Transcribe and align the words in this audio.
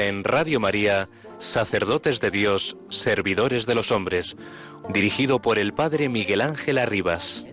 En 0.00 0.24
Radio 0.24 0.60
María, 0.60 1.08
Sacerdotes 1.38 2.20
de 2.20 2.30
Dios, 2.30 2.76
Servidores 2.88 3.66
de 3.66 3.74
los 3.74 3.90
Hombres, 3.90 4.36
dirigido 4.88 5.40
por 5.40 5.58
el 5.58 5.72
Padre 5.72 6.08
Miguel 6.08 6.40
Ángel 6.40 6.78
Arribas. 6.78 7.46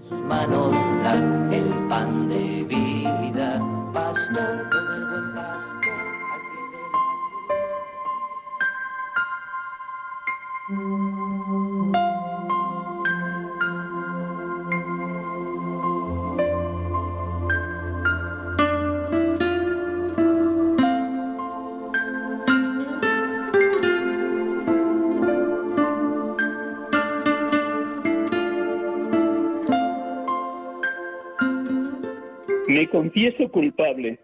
Confieso 33.22 33.52
culpable. 33.52 34.18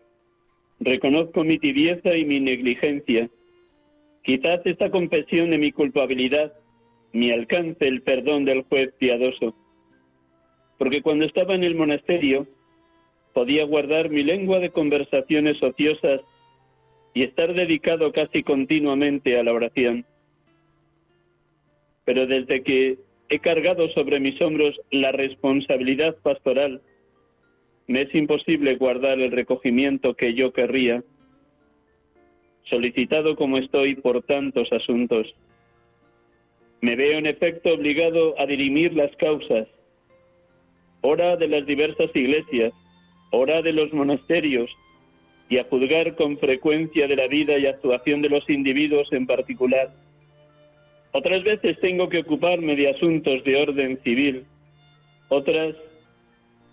Reconozco 0.79 1.43
mi 1.43 1.59
tibieza 1.59 2.15
y 2.15 2.25
mi 2.25 2.39
negligencia. 2.39 3.29
Quizás 4.23 4.61
esta 4.65 4.89
confesión 4.89 5.51
de 5.51 5.59
mi 5.59 5.71
culpabilidad 5.71 6.53
me 7.13 7.31
alcance 7.31 7.87
el 7.87 8.01
perdón 8.01 8.45
del 8.45 8.63
juez 8.63 8.91
piadoso. 8.97 9.55
Porque 10.79 11.03
cuando 11.03 11.25
estaba 11.25 11.53
en 11.53 11.63
el 11.63 11.75
monasterio 11.75 12.47
podía 13.33 13.65
guardar 13.65 14.09
mi 14.09 14.23
lengua 14.23 14.59
de 14.59 14.71
conversaciones 14.71 15.61
ociosas 15.61 16.21
y 17.13 17.21
estar 17.21 17.53
dedicado 17.53 18.11
casi 18.11 18.41
continuamente 18.41 19.39
a 19.39 19.43
la 19.43 19.53
oración. 19.53 20.05
Pero 22.03 22.25
desde 22.25 22.63
que 22.63 22.97
he 23.29 23.39
cargado 23.39 23.89
sobre 23.89 24.19
mis 24.19 24.41
hombros 24.41 24.75
la 24.89 25.11
responsabilidad 25.11 26.15
pastoral, 26.23 26.81
me 27.87 28.01
es 28.01 28.13
imposible 28.13 28.75
guardar 28.75 29.19
el 29.19 29.31
recogimiento 29.31 30.13
que 30.13 30.33
yo 30.33 30.51
querría, 30.51 31.03
solicitado 32.63 33.35
como 33.37 33.57
estoy 33.57 33.95
por 33.95 34.23
tantos 34.23 34.71
asuntos. 34.73 35.33
Me 36.81 36.95
veo 36.95 37.17
en 37.17 37.25
efecto 37.25 37.73
obligado 37.73 38.39
a 38.39 38.45
dirimir 38.45 38.93
las 38.93 39.15
causas, 39.15 39.67
hora 41.01 41.37
de 41.37 41.47
las 41.47 41.65
diversas 41.65 42.13
iglesias, 42.13 42.73
hora 43.31 43.61
de 43.61 43.71
los 43.71 43.93
monasterios, 43.93 44.69
y 45.49 45.57
a 45.57 45.63
juzgar 45.63 46.15
con 46.15 46.37
frecuencia 46.37 47.07
de 47.07 47.15
la 47.15 47.27
vida 47.27 47.57
y 47.57 47.67
actuación 47.67 48.21
de 48.21 48.29
los 48.29 48.49
individuos 48.49 49.07
en 49.13 49.25
particular. 49.25 49.93
Otras 51.13 51.41
veces 51.45 51.79
tengo 51.79 52.09
que 52.09 52.19
ocuparme 52.19 52.75
de 52.75 52.89
asuntos 52.89 53.41
de 53.45 53.55
orden 53.55 53.97
civil, 54.03 54.43
otras 55.29 55.73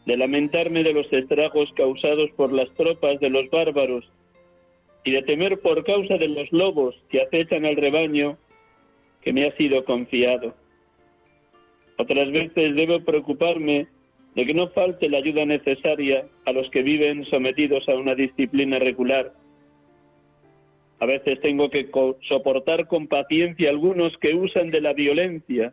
de 0.06 0.16
lamentarme 0.16 0.82
de 0.82 0.92
los 0.92 1.10
estragos 1.12 1.72
causados 1.74 2.30
por 2.36 2.52
las 2.52 2.72
tropas 2.74 3.18
de 3.20 3.30
los 3.30 3.48
bárbaros 3.50 4.10
y 5.04 5.12
de 5.12 5.22
temer 5.22 5.60
por 5.60 5.84
causa 5.84 6.18
de 6.18 6.28
los 6.28 6.50
lobos 6.52 6.94
que 7.08 7.22
acechan 7.22 7.64
al 7.64 7.76
rebaño 7.76 8.38
que 9.22 9.32
me 9.32 9.46
ha 9.46 9.56
sido 9.56 9.84
confiado. 9.84 10.54
Otras 11.96 12.30
veces 12.32 12.74
debo 12.74 13.00
preocuparme 13.00 13.86
de 14.34 14.44
que 14.44 14.54
no 14.54 14.68
falte 14.70 15.08
la 15.08 15.18
ayuda 15.18 15.44
necesaria 15.46 16.26
a 16.44 16.52
los 16.52 16.68
que 16.70 16.82
viven 16.82 17.24
sometidos 17.26 17.88
a 17.88 17.94
una 17.94 18.14
disciplina 18.14 18.78
regular. 18.78 19.32
A 21.00 21.06
veces 21.06 21.40
tengo 21.40 21.70
que 21.70 21.88
soportar 22.28 22.88
con 22.88 23.06
paciencia 23.06 23.70
algunos 23.70 24.16
que 24.18 24.34
usan 24.34 24.70
de 24.70 24.80
la 24.80 24.92
violencia, 24.92 25.72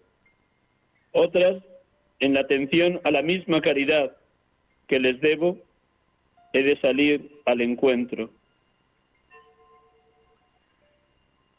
otras 1.11 1.63
en 2.19 2.33
la 2.35 2.41
atención 2.41 3.01
a 3.03 3.11
la 3.11 3.21
misma 3.21 3.61
caridad 3.61 4.15
que 4.91 4.99
les 4.99 5.21
debo, 5.21 5.57
he 6.51 6.63
de 6.63 6.75
salir 6.81 7.31
al 7.45 7.61
encuentro. 7.61 8.29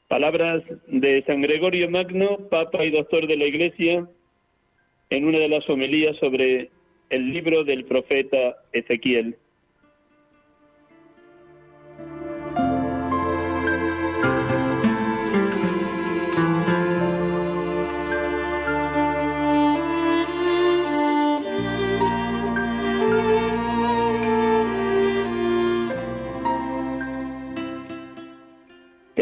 Palabras 0.07 0.63
de 0.87 1.25
San 1.27 1.41
Gregorio 1.41 1.89
Magno, 1.89 2.37
Papa 2.51 2.85
y 2.85 2.91
Doctor 2.91 3.27
de 3.27 3.39
la 3.39 3.47
Iglesia, 3.47 4.07
en 5.09 5.25
una 5.25 5.39
de 5.39 5.49
las 5.49 5.67
homilías 5.71 6.15
sobre 6.19 6.69
el 7.09 7.33
libro 7.33 7.65
del 7.65 7.87
profeta 7.87 8.55
Ezequiel. 8.75 9.39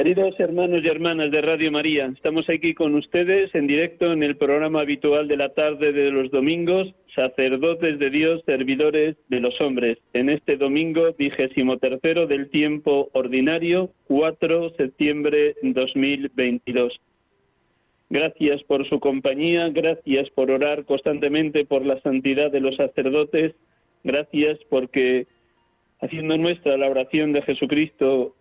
Queridos 0.02 0.40
hermanos 0.40 0.82
y 0.82 0.88
hermanas 0.88 1.30
de 1.30 1.42
Radio 1.42 1.70
María, 1.70 2.06
estamos 2.06 2.48
aquí 2.48 2.72
con 2.72 2.94
ustedes 2.94 3.54
en 3.54 3.66
directo 3.66 4.10
en 4.14 4.22
el 4.22 4.34
programa 4.38 4.80
habitual 4.80 5.28
de 5.28 5.36
la 5.36 5.50
tarde 5.50 5.92
de 5.92 6.10
los 6.10 6.30
domingos, 6.30 6.88
sacerdotes 7.14 7.98
de 7.98 8.08
Dios, 8.08 8.40
servidores 8.46 9.18
de 9.28 9.40
los 9.40 9.60
hombres, 9.60 9.98
en 10.14 10.30
este 10.30 10.56
domingo 10.56 11.12
vigésimo 11.18 11.76
tercero 11.76 12.26
del 12.26 12.48
tiempo 12.48 13.10
ordinario, 13.12 13.90
4 14.04 14.70
de 14.70 14.76
septiembre 14.76 15.56
2022. 15.60 16.98
Gracias 18.08 18.62
por 18.62 18.88
su 18.88 19.00
compañía, 19.00 19.68
gracias 19.68 20.30
por 20.30 20.50
orar 20.50 20.86
constantemente 20.86 21.66
por 21.66 21.84
la 21.84 22.00
santidad 22.00 22.50
de 22.50 22.60
los 22.60 22.74
sacerdotes, 22.76 23.54
gracias 24.02 24.60
porque 24.70 25.26
haciendo 26.00 26.38
nuestra 26.38 26.78
la 26.78 26.88
oración 26.88 27.34
de 27.34 27.42
Jesucristo 27.42 28.34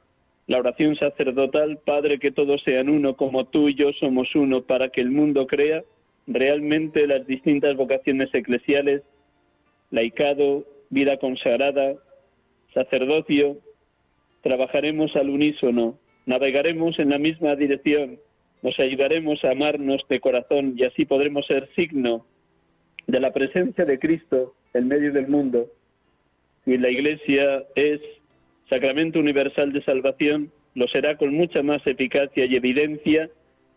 la 0.50 0.58
oración 0.58 0.96
sacerdotal, 0.96 1.78
Padre, 1.86 2.18
que 2.18 2.32
todos 2.32 2.64
sean 2.64 2.90
uno 2.90 3.16
como 3.16 3.46
tú 3.46 3.70
y 3.70 3.76
yo 3.76 3.94
somos 3.94 4.34
uno, 4.34 4.64
para 4.64 4.90
que 4.90 5.00
el 5.00 5.12
mundo 5.12 5.46
crea 5.46 5.84
realmente 6.26 7.06
las 7.06 7.28
distintas 7.28 7.78
vocaciones 7.78 8.34
eclesiales, 8.34 9.04
laicado, 9.92 10.66
vida 10.90 11.18
consagrada, 11.18 11.94
sacerdocio, 12.74 13.58
trabajaremos 14.42 15.16
al 15.16 15.30
unísono, 15.30 16.00
navegaremos 16.26 16.98
en 16.98 17.12
la 17.12 17.20
misma 17.20 17.56
dirección, 17.56 18.18
nos 18.64 18.80
ayudaremos 18.80 19.44
a 19.44 19.52
amarnos 19.52 20.02
de 20.10 20.20
corazón 20.20 20.74
y 20.76 20.84
así 20.84 21.06
podremos 21.06 21.46
ser 21.46 21.70
signo 21.76 22.26
de 23.06 23.20
la 23.20 23.32
presencia 23.34 23.86
de 23.86 24.00
Cristo 24.00 24.56
en 24.74 24.88
medio 24.88 25.14
del 25.14 25.28
mundo. 25.28 25.68
Y 26.66 26.76
la 26.78 26.90
Iglesia 26.90 27.66
es 27.76 28.02
sacramento 28.70 29.20
universal 29.20 29.74
de 29.74 29.84
salvación, 29.84 30.52
lo 30.76 30.88
será 30.88 31.18
con 31.18 31.34
mucha 31.34 31.64
más 31.64 31.86
eficacia 31.88 32.46
y 32.46 32.56
evidencia 32.56 33.30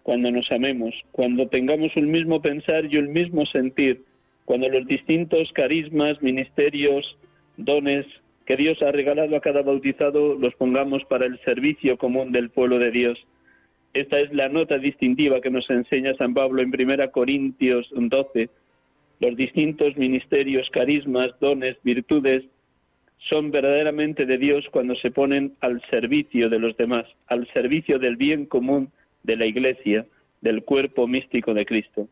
cuando 0.02 0.30
nos 0.30 0.50
amemos, 0.52 0.94
cuando 1.12 1.48
tengamos 1.48 1.96
un 1.96 2.10
mismo 2.10 2.42
pensar 2.42 2.84
y 2.86 2.96
un 2.98 3.12
mismo 3.12 3.46
sentir, 3.46 4.02
cuando 4.44 4.68
los 4.68 4.86
distintos 4.86 5.50
carismas, 5.52 6.20
ministerios, 6.22 7.16
dones 7.56 8.06
que 8.46 8.56
Dios 8.56 8.82
ha 8.82 8.90
regalado 8.90 9.36
a 9.36 9.40
cada 9.40 9.62
bautizado 9.62 10.34
los 10.34 10.54
pongamos 10.56 11.04
para 11.04 11.26
el 11.26 11.38
servicio 11.40 11.96
común 11.96 12.32
del 12.32 12.50
pueblo 12.50 12.78
de 12.78 12.90
Dios. 12.90 13.18
Esta 13.94 14.18
es 14.18 14.32
la 14.32 14.48
nota 14.48 14.78
distintiva 14.78 15.40
que 15.40 15.50
nos 15.50 15.68
enseña 15.70 16.14
San 16.14 16.34
Pablo 16.34 16.62
en 16.62 16.72
1 16.74 17.10
Corintios 17.12 17.88
12. 17.92 18.48
Los 19.20 19.36
distintos 19.36 19.96
ministerios, 19.96 20.68
carismas, 20.70 21.30
dones, 21.38 21.76
virtudes 21.84 22.42
son 23.28 23.50
verdaderamente 23.50 24.26
de 24.26 24.38
Dios 24.38 24.64
cuando 24.70 24.94
se 24.96 25.10
ponen 25.10 25.54
al 25.60 25.80
servicio 25.90 26.48
de 26.48 26.58
los 26.58 26.76
demás, 26.76 27.06
al 27.28 27.46
servicio 27.52 27.98
del 27.98 28.16
bien 28.16 28.46
común 28.46 28.90
de 29.22 29.36
la 29.36 29.46
Iglesia, 29.46 30.06
del 30.40 30.64
cuerpo 30.64 31.06
místico 31.06 31.54
de 31.54 31.64
Cristo. 31.64 32.08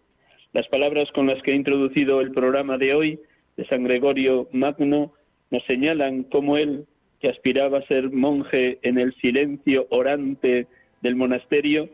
Las 0.53 0.69
palabras 0.69 1.11
con 1.13 1.27
las 1.27 1.43
que 1.43 1.53
he 1.53 1.57
introducido 1.57 2.21
el 2.21 2.33
programa 2.33 2.79
de 2.79 2.95
hoy 2.95 3.21
de 3.57 3.67
San 3.67 3.85
Gregorio 3.85 4.49
Magno 4.53 5.13
nos 5.51 5.65
señalan 5.65 6.25
cómo 6.25 6.57
él, 6.57 6.87
que 7.21 7.29
aspiraba 7.29 7.79
a 7.79 7.87
ser 7.87 8.11
monje 8.11 8.79
en 8.83 8.99
el 8.99 9.15
silencio 9.17 9.87
orante 9.91 10.67
del 11.03 11.17
monasterio, 11.17 11.89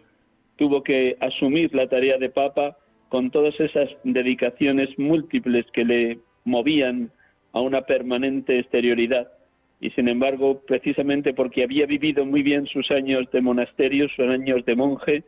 tuvo 0.57 0.83
que 0.83 1.17
asumir 1.21 1.75
la 1.75 1.89
tarea 1.89 2.19
de 2.19 2.31
papa 2.31 2.77
con 3.09 3.31
todas 3.31 3.59
esas 3.61 3.89
dedicaciones 4.05 4.91
múltiples 4.99 5.67
que 5.73 5.85
le 5.85 6.19
movían 6.45 7.11
a 7.57 7.61
una 7.63 7.81
permanente 7.87 8.59
exterioridad. 8.59 9.33
Y 9.81 9.89
sin 9.93 10.09
embargo, 10.09 10.61
precisamente 10.67 11.33
porque 11.33 11.63
había 11.63 11.87
vivido 11.87 12.27
muy 12.27 12.43
bien 12.43 12.67
sus 12.67 12.91
años 12.91 13.31
de 13.33 13.41
monasterio, 13.41 14.11
sus 14.11 14.27
años 14.27 14.63
de 14.67 14.77
monje, 14.77 15.25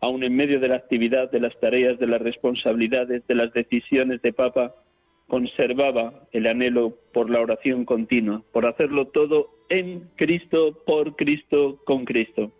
aun 0.00 0.22
en 0.24 0.34
medio 0.34 0.58
de 0.58 0.68
la 0.68 0.76
actividad, 0.76 1.30
de 1.30 1.40
las 1.40 1.54
tareas, 1.60 1.98
de 1.98 2.06
las 2.06 2.22
responsabilidades, 2.22 3.26
de 3.26 3.34
las 3.34 3.52
decisiones 3.52 4.22
de 4.22 4.32
Papa, 4.32 4.74
conservaba 5.28 6.14
el 6.32 6.46
anhelo 6.46 6.96
por 7.12 7.28
la 7.28 7.40
oración 7.40 7.84
continua, 7.84 8.42
por 8.50 8.64
hacerlo 8.64 9.08
todo 9.08 9.50
en 9.68 10.08
Cristo, 10.16 10.82
por 10.86 11.14
Cristo, 11.14 11.78
con 11.84 12.06
Cristo. 12.06 12.52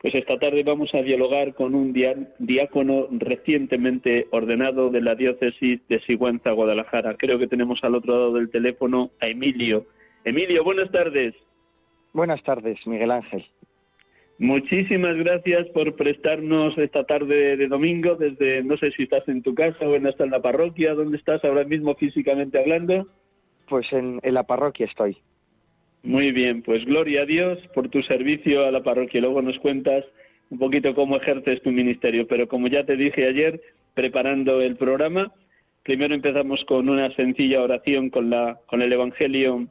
Pues 0.00 0.14
esta 0.14 0.38
tarde 0.38 0.62
vamos 0.62 0.94
a 0.94 1.02
dialogar 1.02 1.54
con 1.54 1.74
un 1.74 1.92
diácono 2.38 3.08
recientemente 3.10 4.26
ordenado 4.30 4.90
de 4.90 5.00
la 5.00 5.14
diócesis 5.14 5.80
de 5.88 6.00
Sigüenza, 6.00 6.52
Guadalajara. 6.52 7.16
Creo 7.16 7.38
que 7.38 7.48
tenemos 7.48 7.82
al 7.82 7.94
otro 7.94 8.12
lado 8.12 8.32
del 8.34 8.50
teléfono 8.50 9.10
a 9.20 9.28
Emilio. 9.28 9.86
Emilio, 10.24 10.62
buenas 10.64 10.90
tardes. 10.90 11.34
Buenas 12.12 12.42
tardes, 12.42 12.78
Miguel 12.86 13.10
Ángel. 13.10 13.44
Muchísimas 14.38 15.16
gracias 15.16 15.66
por 15.68 15.96
prestarnos 15.96 16.76
esta 16.76 17.04
tarde 17.04 17.56
de 17.56 17.68
domingo 17.68 18.16
desde, 18.16 18.62
no 18.62 18.76
sé 18.76 18.90
si 18.90 19.04
estás 19.04 19.26
en 19.28 19.42
tu 19.42 19.54
casa 19.54 19.88
o 19.88 19.94
en, 19.94 20.06
en 20.06 20.30
la 20.30 20.42
parroquia, 20.42 20.94
¿dónde 20.94 21.16
estás 21.16 21.42
ahora 21.42 21.64
mismo 21.64 21.94
físicamente 21.94 22.58
hablando? 22.58 23.06
Pues 23.66 23.90
en 23.92 24.20
la 24.22 24.42
parroquia 24.42 24.84
estoy. 24.84 25.16
Muy 26.06 26.30
bien, 26.30 26.62
pues 26.62 26.84
gloria 26.84 27.22
a 27.22 27.26
Dios 27.26 27.58
por 27.74 27.88
tu 27.88 28.00
servicio 28.04 28.64
a 28.64 28.70
la 28.70 28.80
parroquia. 28.80 29.20
Luego 29.20 29.42
nos 29.42 29.58
cuentas 29.58 30.04
un 30.50 30.58
poquito 30.60 30.94
cómo 30.94 31.16
ejerces 31.16 31.60
tu 31.62 31.72
ministerio, 31.72 32.28
pero 32.28 32.46
como 32.46 32.68
ya 32.68 32.84
te 32.84 32.96
dije 32.96 33.26
ayer, 33.26 33.60
preparando 33.92 34.60
el 34.60 34.76
programa, 34.76 35.32
primero 35.82 36.14
empezamos 36.14 36.64
con 36.66 36.88
una 36.88 37.12
sencilla 37.16 37.60
oración 37.60 38.10
con, 38.10 38.30
la, 38.30 38.60
con 38.66 38.82
el 38.82 38.92
Evangelio 38.92 39.66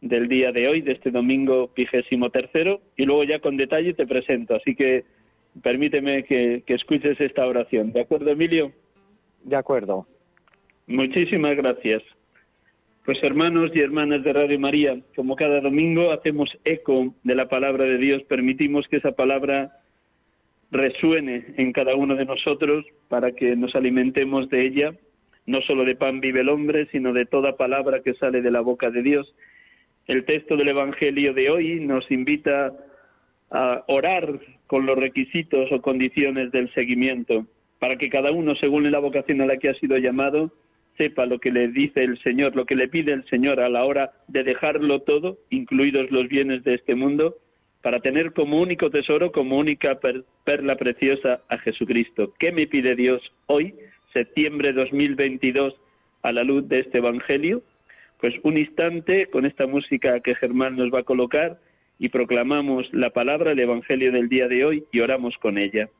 del 0.00 0.28
día 0.28 0.52
de 0.52 0.68
hoy, 0.68 0.80
de 0.80 0.92
este 0.92 1.10
domingo 1.10 1.72
vigésimo 1.74 2.30
tercero, 2.30 2.80
y 2.96 3.04
luego 3.04 3.24
ya 3.24 3.40
con 3.40 3.56
detalle 3.56 3.94
te 3.94 4.06
presento. 4.06 4.54
Así 4.54 4.76
que 4.76 5.02
permíteme 5.60 6.22
que, 6.22 6.62
que 6.64 6.74
escuches 6.74 7.20
esta 7.20 7.48
oración. 7.48 7.92
¿De 7.92 8.02
acuerdo, 8.02 8.30
Emilio? 8.30 8.70
De 9.42 9.56
acuerdo. 9.56 10.06
Muchísimas 10.86 11.56
gracias. 11.56 12.04
Pues 13.04 13.22
hermanos 13.22 13.70
y 13.74 13.80
hermanas 13.80 14.24
de 14.24 14.32
Radio 14.32 14.58
María, 14.58 14.96
como 15.14 15.36
cada 15.36 15.60
domingo 15.60 16.10
hacemos 16.10 16.48
eco 16.64 17.14
de 17.22 17.34
la 17.34 17.50
palabra 17.50 17.84
de 17.84 17.98
Dios, 17.98 18.22
permitimos 18.22 18.88
que 18.88 18.96
esa 18.96 19.12
palabra 19.12 19.72
resuene 20.70 21.44
en 21.58 21.72
cada 21.74 21.96
uno 21.96 22.16
de 22.16 22.24
nosotros 22.24 22.86
para 23.08 23.32
que 23.32 23.56
nos 23.56 23.74
alimentemos 23.74 24.48
de 24.48 24.66
ella. 24.66 24.94
No 25.44 25.60
solo 25.60 25.84
de 25.84 25.96
pan 25.96 26.20
vive 26.20 26.40
el 26.40 26.48
hombre, 26.48 26.88
sino 26.92 27.12
de 27.12 27.26
toda 27.26 27.58
palabra 27.58 28.00
que 28.00 28.14
sale 28.14 28.40
de 28.40 28.50
la 28.50 28.62
boca 28.62 28.90
de 28.90 29.02
Dios. 29.02 29.34
El 30.06 30.24
texto 30.24 30.56
del 30.56 30.68
Evangelio 30.68 31.34
de 31.34 31.50
hoy 31.50 31.80
nos 31.80 32.10
invita 32.10 32.72
a 33.50 33.84
orar 33.86 34.40
con 34.66 34.86
los 34.86 34.96
requisitos 34.96 35.70
o 35.72 35.82
condiciones 35.82 36.52
del 36.52 36.72
seguimiento, 36.72 37.44
para 37.80 37.98
que 37.98 38.08
cada 38.08 38.32
uno, 38.32 38.54
según 38.56 38.90
la 38.90 38.98
vocación 38.98 39.42
a 39.42 39.46
la 39.46 39.58
que 39.58 39.68
ha 39.68 39.74
sido 39.74 39.98
llamado, 39.98 40.50
sepa 40.96 41.26
lo 41.26 41.38
que 41.38 41.50
le 41.50 41.68
dice 41.68 42.02
el 42.02 42.18
Señor, 42.22 42.54
lo 42.56 42.66
que 42.66 42.76
le 42.76 42.88
pide 42.88 43.12
el 43.12 43.24
Señor 43.26 43.60
a 43.60 43.68
la 43.68 43.84
hora 43.84 44.12
de 44.28 44.44
dejarlo 44.44 45.00
todo, 45.00 45.38
incluidos 45.50 46.10
los 46.10 46.28
bienes 46.28 46.64
de 46.64 46.74
este 46.74 46.94
mundo, 46.94 47.36
para 47.82 48.00
tener 48.00 48.32
como 48.32 48.60
único 48.60 48.90
tesoro, 48.90 49.30
como 49.30 49.58
única 49.58 50.00
perla 50.44 50.76
preciosa 50.76 51.42
a 51.48 51.58
Jesucristo. 51.58 52.32
¿Qué 52.38 52.50
me 52.50 52.66
pide 52.66 52.96
Dios 52.96 53.20
hoy, 53.46 53.74
septiembre 54.12 54.72
2022, 54.72 55.74
a 56.22 56.32
la 56.32 56.44
luz 56.44 56.66
de 56.68 56.80
este 56.80 56.98
Evangelio? 56.98 57.62
Pues 58.20 58.34
un 58.42 58.56
instante 58.56 59.26
con 59.26 59.44
esta 59.44 59.66
música 59.66 60.20
que 60.20 60.34
Germán 60.34 60.76
nos 60.76 60.92
va 60.92 61.00
a 61.00 61.04
colocar 61.04 61.58
y 61.98 62.08
proclamamos 62.08 62.88
la 62.92 63.10
palabra, 63.10 63.52
el 63.52 63.60
Evangelio 63.60 64.12
del 64.12 64.28
día 64.28 64.48
de 64.48 64.64
hoy 64.64 64.84
y 64.90 65.00
oramos 65.00 65.36
con 65.38 65.58
ella. 65.58 65.90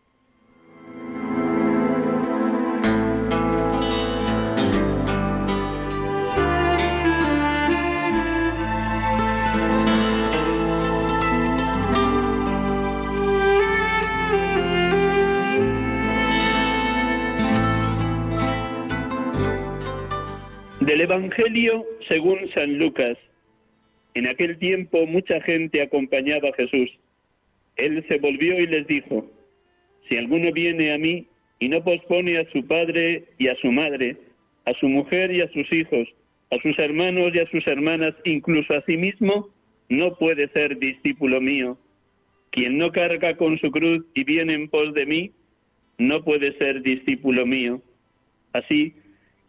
Del 20.86 21.00
Evangelio 21.00 21.82
según 22.08 22.38
San 22.52 22.76
Lucas. 22.76 23.16
En 24.12 24.26
aquel 24.26 24.58
tiempo 24.58 25.06
mucha 25.06 25.40
gente 25.40 25.80
acompañaba 25.80 26.50
a 26.50 26.52
Jesús. 26.52 26.90
Él 27.76 28.04
se 28.06 28.18
volvió 28.18 28.60
y 28.60 28.66
les 28.66 28.86
dijo, 28.86 29.26
Si 30.06 30.18
alguno 30.18 30.52
viene 30.52 30.92
a 30.92 30.98
mí 30.98 31.26
y 31.58 31.70
no 31.70 31.82
pospone 31.82 32.36
a 32.36 32.44
su 32.50 32.66
padre 32.66 33.24
y 33.38 33.48
a 33.48 33.56
su 33.56 33.72
madre, 33.72 34.18
a 34.66 34.74
su 34.74 34.86
mujer 34.90 35.32
y 35.32 35.40
a 35.40 35.48
sus 35.52 35.72
hijos, 35.72 36.06
a 36.50 36.58
sus 36.60 36.78
hermanos 36.78 37.34
y 37.34 37.38
a 37.38 37.46
sus 37.46 37.66
hermanas, 37.66 38.14
incluso 38.24 38.74
a 38.74 38.82
sí 38.82 38.98
mismo, 38.98 39.48
no 39.88 40.14
puede 40.16 40.48
ser 40.48 40.78
discípulo 40.78 41.40
mío. 41.40 41.78
Quien 42.50 42.76
no 42.76 42.92
carga 42.92 43.38
con 43.38 43.58
su 43.58 43.70
cruz 43.70 44.04
y 44.12 44.24
viene 44.24 44.52
en 44.52 44.68
pos 44.68 44.92
de 44.92 45.06
mí, 45.06 45.30
no 45.96 46.22
puede 46.22 46.52
ser 46.58 46.82
discípulo 46.82 47.46
mío. 47.46 47.80
Así, 48.52 48.92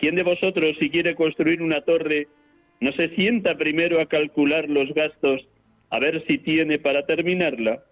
¿Quién 0.06 0.18
de 0.18 0.22
vosotros, 0.22 0.78
si 0.78 0.92
quiere 0.92 1.16
construir 1.16 1.64
una 1.64 1.82
torre, 1.82 2.28
no 2.80 2.92
se 2.92 3.10
sienta 3.16 3.58
primero 3.58 4.00
a 4.00 4.06
calcular 4.06 4.70
los 4.70 4.94
gastos, 4.94 5.42
a 5.90 5.98
ver 5.98 6.24
si 6.28 6.38
tiene 6.38 6.78
para 6.78 7.08
terminarla? 7.08 7.84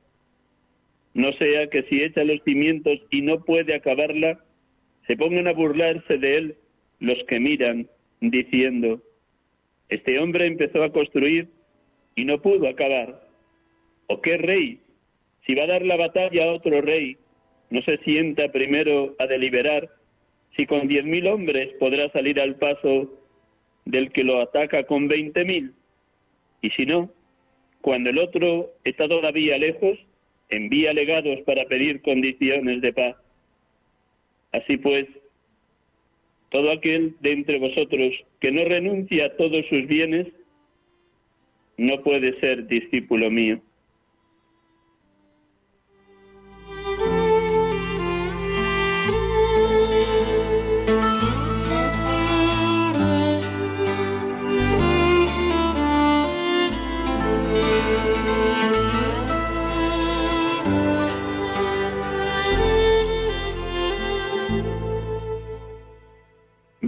No 1.16 1.34
sea 1.34 1.72
que 1.72 1.82
si 1.90 2.04
echa 2.04 2.24
los 2.24 2.40
cimientos 2.44 3.00
y 3.10 3.24
no 3.24 3.44
puede 3.44 3.74
acabarla, 3.74 4.38
se 5.08 5.18
pongan 5.18 5.48
a 5.48 5.54
burlarse 5.54 6.20
de 6.20 6.38
él 6.38 6.56
los 7.00 7.18
que 7.24 7.40
miran, 7.40 7.88
diciendo, 8.22 9.02
este 9.90 10.20
hombre 10.20 10.46
empezó 10.46 10.84
a 10.84 10.92
construir 10.92 11.48
y 12.16 12.26
no 12.26 12.44
pudo 12.44 12.68
acabar. 12.68 13.28
¿O 14.06 14.22
qué 14.22 14.38
rey, 14.38 14.80
si 15.48 15.56
va 15.56 15.64
a 15.64 15.74
dar 15.74 15.84
la 15.84 15.98
batalla 15.98 16.44
a 16.44 16.54
otro 16.54 16.80
rey, 16.80 17.18
no 17.72 17.82
se 17.82 17.98
sienta 18.04 18.52
primero 18.52 19.16
a 19.18 19.26
deliberar 19.26 19.90
si 20.56 20.66
con 20.66 20.88
diez 20.88 21.06
mil 21.06 21.28
hombres 21.28 21.74
podrá 21.80 22.10
salir 22.12 22.40
al 22.40 22.56
paso 22.56 23.12
del 23.86 24.12
que 24.12 24.24
lo 24.24 24.40
ataca 24.42 24.84
con 24.84 25.08
veinte 25.08 25.44
mil. 25.44 25.74
Y 26.62 26.70
si 26.72 26.86
no, 26.86 27.12
cuando 27.82 28.10
el 28.10 28.20
otro 28.20 28.72
está 28.84 29.08
todavía 29.08 29.58
lejos, 29.58 29.98
envía 30.50 30.94
legados 30.94 31.42
para 31.42 31.66
pedir 31.66 32.02
condiciones 32.02 32.82
de 32.82 32.94
paz. 32.94 33.16
Así 34.52 34.78
pues, 34.78 35.08
todo 36.50 36.72
aquel 36.72 37.16
de 37.22 37.32
entre 37.34 37.60
vosotros 37.60 38.14
que 38.40 38.52
no 38.52 38.64
renuncia 38.64 39.26
a 39.26 39.36
todos 39.36 39.66
sus 39.68 39.88
bienes, 39.88 40.28
no 41.78 42.02
puede 42.04 42.40
ser 42.40 42.68
discípulo 42.68 43.32
mío. 43.32 43.60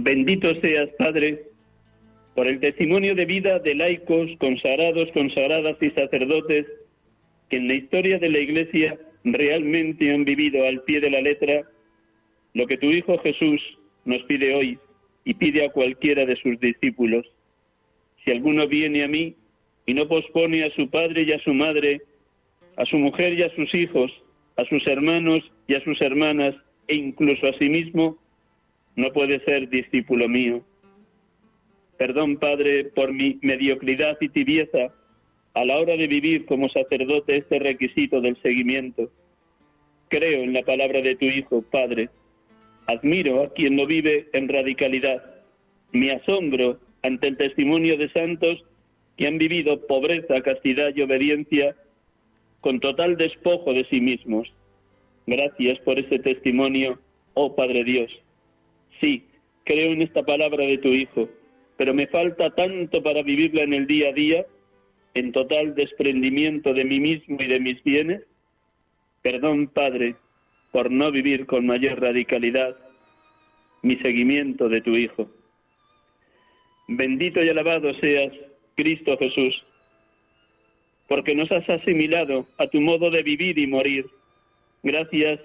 Bendito 0.06 0.54
seas, 0.60 0.88
Padre, 0.98 1.46
por 2.36 2.46
el 2.46 2.60
testimonio 2.60 3.16
de 3.16 3.24
vida 3.24 3.58
de 3.58 3.74
laicos, 3.74 4.30
consagrados, 4.38 5.10
consagradas 5.10 5.76
y 5.82 5.90
sacerdotes 5.90 6.64
que 7.50 7.56
en 7.56 7.66
la 7.66 7.74
historia 7.74 8.16
de 8.20 8.28
la 8.28 8.38
Iglesia 8.38 8.96
realmente 9.24 10.14
han 10.14 10.24
vivido 10.24 10.64
al 10.64 10.80
pie 10.82 11.00
de 11.00 11.10
la 11.10 11.20
letra 11.22 11.64
lo 12.54 12.68
que 12.68 12.78
tu 12.78 12.86
Hijo 12.86 13.18
Jesús 13.18 13.60
nos 14.04 14.22
pide 14.28 14.54
hoy 14.54 14.78
y 15.24 15.34
pide 15.34 15.64
a 15.64 15.72
cualquiera 15.72 16.24
de 16.24 16.36
sus 16.36 16.60
discípulos. 16.60 17.26
Si 18.24 18.30
alguno 18.30 18.68
viene 18.68 19.02
a 19.02 19.08
mí 19.08 19.34
y 19.86 19.94
no 19.94 20.06
pospone 20.06 20.62
a 20.62 20.70
su 20.76 20.88
padre 20.88 21.22
y 21.22 21.32
a 21.32 21.40
su 21.40 21.52
madre, 21.52 22.00
a 22.76 22.84
su 22.84 22.96
mujer 22.96 23.32
y 23.32 23.42
a 23.42 23.52
sus 23.56 23.74
hijos, 23.74 24.12
a 24.56 24.64
sus 24.66 24.86
hermanos 24.86 25.42
y 25.66 25.74
a 25.74 25.82
sus 25.82 26.00
hermanas, 26.00 26.54
e 26.86 26.94
incluso 26.94 27.48
a 27.48 27.58
sí 27.58 27.68
mismo, 27.68 28.18
no 28.96 29.12
puede 29.12 29.40
ser 29.44 29.68
discípulo 29.68 30.28
mío. 30.28 30.62
Perdón, 31.98 32.38
Padre, 32.38 32.84
por 32.84 33.12
mi 33.12 33.38
mediocridad 33.42 34.16
y 34.20 34.28
tibieza 34.28 34.92
a 35.54 35.64
la 35.64 35.78
hora 35.78 35.96
de 35.96 36.06
vivir 36.06 36.44
como 36.46 36.68
sacerdote 36.68 37.38
este 37.38 37.58
requisito 37.58 38.20
del 38.20 38.40
seguimiento. 38.42 39.10
Creo 40.08 40.42
en 40.42 40.52
la 40.52 40.62
palabra 40.62 41.00
de 41.00 41.16
tu 41.16 41.24
Hijo, 41.24 41.62
Padre. 41.62 42.10
Admiro 42.86 43.42
a 43.42 43.52
quien 43.52 43.76
lo 43.76 43.86
vive 43.86 44.28
en 44.32 44.48
radicalidad. 44.48 45.22
Me 45.92 46.12
asombro 46.12 46.78
ante 47.02 47.28
el 47.28 47.36
testimonio 47.36 47.96
de 47.96 48.10
santos 48.10 48.64
que 49.16 49.26
han 49.26 49.38
vivido 49.38 49.86
pobreza, 49.86 50.42
castidad 50.42 50.94
y 50.94 51.02
obediencia 51.02 51.74
con 52.60 52.80
total 52.80 53.16
despojo 53.16 53.72
de 53.72 53.84
sí 53.86 54.00
mismos. 54.00 54.52
Gracias 55.26 55.78
por 55.80 55.98
ese 55.98 56.18
testimonio, 56.18 56.98
oh 57.34 57.56
Padre 57.56 57.84
Dios. 57.84 58.10
Sí, 59.00 59.24
creo 59.64 59.92
en 59.92 60.02
esta 60.02 60.22
palabra 60.22 60.64
de 60.64 60.78
tu 60.78 60.88
Hijo, 60.88 61.28
pero 61.76 61.92
me 61.92 62.06
falta 62.06 62.50
tanto 62.50 63.02
para 63.02 63.22
vivirla 63.22 63.62
en 63.62 63.74
el 63.74 63.86
día 63.86 64.10
a 64.10 64.12
día, 64.12 64.46
en 65.14 65.32
total 65.32 65.74
desprendimiento 65.74 66.72
de 66.72 66.84
mí 66.84 67.00
mismo 67.00 67.36
y 67.40 67.46
de 67.46 67.60
mis 67.60 67.82
bienes. 67.82 68.22
Perdón, 69.22 69.68
Padre, 69.68 70.14
por 70.72 70.90
no 70.90 71.10
vivir 71.10 71.46
con 71.46 71.66
mayor 71.66 72.00
radicalidad 72.00 72.76
mi 73.82 73.96
seguimiento 73.96 74.68
de 74.68 74.80
tu 74.80 74.96
Hijo. 74.96 75.30
Bendito 76.88 77.42
y 77.42 77.48
alabado 77.48 77.92
seas, 77.94 78.32
Cristo 78.76 79.16
Jesús, 79.18 79.64
porque 81.08 81.34
nos 81.34 81.50
has 81.50 81.68
asimilado 81.68 82.46
a 82.58 82.68
tu 82.68 82.80
modo 82.80 83.10
de 83.10 83.22
vivir 83.22 83.58
y 83.58 83.66
morir. 83.66 84.06
Gracias 84.82 85.40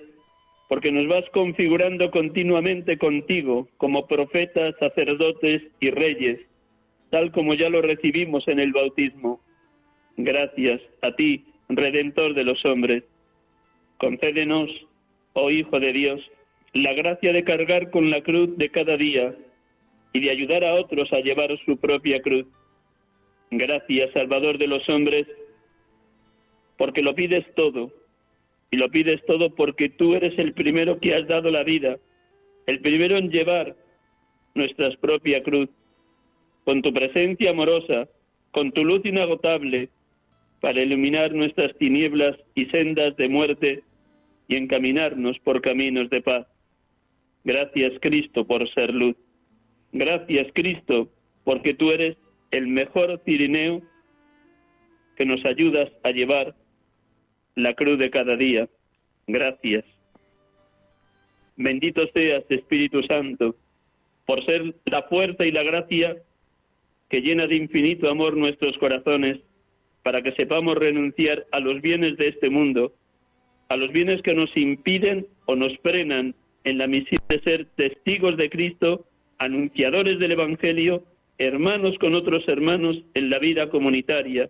porque 0.71 0.89
nos 0.89 1.05
vas 1.09 1.29
configurando 1.31 2.09
continuamente 2.11 2.97
contigo 2.97 3.67
como 3.75 4.07
profetas, 4.07 4.73
sacerdotes 4.79 5.63
y 5.81 5.89
reyes, 5.89 6.39
tal 7.09 7.33
como 7.33 7.55
ya 7.55 7.67
lo 7.67 7.81
recibimos 7.81 8.47
en 8.47 8.57
el 8.57 8.71
bautismo. 8.71 9.41
Gracias 10.15 10.79
a 11.01 11.13
ti, 11.13 11.43
Redentor 11.67 12.35
de 12.35 12.45
los 12.45 12.63
hombres. 12.63 13.03
Concédenos, 13.97 14.69
oh 15.33 15.51
Hijo 15.51 15.77
de 15.77 15.91
Dios, 15.91 16.21
la 16.71 16.93
gracia 16.93 17.33
de 17.33 17.43
cargar 17.43 17.91
con 17.91 18.09
la 18.09 18.23
cruz 18.23 18.57
de 18.57 18.69
cada 18.69 18.95
día 18.95 19.35
y 20.13 20.21
de 20.21 20.29
ayudar 20.29 20.63
a 20.63 20.75
otros 20.75 21.11
a 21.11 21.19
llevar 21.19 21.49
su 21.65 21.75
propia 21.75 22.21
cruz. 22.21 22.47
Gracias, 23.49 24.13
Salvador 24.13 24.57
de 24.57 24.67
los 24.67 24.87
hombres, 24.87 25.27
porque 26.77 27.01
lo 27.01 27.13
pides 27.13 27.43
todo, 27.55 27.91
y 28.71 28.77
lo 28.77 28.89
pides 28.89 29.23
todo 29.25 29.53
porque 29.53 29.89
tú 29.89 30.15
eres 30.15 30.37
el 30.39 30.53
primero 30.53 30.99
que 30.99 31.13
has 31.13 31.27
dado 31.27 31.51
la 31.51 31.63
vida, 31.63 31.97
el 32.65 32.79
primero 32.79 33.17
en 33.17 33.29
llevar 33.29 33.75
nuestra 34.55 34.89
propia 34.97 35.43
cruz, 35.43 35.69
con 36.63 36.81
tu 36.81 36.93
presencia 36.93 37.51
amorosa, 37.51 38.07
con 38.51 38.71
tu 38.71 38.83
luz 38.85 39.05
inagotable, 39.05 39.89
para 40.61 40.81
iluminar 40.81 41.33
nuestras 41.33 41.75
tinieblas 41.77 42.37
y 42.55 42.65
sendas 42.67 43.17
de 43.17 43.27
muerte 43.27 43.83
y 44.47 44.55
encaminarnos 44.55 45.37
por 45.39 45.61
caminos 45.61 46.09
de 46.09 46.21
paz. 46.21 46.47
Gracias 47.43 47.93
Cristo 47.99 48.45
por 48.45 48.69
ser 48.73 48.93
luz. 48.93 49.15
Gracias 49.91 50.47
Cristo 50.53 51.09
porque 51.43 51.73
tú 51.73 51.91
eres 51.91 52.15
el 52.51 52.67
mejor 52.67 53.19
Cirineo 53.25 53.81
que 55.17 55.25
nos 55.25 55.43
ayudas 55.45 55.89
a 56.03 56.11
llevar 56.11 56.53
la 57.55 57.73
cruz 57.73 57.99
de 57.99 58.09
cada 58.09 58.35
día. 58.35 58.67
Gracias. 59.27 59.85
Bendito 61.57 62.07
seas, 62.13 62.43
Espíritu 62.49 63.03
Santo, 63.03 63.55
por 64.25 64.43
ser 64.45 64.73
la 64.85 65.03
fuerza 65.03 65.45
y 65.45 65.51
la 65.51 65.63
gracia 65.63 66.17
que 67.09 67.21
llena 67.21 67.45
de 67.45 67.55
infinito 67.55 68.09
amor 68.09 68.37
nuestros 68.37 68.77
corazones, 68.77 69.39
para 70.03 70.21
que 70.21 70.31
sepamos 70.31 70.77
renunciar 70.77 71.45
a 71.51 71.59
los 71.59 71.81
bienes 71.81 72.17
de 72.17 72.29
este 72.29 72.49
mundo, 72.49 72.93
a 73.69 73.75
los 73.75 73.91
bienes 73.91 74.21
que 74.21 74.33
nos 74.33 74.55
impiden 74.57 75.27
o 75.45 75.55
nos 75.55 75.77
frenan 75.79 76.33
en 76.63 76.77
la 76.77 76.87
misión 76.87 77.21
de 77.29 77.41
ser 77.41 77.65
testigos 77.75 78.37
de 78.37 78.49
Cristo, 78.49 79.05
anunciadores 79.37 80.19
del 80.19 80.31
Evangelio, 80.31 81.03
hermanos 81.37 81.97
con 81.99 82.15
otros 82.15 82.47
hermanos 82.47 83.03
en 83.13 83.29
la 83.29 83.39
vida 83.39 83.69
comunitaria, 83.69 84.49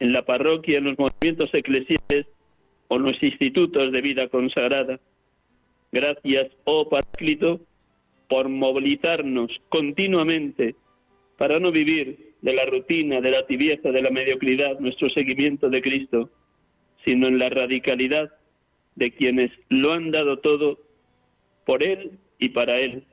en 0.00 0.12
la 0.12 0.22
parroquia, 0.22 0.78
en 0.78 0.84
los 0.84 0.98
movimientos 0.98 1.52
eclesiales 1.54 2.26
o 2.88 2.96
en 2.96 3.02
los 3.02 3.22
institutos 3.22 3.92
de 3.92 4.00
vida 4.00 4.28
consagrada. 4.28 4.98
Gracias, 5.92 6.50
oh 6.64 6.88
Paráclito, 6.88 7.60
por 8.28 8.48
movilizarnos 8.48 9.50
continuamente 9.68 10.74
para 11.36 11.58
no 11.58 11.70
vivir 11.70 12.34
de 12.42 12.52
la 12.54 12.64
rutina, 12.66 13.20
de 13.20 13.30
la 13.30 13.46
tibieza, 13.46 13.90
de 13.90 14.02
la 14.02 14.10
mediocridad, 14.10 14.78
nuestro 14.80 15.10
seguimiento 15.10 15.68
de 15.68 15.82
Cristo, 15.82 16.30
sino 17.04 17.28
en 17.28 17.38
la 17.38 17.48
radicalidad 17.48 18.30
de 18.94 19.12
quienes 19.12 19.50
lo 19.68 19.92
han 19.92 20.10
dado 20.10 20.38
todo 20.38 20.78
por 21.64 21.82
Él 21.82 22.12
y 22.38 22.50
para 22.50 22.78
Él, 22.78 23.04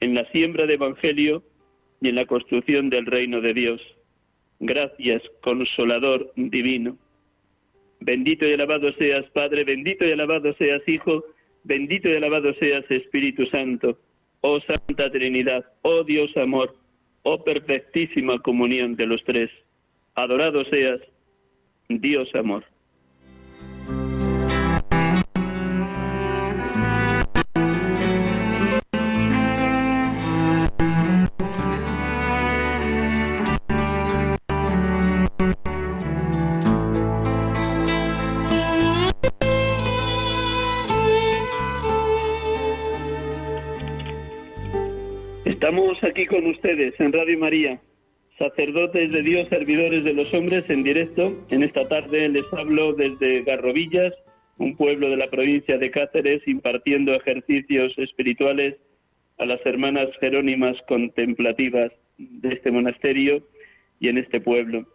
en 0.00 0.14
la 0.14 0.24
siembra 0.30 0.66
de 0.66 0.74
Evangelio 0.74 1.42
y 2.00 2.08
en 2.08 2.16
la 2.16 2.26
construcción 2.26 2.90
del 2.90 3.06
reino 3.06 3.40
de 3.40 3.54
Dios. 3.54 3.80
Gracias, 4.60 5.22
consolador 5.42 6.32
divino. 6.36 6.96
Bendito 8.00 8.46
y 8.46 8.52
alabado 8.52 8.92
seas, 8.94 9.24
Padre, 9.30 9.64
bendito 9.64 10.04
y 10.04 10.12
alabado 10.12 10.52
seas, 10.54 10.82
Hijo, 10.86 11.24
bendito 11.64 12.08
y 12.08 12.16
alabado 12.16 12.52
seas, 12.54 12.84
Espíritu 12.90 13.46
Santo. 13.46 13.98
Oh 14.40 14.60
Santa 14.60 15.10
Trinidad, 15.10 15.64
oh 15.82 16.04
Dios 16.04 16.36
amor, 16.36 16.76
oh 17.22 17.42
perfectísima 17.42 18.38
comunión 18.40 18.94
de 18.96 19.06
los 19.06 19.24
tres. 19.24 19.50
Adorado 20.14 20.64
seas, 20.66 21.00
Dios 21.88 22.28
amor. 22.34 22.64
Con 46.26 46.46
ustedes 46.46 46.98
en 47.00 47.12
Radio 47.12 47.38
María, 47.38 47.80
sacerdotes 48.38 49.12
de 49.12 49.22
Dios, 49.22 49.48
servidores 49.48 50.04
de 50.04 50.12
los 50.12 50.32
hombres 50.32 50.64
en 50.68 50.82
directo. 50.82 51.44
En 51.50 51.62
esta 51.62 51.88
tarde 51.88 52.28
les 52.28 52.44
hablo 52.52 52.92
desde 52.92 53.42
Garrovillas, 53.42 54.12
un 54.58 54.76
pueblo 54.76 55.10
de 55.10 55.16
la 55.16 55.28
provincia 55.28 55.76
de 55.76 55.90
Cáceres, 55.90 56.46
impartiendo 56.46 57.14
ejercicios 57.14 57.92
espirituales 57.98 58.76
a 59.38 59.44
las 59.44 59.64
hermanas 59.66 60.08
jerónimas 60.20 60.76
contemplativas 60.88 61.92
de 62.18 62.48
este 62.54 62.70
monasterio 62.70 63.42
y 63.98 64.08
en 64.08 64.18
este 64.18 64.40
pueblo. 64.40 64.86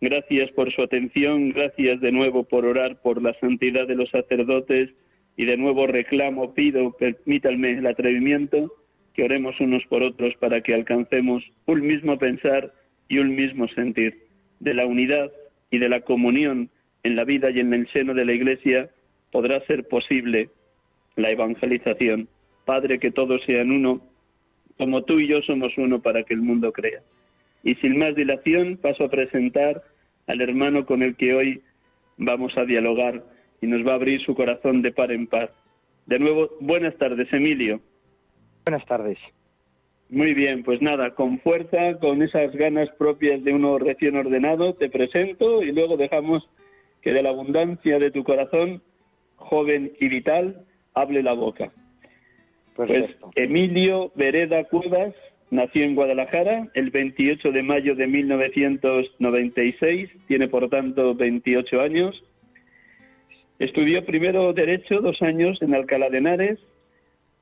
Gracias 0.00 0.50
por 0.52 0.72
su 0.72 0.82
atención, 0.82 1.50
gracias 1.50 2.00
de 2.00 2.12
nuevo 2.12 2.44
por 2.44 2.66
orar 2.66 3.00
por 3.02 3.22
la 3.22 3.34
santidad 3.40 3.86
de 3.86 3.94
los 3.94 4.10
sacerdotes 4.10 4.90
y 5.36 5.44
de 5.44 5.56
nuevo 5.56 5.86
reclamo, 5.86 6.54
pido, 6.54 6.96
permítanme 6.98 7.78
el 7.78 7.86
atrevimiento 7.86 8.72
que 9.16 9.24
oremos 9.24 9.58
unos 9.60 9.82
por 9.86 10.02
otros 10.02 10.34
para 10.36 10.60
que 10.60 10.74
alcancemos 10.74 11.42
un 11.64 11.80
mismo 11.80 12.18
pensar 12.18 12.70
y 13.08 13.18
un 13.18 13.34
mismo 13.34 13.66
sentir. 13.68 14.26
De 14.60 14.74
la 14.74 14.84
unidad 14.86 15.32
y 15.70 15.78
de 15.78 15.88
la 15.88 16.02
comunión 16.02 16.68
en 17.02 17.16
la 17.16 17.24
vida 17.24 17.50
y 17.50 17.60
en 17.60 17.72
el 17.72 17.88
seno 17.92 18.12
de 18.12 18.26
la 18.26 18.34
Iglesia 18.34 18.90
podrá 19.32 19.60
ser 19.60 19.88
posible 19.88 20.50
la 21.16 21.30
evangelización. 21.30 22.28
Padre, 22.66 22.98
que 22.98 23.10
todos 23.10 23.42
sean 23.44 23.70
uno, 23.70 24.02
como 24.76 25.02
tú 25.04 25.18
y 25.18 25.28
yo 25.28 25.40
somos 25.42 25.72
uno 25.78 26.02
para 26.02 26.22
que 26.24 26.34
el 26.34 26.42
mundo 26.42 26.72
crea. 26.72 27.00
Y 27.64 27.74
sin 27.76 27.98
más 27.98 28.14
dilación 28.14 28.76
paso 28.76 29.04
a 29.04 29.10
presentar 29.10 29.82
al 30.26 30.42
hermano 30.42 30.84
con 30.84 31.02
el 31.02 31.16
que 31.16 31.32
hoy 31.32 31.62
vamos 32.18 32.56
a 32.58 32.66
dialogar 32.66 33.24
y 33.62 33.66
nos 33.66 33.86
va 33.86 33.92
a 33.92 33.94
abrir 33.94 34.20
su 34.20 34.34
corazón 34.34 34.82
de 34.82 34.92
par 34.92 35.10
en 35.10 35.26
par. 35.26 35.54
De 36.04 36.18
nuevo, 36.18 36.50
buenas 36.60 36.96
tardes, 36.98 37.32
Emilio. 37.32 37.80
Buenas 38.66 38.86
tardes. 38.86 39.18
Muy 40.10 40.34
bien, 40.34 40.64
pues 40.64 40.82
nada, 40.82 41.14
con 41.14 41.38
fuerza, 41.38 42.00
con 42.00 42.20
esas 42.20 42.52
ganas 42.56 42.88
propias 42.98 43.44
de 43.44 43.52
uno 43.52 43.78
recién 43.78 44.16
ordenado, 44.16 44.74
te 44.74 44.90
presento 44.90 45.62
y 45.62 45.70
luego 45.70 45.96
dejamos 45.96 46.48
que 47.00 47.12
de 47.12 47.22
la 47.22 47.28
abundancia 47.28 48.00
de 48.00 48.10
tu 48.10 48.24
corazón 48.24 48.82
joven 49.36 49.92
y 50.00 50.08
vital, 50.08 50.64
hable 50.94 51.22
la 51.22 51.34
boca. 51.34 51.70
Pues 52.74 53.14
Emilio 53.36 54.10
Vereda 54.16 54.64
Cuevas 54.64 55.14
nació 55.52 55.84
en 55.84 55.94
Guadalajara 55.94 56.66
el 56.74 56.90
28 56.90 57.52
de 57.52 57.62
mayo 57.62 57.94
de 57.94 58.08
1996, 58.08 60.10
tiene 60.26 60.48
por 60.48 60.68
tanto 60.70 61.14
28 61.14 61.80
años. 61.80 62.20
Estudió 63.60 64.04
primero 64.04 64.52
Derecho 64.52 65.00
dos 65.00 65.22
años 65.22 65.62
en 65.62 65.72
Alcalá 65.72 66.10
de 66.10 66.18
Henares. 66.18 66.58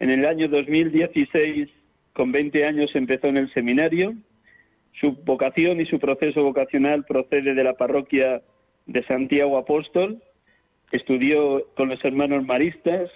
En 0.05 0.11
el 0.11 0.27
año 0.27 0.49
2016, 0.49 1.71
con 2.13 2.31
20 2.31 2.67
años, 2.67 2.95
empezó 2.95 3.29
en 3.29 3.39
el 3.39 3.51
seminario. 3.55 4.13
Su 5.01 5.13
vocación 5.25 5.81
y 5.81 5.87
su 5.87 5.99
proceso 5.99 6.43
vocacional 6.43 7.07
procede 7.07 7.55
de 7.55 7.65
la 7.65 7.73
parroquia 7.73 8.43
de 8.85 9.03
Santiago 9.05 9.57
Apóstol. 9.57 10.21
Estudió 10.93 11.65
con 11.75 11.89
los 11.89 12.05
hermanos 12.05 12.45
maristas. 12.45 13.11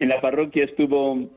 En 0.00 0.08
la 0.08 0.20
parroquia 0.20 0.64
estuvo 0.64 1.30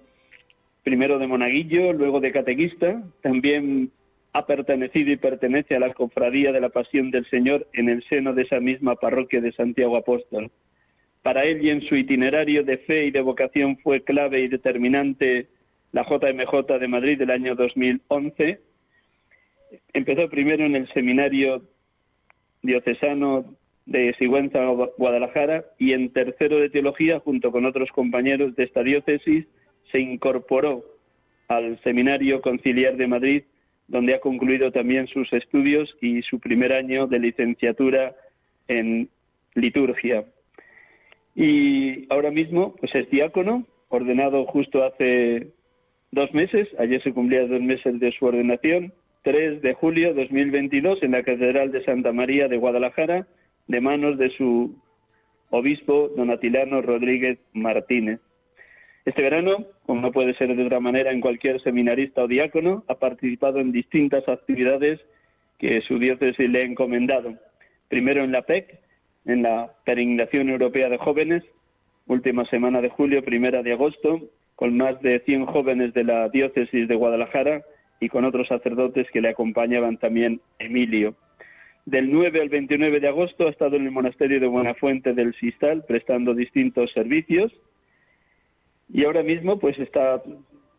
primero 0.83 1.19
de 1.19 1.27
monaguillo, 1.27 1.93
luego 1.93 2.19
de 2.19 2.31
catequista. 2.31 3.03
También 3.21 3.91
ha 4.33 4.47
pertenecido 4.47 5.11
y 5.11 5.17
pertenece 5.17 5.75
a 5.75 5.81
la 5.81 5.93
cofradía 5.93 6.51
de 6.51 6.61
la 6.61 6.69
Pasión 6.69 7.11
del 7.11 7.29
Señor 7.29 7.67
en 7.73 7.89
el 7.89 8.03
seno 8.09 8.33
de 8.33 8.41
esa 8.41 8.59
misma 8.59 8.95
parroquia 8.95 9.39
de 9.39 9.51
Santiago 9.51 9.97
Apóstol. 9.97 10.49
Para 11.25 11.43
él 11.43 11.65
y 11.65 11.71
en 11.71 11.81
su 11.81 11.95
itinerario 11.95 12.63
de 12.63 12.77
fe 12.77 13.07
y 13.07 13.09
de 13.09 13.19
vocación 13.19 13.77
fue 13.77 14.03
clave 14.03 14.41
y 14.41 14.47
determinante 14.47 15.47
la 15.91 16.03
JMJ 16.03 16.77
de 16.79 16.87
Madrid 16.87 17.17
del 17.17 17.31
año 17.31 17.55
2011. 17.55 18.59
Empezó 19.93 20.29
primero 20.29 20.63
en 20.63 20.75
el 20.75 20.87
seminario 20.93 21.63
diocesano 22.61 23.55
de 23.87 24.13
Sigüenza, 24.19 24.67
Guadalajara, 24.99 25.65
y 25.79 25.93
en 25.93 26.13
tercero 26.13 26.59
de 26.59 26.69
teología, 26.69 27.19
junto 27.21 27.51
con 27.51 27.65
otros 27.65 27.89
compañeros 27.89 28.55
de 28.55 28.65
esta 28.65 28.83
diócesis, 28.83 29.47
se 29.91 29.99
incorporó 29.99 30.85
al 31.47 31.81
Seminario 31.81 32.39
Conciliar 32.39 32.97
de 32.97 33.07
Madrid, 33.07 33.43
donde 33.87 34.13
ha 34.13 34.19
concluido 34.19 34.71
también 34.71 35.07
sus 35.07 35.33
estudios 35.33 35.91
y 36.01 36.21
su 36.21 36.39
primer 36.39 36.71
año 36.71 37.07
de 37.07 37.17
licenciatura 37.17 38.15
en 38.67 39.09
liturgia. 39.55 40.23
Y 41.35 42.11
ahora 42.11 42.31
mismo 42.31 42.75
pues 42.79 42.95
es 42.95 43.09
diácono, 43.09 43.65
ordenado 43.89 44.45
justo 44.45 44.83
hace 44.83 45.49
dos 46.11 46.33
meses, 46.33 46.67
ayer 46.79 47.03
se 47.03 47.13
cumplían 47.13 47.49
dos 47.49 47.61
meses 47.61 47.99
de 47.99 48.11
su 48.13 48.25
ordenación, 48.25 48.93
3 49.23 49.61
de 49.61 49.73
julio 49.73 50.13
de 50.13 50.21
2022 50.23 51.03
en 51.03 51.11
la 51.11 51.23
Catedral 51.23 51.71
de 51.71 51.83
Santa 51.83 52.13
María 52.13 52.47
de 52.47 52.57
Guadalajara, 52.57 53.27
de 53.67 53.81
manos 53.81 54.17
de 54.17 54.29
su 54.29 54.75
obispo 55.49 56.09
don 56.15 56.31
Atilano 56.31 56.81
Rodríguez 56.81 57.39
Martínez. 57.53 58.19
Este 59.03 59.21
verano, 59.21 59.65
como 59.85 60.01
no 60.01 60.11
puede 60.11 60.33
ser 60.35 60.55
de 60.55 60.63
otra 60.63 60.79
manera 60.79 61.11
en 61.11 61.21
cualquier 61.21 61.61
seminarista 61.61 62.23
o 62.23 62.27
diácono, 62.27 62.83
ha 62.87 62.95
participado 62.95 63.59
en 63.59 63.71
distintas 63.71 64.27
actividades 64.27 64.99
que 65.59 65.81
su 65.81 65.99
diócesis 65.99 66.49
le 66.49 66.61
ha 66.61 66.65
encomendado. 66.65 67.35
Primero 67.87 68.23
en 68.23 68.31
la 68.31 68.43
PEC, 68.43 68.79
en 69.25 69.43
la 69.43 69.71
Peregrinación 69.85 70.49
Europea 70.49 70.89
de 70.89 70.97
Jóvenes, 70.97 71.43
última 72.07 72.45
semana 72.45 72.81
de 72.81 72.89
julio, 72.89 73.23
primera 73.23 73.63
de 73.63 73.73
agosto, 73.73 74.21
con 74.55 74.77
más 74.77 75.01
de 75.01 75.19
100 75.19 75.45
jóvenes 75.47 75.93
de 75.93 76.03
la 76.03 76.29
diócesis 76.29 76.87
de 76.87 76.95
Guadalajara 76.95 77.63
y 77.99 78.09
con 78.09 78.25
otros 78.25 78.47
sacerdotes 78.47 79.07
que 79.11 79.21
le 79.21 79.29
acompañaban 79.29 79.97
también 79.97 80.41
Emilio. 80.59 81.15
Del 81.85 82.11
9 82.11 82.41
al 82.41 82.49
29 82.49 82.99
de 82.99 83.07
agosto 83.07 83.47
ha 83.47 83.51
estado 83.51 83.75
en 83.75 83.85
el 83.85 83.91
monasterio 83.91 84.39
de 84.39 84.47
Buenafuente 84.47 85.13
del 85.13 85.35
Sistal 85.35 85.83
prestando 85.87 86.33
distintos 86.33 86.91
servicios. 86.93 87.51
Y 88.91 89.05
ahora 89.05 89.23
mismo 89.23 89.59
pues 89.59 89.77
está 89.77 90.21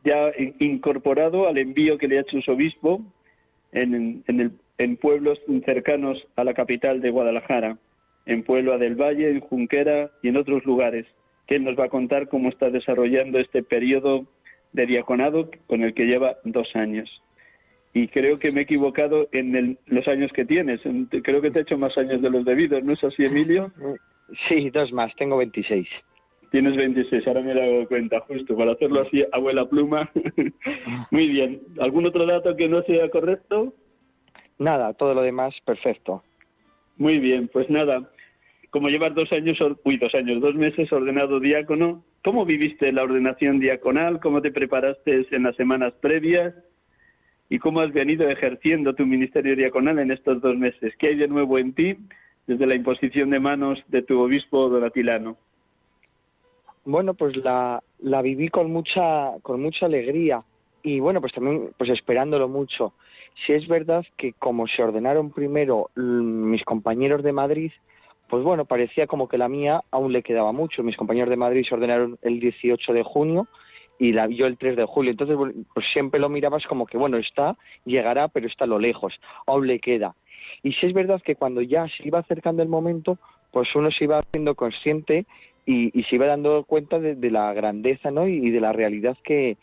ya 0.04 0.32
incorporado 0.58 1.48
al 1.48 1.58
envío 1.58 1.98
que 1.98 2.08
le 2.08 2.18
ha 2.18 2.22
hecho 2.22 2.40
su 2.40 2.52
obispo 2.52 3.02
en, 3.72 4.24
en, 4.78 4.96
pueblos 4.96 5.38
cercanos 5.64 6.26
a 6.36 6.44
la 6.44 6.54
capital 6.54 7.00
de 7.00 7.10
Guadalajara, 7.10 7.76
en 8.26 8.42
Puebla 8.42 8.76
del 8.76 8.96
Valle, 8.96 9.30
en 9.30 9.40
Junquera 9.40 10.10
y 10.22 10.28
en 10.28 10.36
otros 10.36 10.64
lugares, 10.64 11.06
que 11.46 11.56
él 11.56 11.64
nos 11.64 11.78
va 11.78 11.84
a 11.84 11.88
contar 11.88 12.28
cómo 12.28 12.48
está 12.48 12.70
desarrollando 12.70 13.38
este 13.38 13.62
periodo 13.62 14.26
de 14.72 14.86
diaconado 14.86 15.50
con 15.66 15.82
el 15.82 15.94
que 15.94 16.06
lleva 16.06 16.36
dos 16.44 16.74
años. 16.74 17.08
Y 17.94 18.08
creo 18.08 18.38
que 18.38 18.52
me 18.52 18.60
he 18.60 18.64
equivocado 18.64 19.28
en 19.32 19.78
los 19.86 20.06
años 20.06 20.30
que 20.32 20.44
tienes. 20.44 20.82
Creo 21.22 21.40
que 21.40 21.50
te 21.50 21.60
he 21.60 21.62
hecho 21.62 21.78
más 21.78 21.96
años 21.96 22.20
de 22.20 22.28
los 22.28 22.44
debidos, 22.44 22.84
¿no 22.84 22.92
es 22.92 23.02
así, 23.02 23.24
Emilio? 23.24 23.72
Sí, 24.48 24.68
dos 24.70 24.92
más, 24.92 25.14
tengo 25.16 25.38
26. 25.38 25.88
Tienes 26.50 26.76
26, 26.76 27.26
ahora 27.26 27.40
me 27.40 27.52
he 27.52 27.54
dado 27.54 27.88
cuenta, 27.88 28.20
justo, 28.20 28.56
para 28.56 28.72
hacerlo 28.72 29.00
así, 29.00 29.24
abuela 29.32 29.64
pluma. 29.66 30.10
Muy 31.10 31.28
bien. 31.28 31.60
¿Algún 31.80 32.06
otro 32.06 32.26
dato 32.26 32.54
que 32.54 32.68
no 32.68 32.82
sea 32.82 33.08
correcto? 33.08 33.72
Nada, 34.58 34.92
todo 34.94 35.14
lo 35.14 35.22
demás 35.22 35.54
perfecto. 35.64 36.22
Muy 36.98 37.18
bien, 37.18 37.48
pues 37.48 37.68
nada. 37.68 38.10
Como 38.76 38.90
llevas 38.90 39.14
dos 39.14 39.32
años, 39.32 39.56
uy, 39.84 39.96
dos 39.96 40.14
años, 40.14 40.38
dos 40.42 40.54
meses 40.54 40.92
ordenado 40.92 41.40
diácono, 41.40 42.04
¿cómo 42.22 42.44
viviste 42.44 42.92
la 42.92 43.04
ordenación 43.04 43.58
diaconal? 43.58 44.20
¿Cómo 44.20 44.42
te 44.42 44.52
preparaste 44.52 45.26
en 45.30 45.44
las 45.44 45.56
semanas 45.56 45.94
previas? 45.94 46.54
¿Y 47.48 47.58
cómo 47.58 47.80
has 47.80 47.90
venido 47.94 48.28
ejerciendo 48.28 48.94
tu 48.94 49.06
ministerio 49.06 49.56
diaconal 49.56 49.98
en 49.98 50.10
estos 50.10 50.42
dos 50.42 50.58
meses? 50.58 50.92
¿Qué 50.98 51.06
hay 51.06 51.16
de 51.16 51.26
nuevo 51.26 51.58
en 51.58 51.72
ti 51.72 51.96
desde 52.46 52.66
la 52.66 52.74
imposición 52.74 53.30
de 53.30 53.40
manos 53.40 53.82
de 53.88 54.02
tu 54.02 54.20
obispo 54.20 54.68
donatilano? 54.68 55.38
Bueno, 56.84 57.14
pues 57.14 57.34
la, 57.34 57.82
la 58.00 58.20
viví 58.20 58.50
con 58.50 58.70
mucha, 58.70 59.38
con 59.40 59.62
mucha 59.62 59.86
alegría 59.86 60.42
y 60.82 61.00
bueno, 61.00 61.22
pues 61.22 61.32
también 61.32 61.70
pues 61.78 61.88
esperándolo 61.88 62.46
mucho. 62.46 62.92
Si 63.46 63.54
es 63.54 63.66
verdad 63.68 64.04
que 64.18 64.34
como 64.34 64.66
se 64.66 64.82
ordenaron 64.82 65.30
primero 65.30 65.88
mis 65.96 66.62
compañeros 66.64 67.22
de 67.22 67.32
Madrid, 67.32 67.72
pues 68.28 68.42
bueno, 68.42 68.64
parecía 68.64 69.06
como 69.06 69.28
que 69.28 69.38
la 69.38 69.48
mía 69.48 69.82
aún 69.90 70.12
le 70.12 70.22
quedaba 70.22 70.52
mucho. 70.52 70.82
Mis 70.82 70.96
compañeros 70.96 71.30
de 71.30 71.36
Madrid 71.36 71.64
se 71.68 71.74
ordenaron 71.74 72.18
el 72.22 72.40
18 72.40 72.92
de 72.92 73.02
junio 73.02 73.46
y 73.98 74.12
la 74.12 74.28
yo 74.28 74.46
el 74.46 74.58
3 74.58 74.76
de 74.76 74.84
julio. 74.84 75.12
Entonces, 75.12 75.36
pues 75.72 75.86
siempre 75.92 76.20
lo 76.20 76.28
mirabas 76.28 76.66
como 76.66 76.86
que, 76.86 76.98
bueno, 76.98 77.16
está, 77.16 77.56
llegará, 77.84 78.28
pero 78.28 78.46
está 78.46 78.64
a 78.64 78.68
lo 78.68 78.78
lejos, 78.78 79.14
aún 79.46 79.66
le 79.66 79.78
queda. 79.78 80.14
Y 80.62 80.72
si 80.72 80.86
es 80.86 80.92
verdad 80.92 81.22
que 81.22 81.36
cuando 81.36 81.62
ya 81.62 81.86
se 81.88 82.06
iba 82.06 82.18
acercando 82.18 82.62
el 82.62 82.68
momento, 82.68 83.18
pues 83.52 83.74
uno 83.74 83.90
se 83.90 84.04
iba 84.04 84.18
haciendo 84.18 84.54
consciente 84.54 85.26
y, 85.64 85.90
se 86.04 86.14
iba 86.14 86.26
dando 86.26 86.64
cuenta 86.64 86.98
de, 86.98 87.30
la 87.30 87.52
grandeza 87.52 88.10
¿no? 88.10 88.26
y, 88.28 88.50
de 88.50 88.60
la 88.60 88.72
realidad 88.72 89.16
que, 89.24 89.56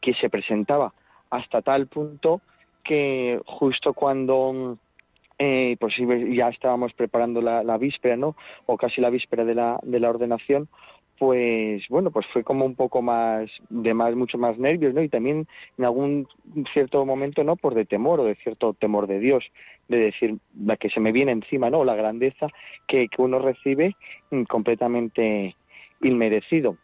que 0.00 0.14
se 0.14 0.30
presentaba, 0.30 0.94
hasta 1.30 1.62
tal 1.62 1.86
punto 1.86 2.40
que 2.82 3.40
justo 3.44 3.92
cuando 3.92 4.78
eh, 5.42 5.78
pues 5.80 5.94
ya 5.96 6.50
estábamos 6.50 6.92
preparando 6.92 7.40
la, 7.40 7.62
la, 7.62 7.78
víspera, 7.78 8.14
¿no? 8.14 8.36
O 8.66 8.76
casi 8.76 9.00
la 9.00 9.08
víspera 9.08 9.46
de 9.46 9.54
la, 9.54 9.80
de 9.82 9.98
la 9.98 10.10
ordenación, 10.10 10.68
pues 11.18 11.82
bueno, 11.88 12.10
pues 12.10 12.26
fue 12.30 12.44
como 12.44 12.66
un 12.66 12.74
poco 12.74 13.00
más, 13.00 13.50
de 13.70 13.94
más, 13.94 14.14
mucho 14.14 14.36
más 14.36 14.58
nervios, 14.58 14.92
¿no? 14.92 15.02
Y 15.02 15.08
también 15.08 15.48
en 15.78 15.84
algún 15.86 16.28
cierto 16.74 17.06
momento, 17.06 17.42
¿no? 17.42 17.56
Por 17.56 17.74
de 17.74 17.86
temor 17.86 18.20
o 18.20 18.24
de 18.24 18.34
cierto 18.34 18.74
temor 18.74 19.06
de 19.06 19.18
Dios, 19.18 19.42
de 19.88 19.96
decir, 19.96 20.36
la 20.62 20.76
que 20.76 20.90
se 20.90 21.00
me 21.00 21.10
viene 21.10 21.32
encima, 21.32 21.70
¿no? 21.70 21.84
La 21.84 21.94
grandeza 21.94 22.48
que, 22.86 23.08
que 23.08 23.22
uno 23.22 23.38
recibe 23.38 23.96
mm, 24.30 24.42
completamente 24.42 25.56
inmerecido. 26.02 26.76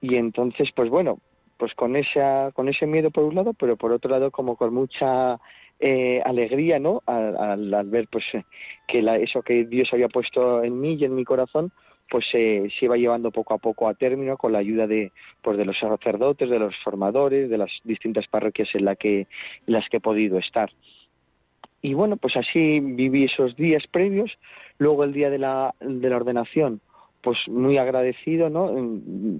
Y 0.00 0.14
entonces, 0.14 0.70
pues 0.76 0.90
bueno, 0.90 1.18
pues 1.56 1.74
con 1.74 1.96
esa, 1.96 2.52
con 2.52 2.68
ese 2.68 2.86
miedo 2.86 3.10
por 3.10 3.24
un 3.24 3.34
lado, 3.34 3.52
pero 3.52 3.76
por 3.76 3.90
otro 3.90 4.12
lado 4.12 4.30
como 4.30 4.54
con 4.54 4.72
mucha 4.72 5.40
eh, 5.80 6.20
alegría, 6.24 6.78
¿no? 6.78 7.02
Al, 7.06 7.72
al, 7.72 7.88
ver, 7.88 8.06
pues, 8.10 8.24
que 8.86 9.02
la, 9.02 9.16
eso 9.16 9.42
que 9.42 9.64
Dios 9.64 9.88
había 9.92 10.08
puesto 10.08 10.62
en 10.62 10.80
mí 10.80 10.94
y 10.94 11.04
en 11.04 11.14
mi 11.14 11.24
corazón, 11.24 11.72
pues 12.10 12.26
se, 12.30 12.68
iba 12.80 12.96
llevando 12.96 13.30
poco 13.30 13.54
a 13.54 13.58
poco 13.58 13.88
a 13.88 13.94
término 13.94 14.36
con 14.36 14.52
la 14.52 14.58
ayuda 14.58 14.86
de, 14.86 15.12
pues 15.40 15.56
de 15.56 15.64
los 15.64 15.78
sacerdotes, 15.78 16.50
de 16.50 16.58
los 16.58 16.76
formadores, 16.84 17.48
de 17.48 17.56
las 17.56 17.70
distintas 17.84 18.26
parroquias 18.26 18.68
en, 18.74 18.84
la 18.84 18.96
que, 18.96 19.28
las 19.66 19.88
que 19.88 19.98
he 19.98 20.00
podido 20.00 20.36
estar. 20.38 20.70
Y 21.80 21.94
bueno, 21.94 22.16
pues 22.16 22.36
así 22.36 22.80
viví 22.80 23.24
esos 23.24 23.56
días 23.56 23.86
previos. 23.86 24.30
Luego 24.78 25.04
el 25.04 25.12
día 25.12 25.30
de 25.30 25.38
la, 25.38 25.74
de 25.80 26.10
la 26.10 26.16
ordenación, 26.16 26.80
pues 27.22 27.38
muy 27.48 27.78
agradecido, 27.78 28.48
¿no? 28.48 28.70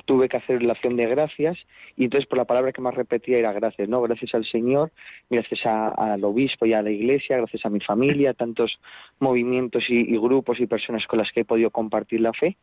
Tuve 0.05 0.29
que 0.29 0.37
hacer 0.37 0.63
la 0.63 0.73
acción 0.73 0.97
de 0.97 1.07
gracias 1.07 1.59
y 1.97 2.05
entonces 2.05 2.29
por 2.29 2.39
la 2.39 2.45
palabra 2.45 2.73
que 2.73 2.81
más 2.81 2.95
repetía 2.95 3.39
era 3.39 3.53
gracias, 3.53 3.89
¿no? 3.89 4.03
Gracias 4.03 4.35
al 4.35 4.45
Señor, 4.45 4.93
gracias 5.29 5.61
al 5.65 6.23
obispo 6.25 6.67
y 6.67 6.73
a 6.73 6.83
la 6.83 6.91
iglesia, 6.91 7.39
gracias 7.39 7.65
a 7.65 7.71
mi 7.71 7.81
familia, 7.81 8.35
tantos 8.35 8.79
movimientos 9.19 9.85
y, 9.89 10.17
grupos 10.19 10.61
y 10.61 10.67
personas 10.67 11.07
con 11.07 11.19
las 11.19 11.31
que 11.33 11.41
he 11.41 11.45
podido 11.45 11.71
compartir 11.71 12.21
la 12.21 12.33
fe 12.33 12.57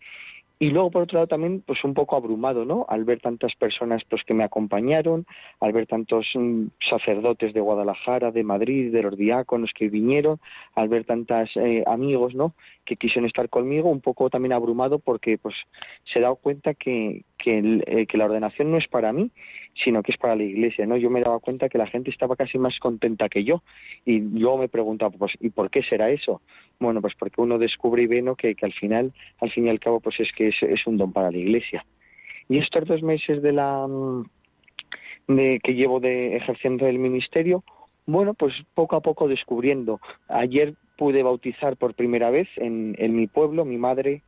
y 0.60 0.70
luego 0.72 0.92
por 0.92 1.04
otro 1.04 1.18
lado 1.18 1.28
también 1.28 1.62
pues 1.66 1.84
un 1.84 1.94
poco 1.94 2.16
abrumado 2.16 2.66
no 2.66 2.86
al 2.90 3.04
ver 3.04 3.20
tantas 3.20 3.56
personas 3.56 4.04
pues 4.10 4.24
que 4.24 4.34
me 4.34 4.44
acompañaron 4.44 5.26
al 5.60 5.72
ver 5.72 5.88
tantos 5.88 6.28
mm, 6.34 6.68
sacerdotes 6.90 7.54
de 7.54 7.62
Guadalajara 7.62 8.32
de 8.32 8.44
Madrid 8.44 8.92
de 8.92 9.04
los 9.04 9.18
diáconos 9.18 9.72
que 9.74 9.90
vinieron 9.90 10.40
al 10.76 10.90
ver 10.90 11.06
tantos 11.06 11.50
eh, 11.56 11.84
amigos 11.86 12.34
no 12.34 12.54
que 12.86 12.96
quisieron 12.96 13.26
estar 13.26 13.50
conmigo 13.50 13.90
un 13.90 14.02
poco 14.02 14.30
también 14.30 14.54
abrumado 14.54 15.00
porque 15.00 15.38
pues 15.38 15.56
se 16.06 16.20
he 16.20 16.22
dado 16.22 16.36
cuenta 16.36 16.74
que 16.74 17.24
que, 17.38 17.84
eh, 17.86 18.08
que 18.08 18.18
la 18.18 18.26
ordenación 18.26 18.72
no 18.72 18.78
es 18.78 18.88
para 18.88 19.14
mí 19.14 19.32
sino 19.84 20.02
que 20.04 20.12
es 20.12 20.18
para 20.18 20.36
la 20.36 20.44
iglesia 20.44 20.86
no 20.86 20.98
yo 20.98 21.10
me 21.10 21.22
daba 21.22 21.40
cuenta 21.40 21.70
que 21.70 21.78
la 21.78 21.88
gente 21.88 22.10
estaba 22.10 22.36
casi 22.36 22.58
más 22.58 22.80
contenta 22.80 23.30
que 23.30 23.44
yo 23.44 23.62
y 24.06 24.20
luego 24.20 24.58
me 24.58 24.70
preguntaba 24.70 25.16
pues 25.18 25.34
y 25.40 25.50
por 25.50 25.70
qué 25.70 25.84
será 25.84 26.10
eso 26.10 26.42
bueno 26.80 27.02
pues 27.02 27.14
porque 27.16 27.42
uno 27.42 27.58
descubre 27.58 28.04
y 28.04 28.08
ve 28.08 28.22
¿no? 28.22 28.36
que, 28.36 28.56
que 28.56 28.66
al 28.66 28.74
final 28.74 29.14
al 29.40 29.52
fin 29.52 29.68
y 29.68 29.70
al 29.70 29.80
cabo 29.80 30.00
pues 30.00 30.20
es 30.20 30.32
que 30.34 30.50
es, 30.50 30.88
un 30.88 30.98
don 30.98 31.12
para 31.12 31.32
la 31.32 31.38
Iglesia. 31.38 31.86
Y 32.50 32.60
estos 32.60 32.86
dos 32.86 33.04
meses 33.04 33.42
de 33.42 33.52
la 33.52 33.88
mm, 33.88 34.26
de, 35.28 35.60
que 35.64 35.74
llevo 35.74 36.00
de 36.00 36.38
ejerciendo 36.38 36.88
el 36.88 37.00
ministerio, 37.00 37.64
bueno, 38.06 38.34
pues 38.34 38.54
poco 38.74 38.96
a 38.96 39.02
poco 39.02 39.28
descubriendo. 39.28 40.00
Ayer 40.30 40.76
pude 40.98 41.24
bautizar 41.24 41.76
por 41.76 41.94
primera 41.94 42.30
vez 42.30 42.48
en, 42.56 42.96
en 42.98 43.16
mi 43.16 43.28
pueblo. 43.28 43.66
Mi 43.66 43.78
madre 43.78 44.22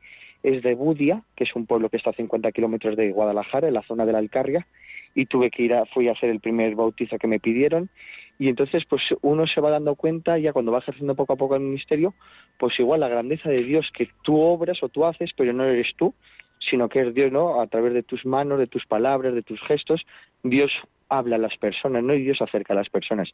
es 0.44 0.62
de 0.62 0.76
Budia, 0.76 1.24
que 1.36 1.46
es 1.46 1.56
un 1.56 1.66
pueblo 1.66 1.90
que 1.90 1.98
está 1.98 2.10
a 2.10 2.14
50 2.14 2.52
kilómetros 2.52 2.98
de 2.98 3.12
Guadalajara, 3.12 3.70
en 3.70 3.74
la 3.74 3.84
zona 3.84 4.06
de 4.06 4.12
la 4.12 4.18
Alcarria, 4.18 4.68
y 5.16 5.26
tuve 5.26 5.52
que 5.52 5.64
ir 5.64 5.74
a, 5.74 5.86
fui 5.86 6.08
a 6.08 6.14
hacer 6.14 6.30
el 6.30 6.40
primer 6.40 6.76
bautizo 6.76 7.18
que 7.18 7.28
me 7.28 7.40
pidieron. 7.40 7.90
Y 8.38 8.48
entonces, 8.48 8.86
pues 8.86 9.04
uno 9.22 9.48
se 9.48 9.60
va 9.60 9.70
dando 9.70 9.96
cuenta, 9.96 10.38
ya 10.38 10.54
cuando 10.54 10.72
va 10.72 10.80
ejerciendo 10.80 11.16
poco 11.16 11.34
a 11.34 11.36
poco 11.36 11.56
el 11.56 11.62
ministerio, 11.62 12.14
pues 12.58 12.80
igual 12.80 13.02
la 13.02 13.10
grandeza 13.10 13.50
de 13.50 13.64
Dios 13.64 13.90
que 13.94 14.10
tú 14.24 14.40
obras 14.40 14.82
o 14.82 14.90
tú 14.90 15.06
haces, 15.06 15.32
pero 15.36 15.52
no 15.52 15.66
eres 15.66 15.94
tú, 15.98 16.14
sino 16.60 16.88
que 16.88 17.02
es 17.02 17.14
Dios, 17.14 17.32
¿no? 17.32 17.62
A 17.62 17.68
través 17.68 17.94
de 17.94 18.04
tus 18.04 18.26
manos, 18.26 18.60
de 18.60 18.68
tus 18.68 18.86
palabras, 18.86 19.34
de 19.34 19.44
tus 19.44 19.62
gestos, 19.62 20.06
Dios 20.44 20.72
habla 21.10 21.36
a 21.36 21.40
las 21.40 21.58
personas, 21.58 22.04
¿no? 22.04 22.14
Y 22.14 22.24
Dios 22.24 22.42
acerca 22.42 22.74
a 22.74 22.78
las 22.78 22.90
personas. 22.90 23.34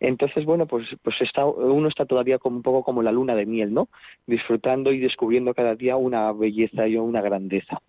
Entonces, 0.00 0.44
bueno, 0.44 0.66
pues, 0.66 0.88
pues 1.02 1.20
está, 1.20 1.44
uno 1.44 1.86
está 1.88 2.06
todavía 2.06 2.38
como 2.38 2.56
un 2.56 2.62
poco 2.62 2.82
como 2.82 3.02
la 3.02 3.12
luna 3.12 3.36
de 3.36 3.46
miel, 3.46 3.72
¿no? 3.72 3.88
Disfrutando 4.26 4.92
y 4.92 4.98
descubriendo 4.98 5.54
cada 5.54 5.76
día 5.76 5.96
una 5.96 6.32
belleza 6.32 6.88
y 6.88 6.96
una 6.96 7.20
grandeza. 7.20 7.80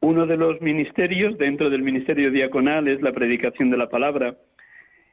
Uno 0.00 0.26
de 0.26 0.36
los 0.36 0.60
ministerios 0.60 1.36
dentro 1.38 1.70
del 1.70 1.82
ministerio 1.82 2.30
diaconal 2.30 2.86
es 2.86 3.02
la 3.02 3.12
predicación 3.12 3.70
de 3.70 3.76
la 3.76 3.88
palabra. 3.88 4.36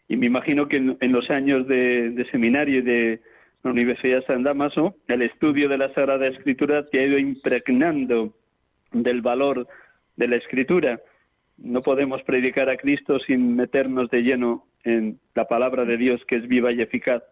Y 0.08 0.16
me 0.16 0.28
imagino 0.28 0.68
que 0.68 0.78
en, 0.78 1.12
los 1.12 1.30
años 1.32 1.68
de, 1.68 2.28
seminario 2.32 2.80
y 2.80 2.82
de 2.84 3.22
la 3.64 3.72
Universidad 3.72 4.20
de 4.20 4.26
San 4.28 4.44
Damaso, 4.44 4.96
el 5.08 5.24
estudio 5.24 5.70
de 5.70 5.80
la 5.80 5.92
Sagrada 5.96 6.28
Escritura 6.28 6.86
te 6.86 7.00
ha 7.00 7.08
ido 7.08 7.18
impregnando 7.18 8.36
del 8.92 9.22
valor 9.22 9.68
de 10.18 10.28
la 10.28 10.36
Escritura. 10.36 11.00
No 11.58 11.82
podemos 11.82 12.22
predicar 12.22 12.70
a 12.70 12.78
Cristo 12.78 13.18
sin 13.20 13.56
meternos 13.56 14.12
de 14.12 14.22
lleno 14.22 14.68
en 14.84 15.20
la 15.34 15.46
palabra 15.48 15.86
de 15.86 15.98
Dios 15.98 16.24
que 16.28 16.36
es 16.36 16.48
viva 16.48 16.72
y 16.72 16.82
eficaz. 16.82 17.24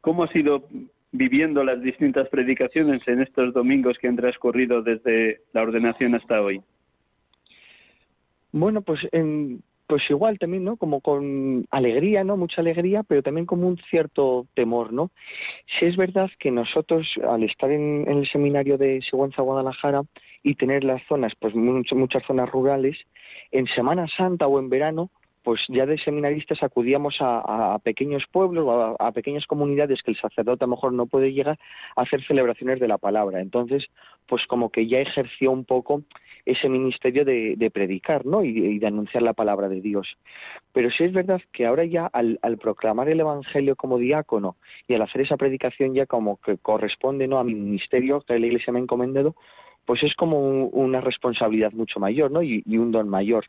¿Cómo 0.00 0.24
has 0.24 0.34
ido 0.34 0.66
viviendo 1.12 1.62
las 1.62 1.80
distintas 1.82 2.28
predicaciones 2.30 3.06
en 3.06 3.22
estos 3.22 3.54
domingos 3.54 3.96
que 3.98 4.08
han 4.08 4.16
transcurrido 4.16 4.82
desde 4.82 5.42
la 5.52 5.62
ordenación 5.62 6.16
hasta 6.16 6.42
hoy? 6.42 6.60
Bueno, 8.52 8.82
pues 8.82 9.00
en, 9.12 9.62
pues 9.90 10.08
igual 10.08 10.38
también, 10.38 10.62
¿no? 10.62 10.76
Como 10.76 11.00
con 11.00 11.66
alegría, 11.72 12.22
¿no? 12.22 12.36
Mucha 12.36 12.60
alegría, 12.60 13.02
pero 13.02 13.24
también 13.24 13.44
como 13.44 13.66
un 13.66 13.76
cierto 13.90 14.46
temor, 14.54 14.92
¿no? 14.92 15.10
Si 15.66 15.84
es 15.84 15.96
verdad 15.96 16.30
que 16.38 16.52
nosotros, 16.52 17.08
al 17.28 17.42
estar 17.42 17.72
en, 17.72 18.06
el 18.08 18.24
seminario 18.28 18.78
de 18.78 19.02
Sigüenza, 19.02 19.42
Guadalajara, 19.42 20.02
y 20.44 20.54
tener 20.54 20.84
las 20.84 21.02
zonas, 21.08 21.32
pues 21.40 21.56
muchas 21.56 22.22
zonas 22.24 22.48
rurales, 22.48 22.96
en 23.50 23.66
Semana 23.66 24.06
Santa 24.16 24.46
o 24.46 24.60
en 24.60 24.70
verano, 24.70 25.10
pues 25.42 25.60
ya 25.68 25.86
de 25.86 25.98
seminaristas 25.98 26.62
acudíamos 26.62 27.16
a, 27.18 27.78
pequeños 27.82 28.24
pueblos 28.30 28.64
o 28.66 28.96
a, 29.02 29.12
pequeñas 29.12 29.46
comunidades 29.46 30.02
que 30.02 30.12
el 30.12 30.18
sacerdote 30.18 30.64
a 30.64 30.68
lo 30.68 30.76
mejor 30.76 30.92
no 30.92 31.06
puede 31.06 31.32
llegar 31.32 31.58
a 31.96 32.02
hacer 32.02 32.24
celebraciones 32.26 32.78
de 32.78 32.86
la 32.86 32.98
palabra. 32.98 33.40
Entonces, 33.40 33.86
pues 34.28 34.46
como 34.46 34.70
que 34.70 34.86
ya 34.86 34.98
ejerció 34.98 35.50
un 35.50 35.64
poco 35.64 36.02
ese 36.44 36.68
ministerio 36.68 37.24
de, 37.24 37.70
predicar 37.72 38.26
¿no? 38.26 38.44
Y, 38.44 38.78
de 38.78 38.86
anunciar 38.86 39.22
la 39.22 39.32
palabra 39.32 39.68
de 39.68 39.80
Dios. 39.80 40.16
Pero 40.72 40.90
sí 40.90 41.04
es 41.04 41.12
verdad 41.12 41.40
que 41.52 41.66
ahora 41.66 41.84
ya 41.84 42.06
al, 42.06 42.38
proclamar 42.60 43.08
el 43.08 43.20
Evangelio 43.20 43.76
como 43.76 43.98
diácono 43.98 44.56
y 44.88 44.94
al 44.94 45.02
hacer 45.02 45.22
esa 45.22 45.36
predicación 45.36 45.94
ya 45.94 46.06
como 46.06 46.38
que 46.38 46.58
corresponde 46.58 47.26
¿no? 47.26 47.38
a 47.38 47.44
mi 47.44 47.54
ministerio 47.54 48.20
que 48.20 48.38
la 48.38 48.46
Iglesia 48.46 48.72
me 48.72 48.78
ha 48.78 48.82
encomendado, 48.82 49.34
pues 49.84 50.02
es 50.02 50.14
como 50.14 50.66
una 50.66 51.00
responsabilidad 51.00 51.72
mucho 51.72 52.00
mayor 52.00 52.30
¿no? 52.30 52.42
y 52.42 52.62
un 52.66 52.92
don 52.92 53.08
mayor. 53.08 53.46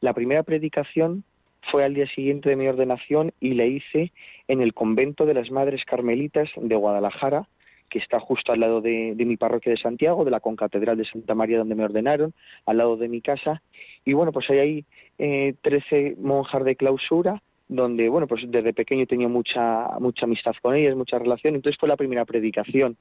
La 0.00 0.12
primera 0.12 0.42
predicación 0.42 1.24
fue 1.70 1.84
al 1.84 1.94
día 1.94 2.06
siguiente 2.08 2.48
de 2.48 2.56
mi 2.56 2.68
ordenación 2.68 3.32
y 3.40 3.54
la 3.54 3.64
hice 3.64 4.12
en 4.48 4.60
el 4.60 4.74
convento 4.74 5.26
de 5.26 5.34
las 5.34 5.50
Madres 5.50 5.84
Carmelitas 5.84 6.48
de 6.56 6.76
Guadalajara, 6.76 7.48
que 7.88 7.98
está 7.98 8.20
justo 8.20 8.52
al 8.52 8.60
lado 8.60 8.80
de, 8.80 9.14
mi 9.16 9.36
parroquia 9.36 9.72
de 9.72 9.78
Santiago, 9.78 10.24
de 10.24 10.30
la 10.30 10.40
concatedral 10.40 10.96
de 10.96 11.04
Santa 11.04 11.34
María 11.34 11.58
donde 11.58 11.74
me 11.74 11.84
ordenaron, 11.84 12.32
al 12.66 12.78
lado 12.78 12.96
de 12.96 13.08
mi 13.08 13.20
casa. 13.20 13.62
Y 14.04 14.12
bueno, 14.12 14.32
pues 14.32 14.48
hay 14.50 14.58
ahí 14.58 14.84
eh, 15.18 15.54
13 15.62 16.16
monjas 16.18 16.64
de 16.64 16.76
clausura, 16.76 17.42
donde, 17.68 18.08
bueno, 18.08 18.26
pues 18.26 18.42
desde 18.46 18.72
pequeño 18.72 19.06
tenía 19.06 19.28
mucha, 19.28 19.88
mucha 19.98 20.26
amistad 20.26 20.54
con 20.62 20.74
ellas, 20.74 20.96
mucha 20.96 21.18
relación, 21.18 21.54
entonces 21.54 21.78
fue 21.78 21.88
la 21.88 21.96
primera 21.96 22.24
predicación. 22.24 22.96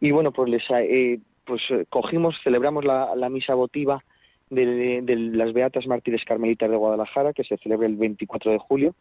Y 0.00 0.10
bueno, 0.12 0.32
pues 0.32 0.50
les, 0.50 0.62
eh, 0.70 1.18
pues 1.44 1.62
eh, 1.70 1.84
cogimos, 1.88 2.36
celebramos 2.42 2.84
la, 2.84 3.28
misa 3.28 3.54
votiva 3.54 4.04
de, 4.50 5.02
de, 5.02 5.16
las 5.16 5.52
Beatas 5.52 5.86
Mártires 5.86 6.24
Carmelitas 6.24 6.70
de 6.70 6.76
Guadalajara, 6.76 7.32
que 7.32 7.44
se 7.44 7.56
celebra 7.56 7.86
el 7.86 7.96
24 7.96 8.52
de 8.52 8.58
julio, 8.58 8.94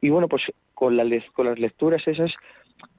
y 0.00 0.10
bueno, 0.10 0.28
pues 0.28 0.42
con, 0.74 0.96
la, 0.96 1.04
con 1.32 1.46
las 1.46 1.58
lecturas 1.58 2.06
esas, 2.06 2.32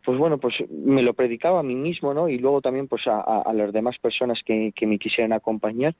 pues 0.08 0.18
bueno, 0.18 0.38
pues 0.38 0.56
me 0.70 1.02
lo 1.02 1.14
predicaba 1.14 1.60
a 1.60 1.64
mí 1.64 1.76
mismo, 1.76 2.14
¿no? 2.14 2.30
Y 2.30 2.38
luego 2.38 2.62
también 2.62 2.88
pues 2.88 3.04
a, 3.08 3.52
las 3.54 3.74
demás 3.74 3.98
personas 4.00 4.42
que, 4.46 4.72
me 4.82 5.00
quisieran 5.00 5.34
acompañar, 5.34 5.96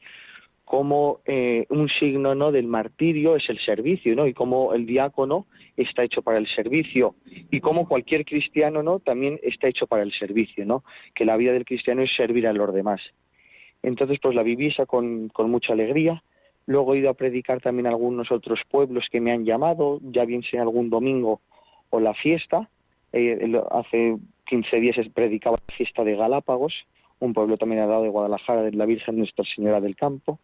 como 0.64 1.20
eh, 1.26 1.66
un 1.70 1.90
signo 1.90 2.34
no 2.34 2.54
del 2.54 2.68
martirio 2.68 3.36
es 3.36 3.50
el 3.50 3.60
servicio 3.60 4.16
no 4.16 4.28
y 4.28 4.34
como 4.34 4.74
el 4.74 4.86
diácono 4.86 5.48
está 5.78 6.04
hecho 6.04 6.22
para 6.22 6.38
el 6.38 6.48
servicio 6.48 7.16
y 7.26 7.62
como 7.62 7.88
cualquier 7.88 8.26
cristiano 8.26 8.84
no 8.84 9.00
también 9.00 9.40
está 9.44 9.70
hecho 9.70 9.88
para 9.88 10.04
el 10.04 10.12
servicio 10.12 10.66
no 10.66 10.84
que 11.16 11.24
la 11.24 11.38
vida 11.38 11.54
del 11.54 11.64
cristiano 11.64 12.02
es 12.02 12.14
servir 12.16 12.48
a 12.48 12.54
los 12.54 12.74
demás. 12.74 13.02
Entonces 13.84 14.20
pues 14.22 14.36
la 14.36 14.44
viví 14.44 14.68
esa 14.68 14.86
con, 14.86 15.28
con 15.30 15.52
mucha 15.52 15.74
alegría. 15.74 16.24
Luego 16.66 16.96
he 16.96 17.00
ido 17.00 17.10
a 17.10 17.14
predicar 17.14 17.62
también 17.62 17.88
a 17.88 17.90
algunos 17.90 18.32
otros 18.32 18.60
pueblos 18.70 19.08
que 19.12 19.22
me 19.22 19.32
han 19.32 19.46
llamado 19.46 20.00
ya 20.02 20.24
bien 20.24 20.44
sea 20.44 20.62
algún 20.62 20.90
domingo 20.90 21.42
o 21.90 22.00
la 22.00 22.14
fiesta 22.14 22.70
eh, 23.14 23.62
hace 23.72 24.18
15 24.48 24.80
días 24.80 24.96
predicaba 25.14 25.58
la 25.68 25.76
fiesta 25.76 26.04
de 26.04 26.16
Galápagos, 26.16 26.74
un 27.20 27.34
pueblo 27.34 27.58
también 27.58 27.82
al 27.82 27.90
lado 27.90 28.04
de 28.04 28.10
Guadalajara, 28.10 28.64
de 28.64 28.72
la 28.72 28.86
Virgen 28.86 29.18
Nuestra 29.18 29.46
Señora 29.46 29.82
del 29.82 29.96
Campo, 29.96 30.40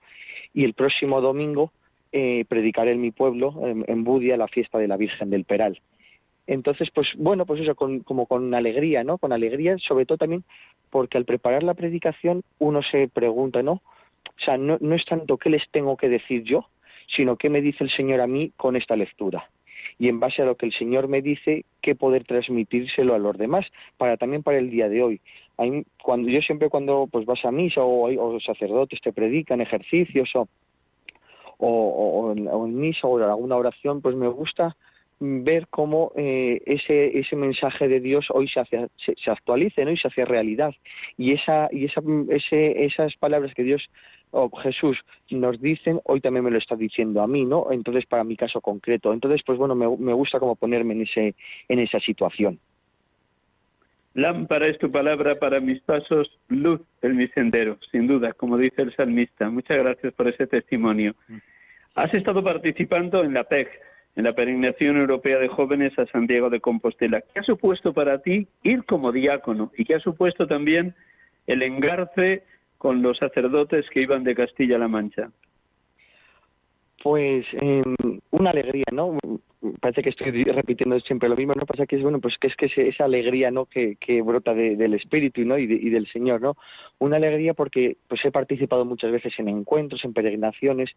y 0.53 0.63
el 0.63 0.73
próximo 0.73 1.21
domingo 1.21 1.71
eh, 2.11 2.45
predicaré 2.47 2.91
en 2.91 3.01
mi 3.01 3.11
pueblo, 3.11 3.53
en, 3.65 4.03
Budia, 4.03 4.37
la 4.37 4.47
fiesta 4.47 4.77
de 4.77 4.87
la 4.87 4.97
Virgen 4.97 5.29
del 5.29 5.45
Peral. 5.45 5.81
Entonces, 6.45 6.89
pues 6.93 7.07
bueno, 7.17 7.45
pues 7.45 7.61
eso, 7.61 7.75
como 7.75 8.25
con 8.25 8.53
alegría, 8.53 9.03
¿no? 9.03 9.17
Con 9.17 9.31
alegría, 9.31 9.77
sobre 9.77 10.05
todo 10.05 10.17
también 10.17 10.43
porque 10.89 11.17
al 11.17 11.25
preparar 11.25 11.63
la 11.63 11.73
predicación 11.73 12.43
uno 12.59 12.81
se 12.83 13.07
pregunta, 13.07 13.63
¿no? 13.63 13.73
O 13.73 14.43
sea, 14.43 14.57
no, 14.57 14.77
no 14.79 14.95
es 14.95 15.05
tanto 15.05 15.37
qué 15.37 15.49
les 15.49 15.67
tengo 15.71 15.95
que 15.95 16.09
decir 16.09 16.43
yo, 16.43 16.67
sino 17.07 17.37
qué 17.37 17.49
me 17.49 17.61
dice 17.61 17.83
el 17.83 17.89
Señor 17.89 18.19
a 18.21 18.27
mí 18.27 18.51
con 18.57 18.75
esta 18.75 18.95
lectura 18.95 19.49
y 19.99 20.09
en 20.09 20.19
base 20.19 20.41
a 20.41 20.45
lo 20.45 20.55
que 20.55 20.65
el 20.65 20.73
Señor 20.73 21.07
me 21.07 21.21
dice, 21.21 21.65
que 21.81 21.95
poder 21.95 22.23
transmitírselo 22.25 23.13
a 23.13 23.19
los 23.19 23.37
demás, 23.37 23.65
para 23.97 24.17
también 24.17 24.43
para 24.43 24.57
el 24.57 24.69
día 24.69 24.89
de 24.89 25.03
hoy. 25.03 25.21
cuando 26.01 26.29
yo 26.29 26.41
siempre 26.41 26.69
cuando 26.69 27.07
pues 27.11 27.25
vas 27.25 27.43
a 27.45 27.51
misa 27.51 27.81
o, 27.83 28.09
o 28.09 28.39
sacerdotes 28.39 29.01
te 29.01 29.13
predican 29.13 29.61
ejercicios 29.61 30.29
o, 30.35 30.47
o, 31.59 32.33
en 32.33 32.79
misa 32.79 33.07
o 33.07 33.19
en 33.19 33.25
alguna 33.25 33.55
oración, 33.55 34.01
pues 34.01 34.15
me 34.15 34.27
gusta 34.27 34.75
ver 35.19 35.67
cómo 35.69 36.11
eh, 36.17 36.61
ese, 36.65 37.17
ese 37.17 37.35
mensaje 37.35 37.87
de 37.87 37.99
Dios 37.99 38.25
hoy 38.29 38.47
se, 38.49 38.59
hace, 38.59 38.87
se, 38.97 39.31
actualice 39.31 39.85
¿no? 39.85 39.91
y 39.91 39.97
se 39.97 40.07
hace 40.07 40.25
realidad. 40.25 40.73
Y, 41.17 41.33
esa, 41.33 41.69
y 41.71 41.85
esa, 41.85 42.01
ese, 42.29 42.83
esas 42.85 43.15
palabras 43.15 43.53
que 43.53 43.63
Dios 43.63 43.89
o 44.33 44.49
Jesús 44.57 44.97
nos 45.29 45.61
dicen, 45.61 46.01
hoy 46.05 46.19
también 46.19 46.43
me 46.43 46.51
lo 46.51 46.57
está 46.57 46.75
diciendo 46.75 47.21
a 47.21 47.27
mí, 47.27 47.45
¿no? 47.45 47.67
Entonces, 47.71 48.05
para 48.07 48.23
mi 48.23 48.35
caso 48.35 48.61
concreto. 48.61 49.13
Entonces, 49.13 49.41
pues 49.45 49.59
bueno, 49.59 49.75
me, 49.75 49.87
me 49.97 50.13
gusta 50.13 50.39
como 50.39 50.55
ponerme 50.55 50.95
en, 50.95 51.03
ese, 51.03 51.35
en 51.69 51.79
esa 51.79 51.99
situación. 51.99 52.59
Lámpara 54.15 54.67
es 54.67 54.77
tu 54.79 54.91
palabra 54.91 55.39
para 55.39 55.59
mis 55.59 55.81
pasos, 55.81 56.31
luz 56.47 56.81
en 57.01 57.15
mi 57.15 57.27
sendero, 57.29 57.77
sin 57.91 58.07
duda, 58.07 58.33
como 58.33 58.57
dice 58.57 58.81
el 58.81 58.95
salmista. 58.95 59.49
Muchas 59.49 59.77
gracias 59.77 60.13
por 60.13 60.27
ese 60.27 60.47
testimonio. 60.47 61.15
Has 61.95 62.13
estado 62.13 62.43
participando 62.43 63.23
en 63.23 63.35
la 63.35 63.43
PEG, 63.43 63.69
en 64.15 64.23
la 64.23 64.33
Peregrinación 64.33 64.97
Europea 64.97 65.37
de 65.37 65.47
Jóvenes 65.47 65.97
a 65.99 66.07
Santiago 66.07 66.49
de 66.49 66.59
Compostela. 66.59 67.21
¿Qué 67.21 67.39
ha 67.39 67.43
supuesto 67.43 67.93
para 67.93 68.19
ti 68.19 68.47
ir 68.63 68.83
como 68.85 69.11
diácono 69.11 69.71
y 69.77 69.85
qué 69.85 69.95
ha 69.95 69.99
supuesto 69.99 70.47
también 70.47 70.95
el 71.45 71.61
engarce 71.61 72.43
con 72.83 73.01
los 73.01 73.17
sacerdotes 73.17 73.89
que 73.91 74.01
iban 74.01 74.25
de 74.25 74.35
Castilla-La 74.35 74.89
Mancha? 74.89 75.31
Pues 77.01 77.45
eh, 77.53 77.81
una 78.31 78.49
alegría, 78.49 78.83
¿no? 78.91 79.17
Parece 79.79 80.01
que 80.03 80.09
estoy 80.09 80.43
repitiendo 80.43 80.99
siempre 80.99 81.29
lo 81.29 81.37
mismo, 81.37 81.53
¿no? 81.53 81.65
Pasa 81.65 81.85
que 81.85 81.95
es, 81.95 82.01
bueno, 82.01 82.19
pues 82.19 82.37
que 82.37 82.47
es 82.47 82.55
que 82.57 82.89
esa 82.89 83.05
alegría, 83.05 83.51
¿no? 83.51 83.67
Que, 83.67 84.21
brota 84.21 84.53
del 84.53 84.95
Espíritu, 84.95 85.45
¿no? 85.45 85.57
Y, 85.57 85.63
y, 85.63 85.89
del 85.91 86.07
Señor, 86.07 86.41
¿no? 86.41 86.57
Una 86.99 87.15
alegría 87.15 87.53
porque 87.53 87.95
pues 88.09 88.19
he 88.25 88.31
participado 88.31 88.83
muchas 88.83 89.13
veces 89.13 89.31
en 89.39 89.47
encuentros, 89.47 90.03
en 90.03 90.11
peregrinaciones, 90.11 90.89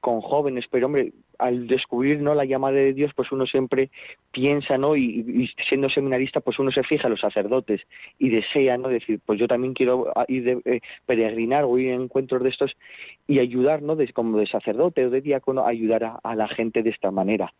con 0.00 0.20
jóvenes, 0.20 0.66
pero 0.70 0.86
hombre, 0.86 1.12
al 1.38 1.66
descubrir 1.66 2.20
no 2.20 2.34
la 2.34 2.44
llamada 2.44 2.76
de 2.76 2.92
Dios, 2.92 3.12
pues 3.14 3.30
uno 3.32 3.46
siempre 3.46 3.90
piensa, 4.32 4.76
¿no? 4.76 4.96
Y, 4.96 5.50
siendo 5.68 5.88
seminarista, 5.88 6.40
pues 6.40 6.58
uno 6.58 6.70
se 6.70 6.82
fija 6.82 7.06
a 7.06 7.10
los 7.10 7.20
sacerdotes 7.20 7.80
y 8.18 8.28
desea, 8.28 8.76
¿no? 8.76 8.88
Decir, 8.88 9.20
pues 9.24 9.38
yo 9.38 9.46
también 9.46 9.74
quiero 9.74 10.12
ir 10.28 10.44
de 10.44 10.60
eh, 10.64 10.80
peregrinar 11.06 11.64
o 11.64 11.78
ir 11.78 11.92
a 11.92 11.96
encuentros 11.96 12.42
de 12.42 12.50
estos 12.50 12.76
y 13.26 13.38
ayudar, 13.38 13.82
¿no? 13.82 13.96
como 14.14 14.38
de 14.38 14.46
sacerdote 14.46 15.06
o 15.06 15.10
de 15.10 15.20
diácono, 15.20 15.66
ayudar 15.66 16.18
a, 16.22 16.34
la 16.34 16.48
gente 16.48 16.82
de 16.82 16.90
esta 16.90 17.10
manera. 17.10 17.52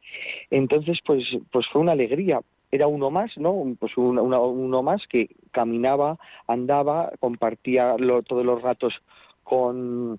Entonces, 0.50 0.98
pues, 1.04 1.24
pues 1.50 1.66
fue 1.68 1.80
una 1.80 1.92
alegría. 1.92 2.40
Era 2.70 2.86
uno 2.86 3.10
más, 3.10 3.36
¿no? 3.38 3.76
Pues 3.78 3.96
uno 3.96 4.82
más 4.82 5.06
que 5.08 5.30
caminaba, 5.52 6.18
andaba, 6.46 7.12
compartía 7.18 7.96
todos 8.26 8.44
los 8.44 8.60
ratos 8.60 8.94
con 9.42 10.18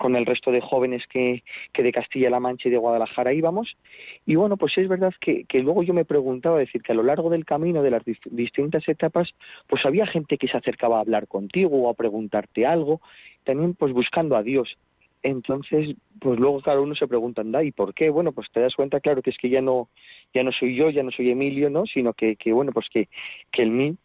con 0.00 0.16
el 0.16 0.24
resto 0.24 0.50
de 0.50 0.62
jóvenes 0.62 1.06
que, 1.08 1.44
que 1.74 1.82
de 1.82 1.92
Castilla-La 1.92 2.40
Mancha 2.40 2.68
y 2.68 2.72
de 2.72 2.78
Guadalajara 2.78 3.34
íbamos. 3.34 3.76
Y 4.24 4.34
bueno, 4.34 4.56
pues 4.56 4.78
es 4.78 4.88
verdad 4.88 5.12
que, 5.20 5.44
luego 5.60 5.82
yo 5.82 5.92
me 5.92 6.06
preguntaba, 6.06 6.58
decir, 6.58 6.80
que 6.82 6.92
a 6.92 6.94
lo 6.94 7.02
largo 7.02 7.28
del 7.28 7.44
camino, 7.44 7.82
de 7.82 7.90
las 7.90 8.02
distintas 8.30 8.88
etapas, 8.88 9.34
pues 9.68 9.84
había 9.84 10.06
gente 10.06 10.38
que 10.38 10.48
se 10.48 10.56
acercaba 10.56 10.96
a 10.96 11.00
hablar 11.00 11.28
contigo 11.28 11.82
o 11.82 11.90
a 11.90 11.94
preguntarte 11.94 12.64
algo, 12.64 13.02
también 13.44 13.74
pues 13.74 13.92
buscando 13.92 14.36
a 14.36 14.42
Dios. 14.42 14.78
Entonces, 15.22 15.94
pues 16.18 16.40
luego 16.40 16.62
cada 16.62 16.80
uno 16.80 16.94
se 16.94 17.06
pregunta, 17.06 17.42
¿y 17.62 17.70
por 17.70 17.92
qué? 17.92 18.08
Bueno, 18.08 18.32
pues 18.32 18.50
te 18.50 18.60
das 18.60 18.74
cuenta, 18.74 19.00
claro, 19.00 19.20
que 19.20 19.28
es 19.28 19.36
que 19.36 19.50
ya 19.50 19.60
no, 19.60 19.90
ya 20.32 20.42
no 20.42 20.50
soy 20.50 20.76
yo, 20.76 20.88
ya 20.88 21.02
no 21.02 21.10
soy 21.10 21.30
Emilio, 21.30 21.68
¿no? 21.68 21.84
Sino 21.84 22.14
que, 22.14 22.36
que 22.36 22.54
bueno, 22.54 22.72
pues 22.72 22.88
que, 22.88 23.10
que 23.52 23.64
en 23.64 23.76
mí 23.76 23.96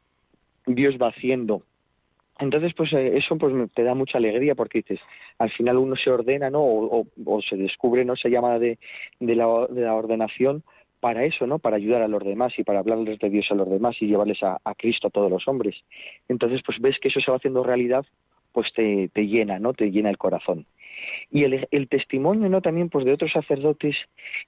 Dios 0.66 0.98
va 1.02 1.08
haciendo 1.08 1.64
entonces, 2.40 2.74
pues 2.74 2.92
eh, 2.94 3.18
eso 3.18 3.38
pues 3.38 3.54
te 3.74 3.84
da 3.84 3.94
mucha 3.94 4.18
alegría 4.18 4.56
porque 4.56 4.80
dices, 4.80 5.00
al 5.40 5.52
final 5.52 5.78
uno 5.78 5.96
se 5.96 6.12
ordena, 6.12 6.50
¿no? 6.50 6.62
O, 6.64 7.06
se 7.48 7.56
descubre, 7.56 8.04
¿no? 8.04 8.14
Esa 8.14 8.30
llamada 8.30 8.60
de, 8.60 8.78
de, 9.20 9.36
la, 9.36 9.68
de 9.70 9.82
la 9.82 9.94
ordenación 9.94 10.64
para 11.00 11.24
eso, 11.24 11.48
¿no? 11.48 11.60
Para 11.60 11.78
ayudar 11.78 12.02
a 12.02 12.08
los 12.08 12.24
demás 12.24 12.58
y 12.58 12.64
para 12.64 12.80
hablarles 12.80 13.20
de 13.20 13.30
Dios 13.30 13.48
a 13.52 13.56
los 13.56 13.70
demás 13.70 13.96
y 14.02 14.08
llevarles 14.08 14.44
a, 14.44 14.60
Cristo 14.78 15.08
a 15.08 15.12
todos 15.12 15.32
los 15.32 15.48
hombres. 15.48 15.76
Entonces, 16.28 16.62
pues 16.66 16.80
ves 16.82 17.00
que 17.00 17.08
eso 17.08 17.22
se 17.22 17.32
va 17.32 17.38
haciendo 17.38 17.64
realidad, 17.64 18.06
pues 18.52 18.74
te, 18.74 19.10
te 19.10 19.28
llena, 19.28 19.60
¿no? 19.60 19.74
Te 19.74 19.92
llena 19.92 20.10
el 20.10 20.18
corazón. 20.18 20.66
Y 21.30 21.44
el, 21.44 21.68
el, 21.72 21.88
testimonio, 21.88 22.50
¿no? 22.50 22.62
También, 22.62 22.90
pues 22.90 23.06
de 23.06 23.14
otros 23.14 23.32
sacerdotes 23.32 23.96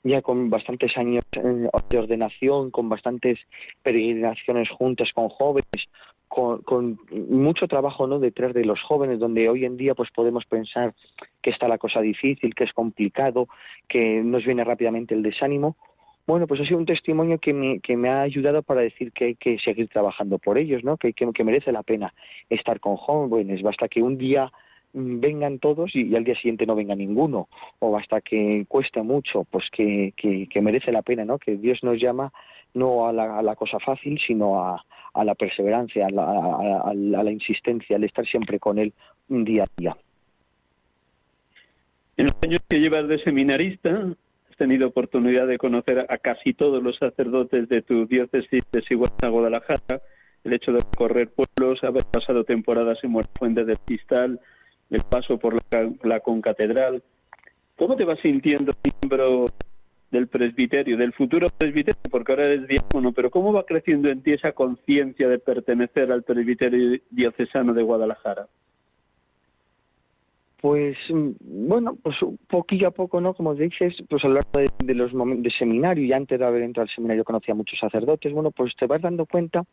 ya 0.04 0.22
con 0.22 0.50
bastantes 0.50 0.98
años 0.98 1.24
eh, 1.34 1.70
de 1.90 1.98
ordenación, 1.98 2.72
con 2.72 2.90
bastantes 2.90 3.40
peregrinaciones 3.84 4.70
juntas 4.70 5.12
con 5.14 5.30
jóvenes 5.30 5.88
con, 6.28 7.00
mucho 7.30 7.68
trabajo 7.68 8.08
no 8.08 8.20
detrás 8.20 8.54
de 8.54 8.66
los 8.66 8.82
jóvenes 8.82 9.20
donde 9.20 9.50
hoy 9.50 9.66
en 9.66 9.78
día 9.78 9.96
pues 9.96 10.10
podemos 10.12 10.46
pensar 10.46 10.94
que 11.42 11.50
está 11.50 11.68
la 11.68 11.78
cosa 11.78 12.02
difícil 12.02 12.54
que 12.54 12.66
es 12.66 12.74
complicado 12.74 13.48
que 13.88 14.22
nos 14.24 14.46
viene 14.46 14.64
rápidamente 14.64 15.16
el 15.16 15.24
desánimo. 15.24 15.78
Bueno 16.26 16.46
pues 16.46 16.60
ha 16.60 16.66
sido 16.66 16.78
un 16.78 16.86
testimonio 16.86 17.40
que 17.40 17.54
me, 17.54 17.80
que 17.80 17.96
me 17.96 18.10
ha 18.10 18.22
ayudado 18.22 18.62
para 18.62 18.82
decir 18.82 19.12
que 19.14 19.26
hay 19.26 19.36
que 19.36 19.58
seguir 19.60 19.88
trabajando 19.88 20.38
por 20.38 20.58
ellos 20.58 20.84
no 20.84 20.98
que, 20.98 21.14
que, 21.14 21.44
merece 21.44 21.72
la 21.72 21.84
pena 21.84 22.14
estar 22.50 22.80
con 22.80 22.98
jóvenes. 22.98 23.62
Basta 23.62 23.88
que 23.88 24.04
un 24.04 24.18
día 24.18 24.52
vengan 24.94 25.60
todos 25.60 25.96
y, 25.96 26.16
al 26.16 26.24
día 26.24 26.36
siguiente 26.36 26.66
no 26.66 26.76
venga 26.76 26.96
ninguno. 26.96 27.48
O 27.80 27.92
basta 27.92 28.22
que 28.22 28.66
cueste 28.68 29.02
mucho 29.02 29.46
pues 29.50 29.70
que, 29.72 30.14
que, 30.18 30.62
merece 30.62 30.92
la 30.92 31.02
pena 31.02 31.24
no 31.24 31.38
que 31.38 31.56
Dios 31.56 31.84
nos 31.84 32.00
llama 32.00 32.34
no 32.78 33.08
a 33.08 33.14
la, 33.14 33.40
a 33.40 33.42
la 33.42 33.56
cosa 33.56 33.80
fácil 33.80 34.20
sino 34.26 34.64
a, 34.64 34.84
a 35.18 35.24
la 35.24 35.34
perseverancia, 35.34 36.08
a 36.08 36.94
la, 36.94 37.32
insistencia, 37.32 37.96
al 37.96 38.04
estar 38.04 38.26
siempre 38.26 38.60
con 38.60 38.78
Él 38.78 38.94
un 39.30 39.44
día 39.44 39.64
a 39.64 39.68
día. 39.76 39.98
En 42.18 42.26
los 42.26 42.36
años 42.44 42.62
que 42.70 42.80
llevas 42.80 43.08
de 43.08 43.18
seminarista, 43.24 43.90
has 44.50 44.58
tenido 44.58 44.88
oportunidad 44.88 45.48
de 45.48 45.58
conocer 45.58 46.06
a 46.08 46.18
casi 46.20 46.54
todos 46.54 46.84
los 46.84 46.98
sacerdotes 46.98 47.68
de 47.68 47.82
tu 47.82 48.06
diócesis 48.06 48.64
de 48.72 48.82
Sigüenza, 48.84 49.28
Guadalajara, 49.28 50.02
el 50.44 50.54
hecho 50.54 50.72
de 50.72 50.80
recorrer 50.80 51.30
pueblos, 51.30 51.84
haber 51.84 52.04
pasado 52.06 52.44
temporadas 52.44 53.00
en 53.04 53.14
Fuente 53.40 53.66
del 53.66 53.80
Cristal, 53.80 54.40
el 54.92 55.02
paso 55.10 55.40
por 55.40 55.56
la, 55.56 55.92
la 56.04 56.20
concatedral. 56.20 57.02
¿Cómo 57.76 57.96
te 57.96 58.06
vas 58.06 58.20
sintiendo 58.20 58.72
miembro 59.02 59.48
del 60.12 60.28
presbiterio, 60.28 60.98
del 60.98 61.14
futuro 61.14 61.48
presbiterio, 61.58 62.00
porque 62.10 62.32
ahora 62.32 62.46
eres 62.46 62.68
diácono, 62.68 63.12
pero 63.12 63.30
¿cómo 63.30 63.52
va 63.52 63.66
creciendo 63.66 64.10
en 64.10 64.22
ti 64.22 64.34
esa 64.34 64.54
conciencia 64.54 65.28
de 65.28 65.40
pertenecer 65.40 66.12
al 66.12 66.24
presbiterio 66.24 67.00
diocesano 67.10 67.74
de 67.74 67.84
Guadalajara? 67.84 68.48
Pues 70.62 70.98
mm, 71.10 71.32
bueno, 71.68 71.98
pues 72.02 72.16
poquillo 72.48 72.88
a 72.88 72.92
poco, 72.92 73.22
¿no? 73.22 73.34
Como 73.34 73.54
dices, 73.54 73.96
pues 74.10 74.24
a 74.26 74.30
de, 74.30 74.94
los 74.94 75.12
de 75.14 75.52
seminario 75.52 76.06
y 76.06 76.14
antes 76.14 76.40
de 76.40 76.46
haber 76.46 76.64
entrado 76.64 76.86
al 76.86 76.96
seminario 76.96 77.24
conocía 77.24 77.54
a 77.54 77.58
muchos 77.58 77.80
sacerdotes, 77.80 78.34
bueno, 78.34 78.52
pues 78.52 78.76
te 78.76 78.88
vas 78.88 79.02
dando 79.02 79.26
cuenta 79.26 79.64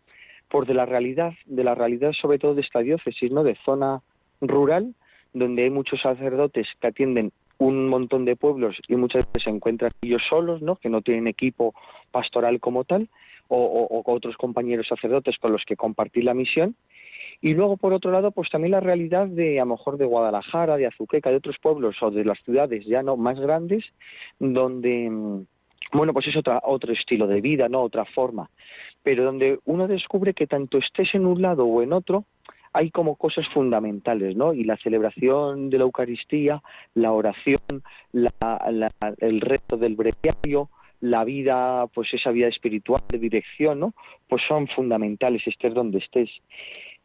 por 0.50 0.66
de 0.66 0.74
la 0.74 0.84
realidad, 0.84 1.32
de 1.46 1.64
la 1.64 1.74
realidad 1.74 2.12
sobre 2.12 2.38
todo 2.38 2.54
de 2.54 2.60
esta 2.60 2.80
diócesis, 2.80 3.30
¿no? 3.30 3.44
De 3.44 3.56
zona 3.64 4.02
rural, 4.40 4.94
donde 5.32 5.64
hay 5.64 5.70
muchos 5.70 6.00
sacerdotes 6.02 6.68
que 6.80 6.86
atienden 6.86 7.32
un 7.64 7.88
montón 7.88 8.26
de 8.26 8.36
pueblos 8.36 8.76
y 8.88 8.96
muchas 8.96 9.26
veces 9.26 9.44
se 9.44 9.50
encuentran 9.50 9.90
ellos 10.02 10.22
solos, 10.28 10.60
¿no? 10.60 10.76
Que 10.76 10.90
no 10.90 11.00
tienen 11.00 11.26
equipo 11.26 11.74
pastoral 12.10 12.60
como 12.60 12.84
tal, 12.84 13.08
o, 13.48 14.02
otros 14.06 14.36
compañeros 14.36 14.86
sacerdotes 14.86 15.38
con 15.38 15.52
los 15.52 15.64
que 15.64 15.76
compartir 15.76 16.24
la 16.24 16.34
misión. 16.34 16.76
Y 17.40 17.54
luego, 17.54 17.76
por 17.78 17.94
otro 17.94 18.10
lado, 18.10 18.32
pues 18.32 18.50
también 18.50 18.72
la 18.72 18.80
realidad 18.80 19.26
de, 19.26 19.60
a 19.60 19.64
lo 19.64 19.72
mejor, 19.72 19.96
de 19.96 20.04
Guadalajara, 20.04 20.76
de 20.76 20.86
Azuqueca, 20.86 21.30
de 21.30 21.36
otros 21.36 21.56
pueblos 21.58 21.96
o 22.02 22.10
de 22.10 22.24
las 22.24 22.38
ciudades 22.44 22.84
ya 22.84 23.02
no 23.02 23.16
más 23.16 23.40
grandes, 23.40 23.84
donde, 24.38 25.08
mm, 25.10 25.46
bueno, 25.92 26.12
pues 26.12 26.26
es 26.26 26.36
otra, 26.36 26.60
otro 26.64 26.92
estilo 26.92 27.26
de 27.26 27.40
vida, 27.40 27.68
¿no? 27.68 27.80
Otra 27.80 28.04
forma. 28.04 28.50
Pero 29.02 29.24
donde 29.24 29.58
uno 29.64 29.88
descubre 29.88 30.34
que 30.34 30.46
tanto 30.46 30.78
estés 30.78 31.14
en 31.14 31.24
un 31.26 31.40
lado 31.40 31.64
o 31.64 31.82
en 31.82 31.92
otro, 31.94 32.24
hay 32.74 32.90
como 32.90 33.14
cosas 33.14 33.46
fundamentales, 33.48 34.36
¿no? 34.36 34.52
Y 34.52 34.64
la 34.64 34.76
celebración 34.76 35.70
de 35.70 35.78
la 35.78 35.84
Eucaristía, 35.84 36.60
la 36.94 37.12
oración, 37.12 37.60
el 38.12 39.40
reto 39.40 39.76
del 39.76 39.94
breviario, 39.94 40.68
la 41.00 41.24
vida, 41.24 41.86
pues 41.94 42.12
esa 42.12 42.32
vida 42.32 42.48
espiritual 42.48 43.00
de 43.08 43.18
dirección, 43.18 43.78
¿no? 43.78 43.94
Pues 44.28 44.42
son 44.48 44.66
fundamentales, 44.66 45.46
estés 45.46 45.72
donde 45.72 45.98
estés. 45.98 46.30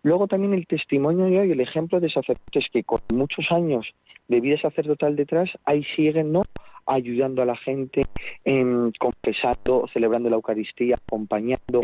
Luego 0.01 0.27
también 0.27 0.53
el 0.53 0.65
testimonio 0.65 1.45
y 1.45 1.51
el 1.51 1.61
ejemplo 1.61 1.99
de 1.99 2.09
sacerdotes 2.09 2.65
que 2.73 2.83
con 2.83 2.99
muchos 3.13 3.51
años 3.51 3.93
de 4.27 4.39
vida 4.39 4.57
sacerdotal 4.59 5.15
detrás, 5.15 5.49
ahí 5.65 5.83
siguen, 5.95 6.31
¿no? 6.31 6.43
ayudando 6.89 7.41
a 7.41 7.45
la 7.45 7.55
gente, 7.55 8.01
en, 8.43 8.91
confesando, 8.99 9.87
celebrando 9.93 10.29
la 10.29 10.37
Eucaristía, 10.37 10.95
acompañando, 10.95 11.81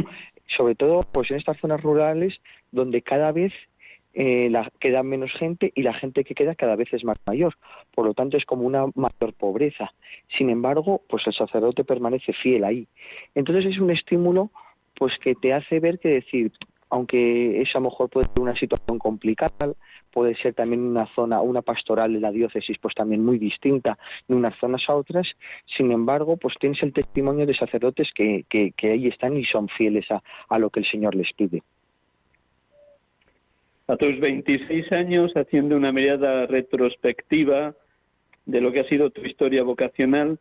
sobre 0.57 0.75
todo 0.75 1.01
pues 1.11 1.31
en 1.31 1.37
estas 1.37 1.59
zonas 1.59 1.81
rurales 1.81 2.41
donde 2.71 3.01
cada 3.01 3.31
vez 3.31 3.53
eh, 4.17 4.49
la, 4.49 4.71
queda 4.79 5.03
menos 5.03 5.31
gente 5.33 5.73
y 5.75 5.83
la 5.83 5.93
gente 5.93 6.23
que 6.23 6.35
queda 6.35 6.55
cada 6.55 6.77
vez 6.77 6.91
es 6.93 7.03
más 7.03 7.17
mayor. 7.27 7.53
Por 7.93 8.05
lo 8.05 8.13
tanto, 8.13 8.37
es 8.37 8.45
como 8.45 8.65
una 8.65 8.85
mayor 8.95 9.33
pobreza. 9.37 9.93
Sin 10.37 10.49
embargo, 10.49 11.01
pues 11.09 11.27
el 11.27 11.33
sacerdote 11.33 11.83
permanece 11.83 12.31
fiel 12.31 12.63
ahí. 12.63 12.87
Entonces 13.35 13.65
es 13.65 13.79
un 13.79 13.91
estímulo 13.91 14.51
pues 14.97 15.17
que 15.19 15.35
te 15.35 15.51
hace 15.51 15.81
ver 15.81 15.99
que 15.99 16.07
decir, 16.07 16.53
aunque 16.89 17.61
eso 17.61 17.77
a 17.77 17.81
lo 17.81 17.89
mejor 17.89 18.09
puede 18.09 18.27
ser 18.27 18.41
una 18.41 18.55
situación 18.55 18.99
complicada, 18.99 19.73
puede 20.11 20.35
ser 20.35 20.53
también 20.53 20.81
una 20.81 21.07
zona, 21.13 21.41
una 21.41 21.61
pastoral 21.61 22.13
de 22.13 22.21
la 22.21 22.31
diócesis, 22.31 22.77
pues 22.79 22.95
también 22.95 23.25
muy 23.25 23.37
distinta 23.37 23.97
de 24.29 24.35
unas 24.35 24.57
zonas 24.59 24.83
a 24.87 24.95
otras, 24.95 25.27
sin 25.65 25.91
embargo, 25.91 26.37
pues 26.37 26.55
tienes 26.57 26.81
el 26.83 26.93
testimonio 26.93 27.45
de 27.45 27.53
sacerdotes 27.53 28.13
que, 28.15 28.45
que, 28.49 28.71
que 28.71 28.91
ahí 28.91 29.07
están 29.07 29.35
y 29.35 29.43
son 29.43 29.67
fieles 29.67 30.09
a, 30.09 30.23
a 30.47 30.57
lo 30.57 30.69
que 30.69 30.79
el 30.79 30.85
Señor 30.85 31.15
les 31.15 31.33
pide 31.33 31.61
a 33.87 33.97
tus 33.97 34.19
26 34.19 34.91
años 34.91 35.31
haciendo 35.35 35.77
una 35.77 35.91
mirada 35.91 36.47
retrospectiva 36.47 37.75
de 38.45 38.61
lo 38.61 38.71
que 38.71 38.81
ha 38.81 38.87
sido 38.87 39.09
tu 39.11 39.21
historia 39.21 39.63
vocacional, 39.63 40.39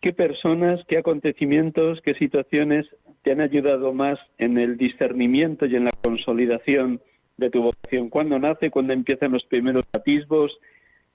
¿qué 0.00 0.12
personas, 0.12 0.84
qué 0.86 0.98
acontecimientos, 0.98 2.00
qué 2.02 2.14
situaciones 2.14 2.86
te 3.22 3.32
han 3.32 3.40
ayudado 3.40 3.92
más 3.92 4.18
en 4.38 4.58
el 4.58 4.76
discernimiento 4.76 5.66
y 5.66 5.76
en 5.76 5.84
la 5.84 5.92
consolidación 6.02 7.00
de 7.36 7.50
tu 7.50 7.62
vocación? 7.62 8.10
¿Cuándo 8.10 8.38
nace? 8.38 8.70
¿Cuándo 8.70 8.92
empiezan 8.92 9.32
los 9.32 9.44
primeros 9.44 9.84
atisbos? 9.92 10.56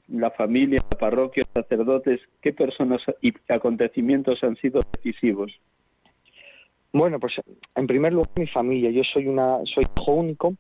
La 0.07 0.31
familia, 0.31 0.79
la 0.91 0.97
parroquia, 0.97 1.43
los 1.43 1.65
sacerdotes, 1.65 2.19
¿qué 2.41 2.51
personas 2.51 3.01
y 3.21 3.33
acontecimientos 3.47 4.43
han 4.43 4.55
sido 4.57 4.81
decisivos? 4.93 5.51
Bueno, 6.91 7.19
pues 7.19 7.33
en 7.75 7.85
primer 7.85 8.13
lugar 8.13 8.31
mi 8.37 8.47
familia. 8.47 8.89
Yo 8.89 9.03
soy 9.03 9.27
una 9.27 9.59
soy 9.65 9.83
hijo 9.99 10.13
único 10.13 10.55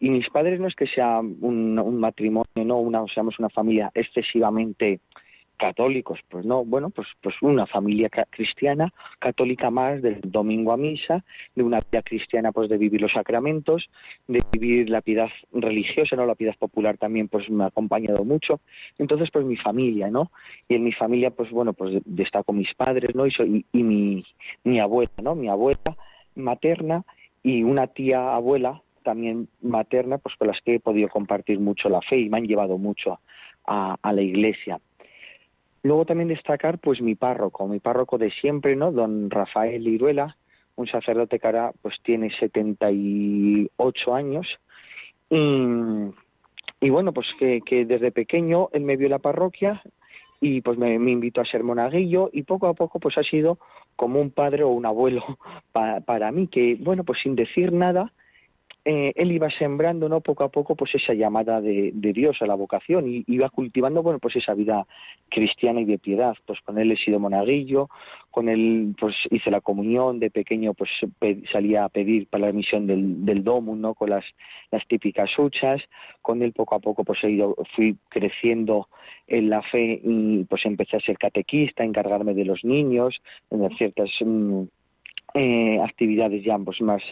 y 0.00 0.10
mis 0.10 0.28
padres 0.30 0.60
no 0.60 0.68
es 0.68 0.74
que 0.74 0.86
sea 0.86 1.20
un, 1.20 1.98
matrimonio, 1.98 2.64
no 2.64 2.78
una, 2.78 3.04
seamos 3.12 3.38
una 3.38 3.48
familia 3.48 3.90
excesivamente 3.94 5.00
católicos, 5.58 6.20
pues 6.28 6.46
no, 6.46 6.64
bueno, 6.64 6.90
pues 6.90 7.08
pues 7.20 7.34
una 7.42 7.66
familia 7.66 8.08
cristiana, 8.30 8.92
católica 9.18 9.70
más, 9.70 10.00
del 10.00 10.20
domingo 10.22 10.72
a 10.72 10.76
misa, 10.76 11.24
de 11.56 11.64
una 11.64 11.80
vida 11.80 12.02
cristiana 12.02 12.52
pues 12.52 12.68
de 12.68 12.78
vivir 12.78 13.00
los 13.00 13.12
sacramentos, 13.12 13.90
de 14.28 14.38
vivir 14.52 14.88
la 14.88 15.00
piedad 15.00 15.28
religiosa, 15.52 16.14
no 16.14 16.26
la 16.26 16.36
piedad 16.36 16.54
popular 16.56 16.96
también 16.96 17.26
pues 17.26 17.50
me 17.50 17.64
ha 17.64 17.66
acompañado 17.66 18.24
mucho. 18.24 18.60
Entonces 18.98 19.30
pues 19.32 19.44
mi 19.44 19.56
familia, 19.56 20.08
¿no? 20.10 20.30
Y 20.68 20.76
en 20.76 20.84
mi 20.84 20.92
familia 20.92 21.32
pues 21.32 21.50
bueno, 21.50 21.72
pues 21.72 22.00
destaco 22.04 22.52
mis 22.52 22.72
padres, 22.74 23.16
¿no? 23.16 23.26
Y, 23.26 23.66
y 23.72 23.82
mi, 23.82 24.24
mi 24.62 24.78
abuela, 24.78 25.10
¿no? 25.24 25.34
Mi 25.34 25.48
abuela 25.48 25.96
materna 26.36 27.04
y 27.42 27.64
una 27.64 27.88
tía 27.88 28.32
abuela 28.32 28.80
también 29.08 29.48
materna, 29.62 30.18
pues 30.18 30.36
con 30.36 30.48
las 30.48 30.60
que 30.60 30.74
he 30.74 30.80
podido 30.80 31.08
compartir 31.08 31.58
mucho 31.60 31.88
la 31.88 32.02
fe 32.02 32.18
y 32.18 32.28
me 32.28 32.36
han 32.36 32.46
llevado 32.46 32.76
mucho 32.76 33.20
a, 33.66 33.96
la 34.02 34.20
iglesia. 34.20 34.80
Luego 35.82 36.04
también 36.04 36.28
destacar 36.28 36.78
pues 36.78 37.00
mi 37.00 37.14
párroco, 37.14 37.66
mi 37.66 37.80
párroco 37.80 38.18
de 38.18 38.30
siempre, 38.30 38.76
¿no? 38.76 38.92
Don 38.92 39.30
Rafael 39.30 39.88
Iruela, 39.88 40.36
un 40.76 40.86
sacerdote 40.88 41.38
que 41.38 41.46
ahora 41.46 41.72
pues 41.80 41.94
tiene 42.02 42.30
78 42.38 44.14
años. 44.14 44.46
Y, 45.30 46.90
bueno, 46.90 47.14
pues 47.14 47.28
que, 47.38 47.86
desde 47.86 48.12
pequeño 48.12 48.68
él 48.74 48.82
me 48.82 48.98
vio 48.98 49.08
la 49.08 49.20
parroquia 49.20 49.82
y 50.38 50.60
pues 50.60 50.76
me, 50.76 50.92
invitó 50.96 51.40
a 51.40 51.46
ser 51.46 51.64
monaguillo 51.64 52.28
y 52.30 52.42
poco 52.42 52.66
a 52.66 52.74
poco 52.74 53.00
pues 53.00 53.16
ha 53.16 53.22
sido 53.22 53.58
como 53.96 54.20
un 54.20 54.30
padre 54.32 54.64
o 54.64 54.68
un 54.68 54.84
abuelo 54.84 55.24
para 55.72 56.30
mí, 56.30 56.46
que 56.48 56.76
bueno, 56.78 57.04
pues 57.04 57.20
sin 57.22 57.36
decir 57.36 57.72
nada, 57.72 58.12
eh, 58.90 59.12
él 59.16 59.32
iba 59.32 59.50
sembrando 59.50 60.08
no 60.08 60.22
poco 60.22 60.44
a 60.44 60.48
poco 60.48 60.74
pues 60.74 60.94
esa 60.94 61.12
llamada 61.12 61.60
de, 61.60 61.92
Dios 61.92 62.40
a 62.40 62.46
la 62.46 62.54
vocación 62.54 63.06
y 63.06 63.22
iba 63.26 63.50
cultivando 63.50 64.02
bueno 64.02 64.18
pues 64.18 64.36
esa 64.36 64.54
vida 64.54 64.86
cristiana 65.28 65.82
y 65.82 65.84
de 65.84 65.98
piedad. 65.98 66.34
Pues 66.46 66.58
con 66.62 66.78
él 66.78 66.90
he 66.90 66.96
sido 66.96 67.20
monaguillo 67.20 67.90
con 68.30 68.48
él 68.48 68.94
pues 68.98 69.14
hice 69.30 69.50
la 69.50 69.60
comunión 69.60 70.18
de 70.18 70.30
pequeño 70.30 70.72
pues 70.72 70.88
salía 71.52 71.84
a 71.84 71.90
pedir 71.90 72.28
para 72.28 72.46
la 72.46 72.52
misión 72.54 72.86
del, 72.86 73.26
del 73.26 73.44
domo 73.44 73.76
no 73.76 73.92
con 73.92 74.08
las, 74.08 74.24
las 74.70 74.86
típicas 74.88 75.38
huchas. 75.38 75.82
Con 76.22 76.40
él 76.40 76.54
poco 76.54 76.74
a 76.74 76.80
poco 76.80 77.04
pues 77.04 77.22
he 77.24 77.30
ido, 77.30 77.56
fui 77.76 77.94
creciendo 78.08 78.88
en 79.26 79.50
la 79.50 79.60
fe 79.60 80.00
y 80.02 80.44
pues 80.44 80.64
empecé 80.64 80.96
a 80.96 81.00
ser 81.00 81.18
catequista 81.18 81.84
encargarme 81.84 82.32
de 82.32 82.46
los 82.46 82.64
niños 82.64 83.20
en 83.50 83.68
ciertas 83.76 84.08
mm, 84.24 84.62
eh, 85.34 85.78
actividades 85.82 86.42
ya 86.42 86.56
pues 86.56 86.80
más 86.80 87.02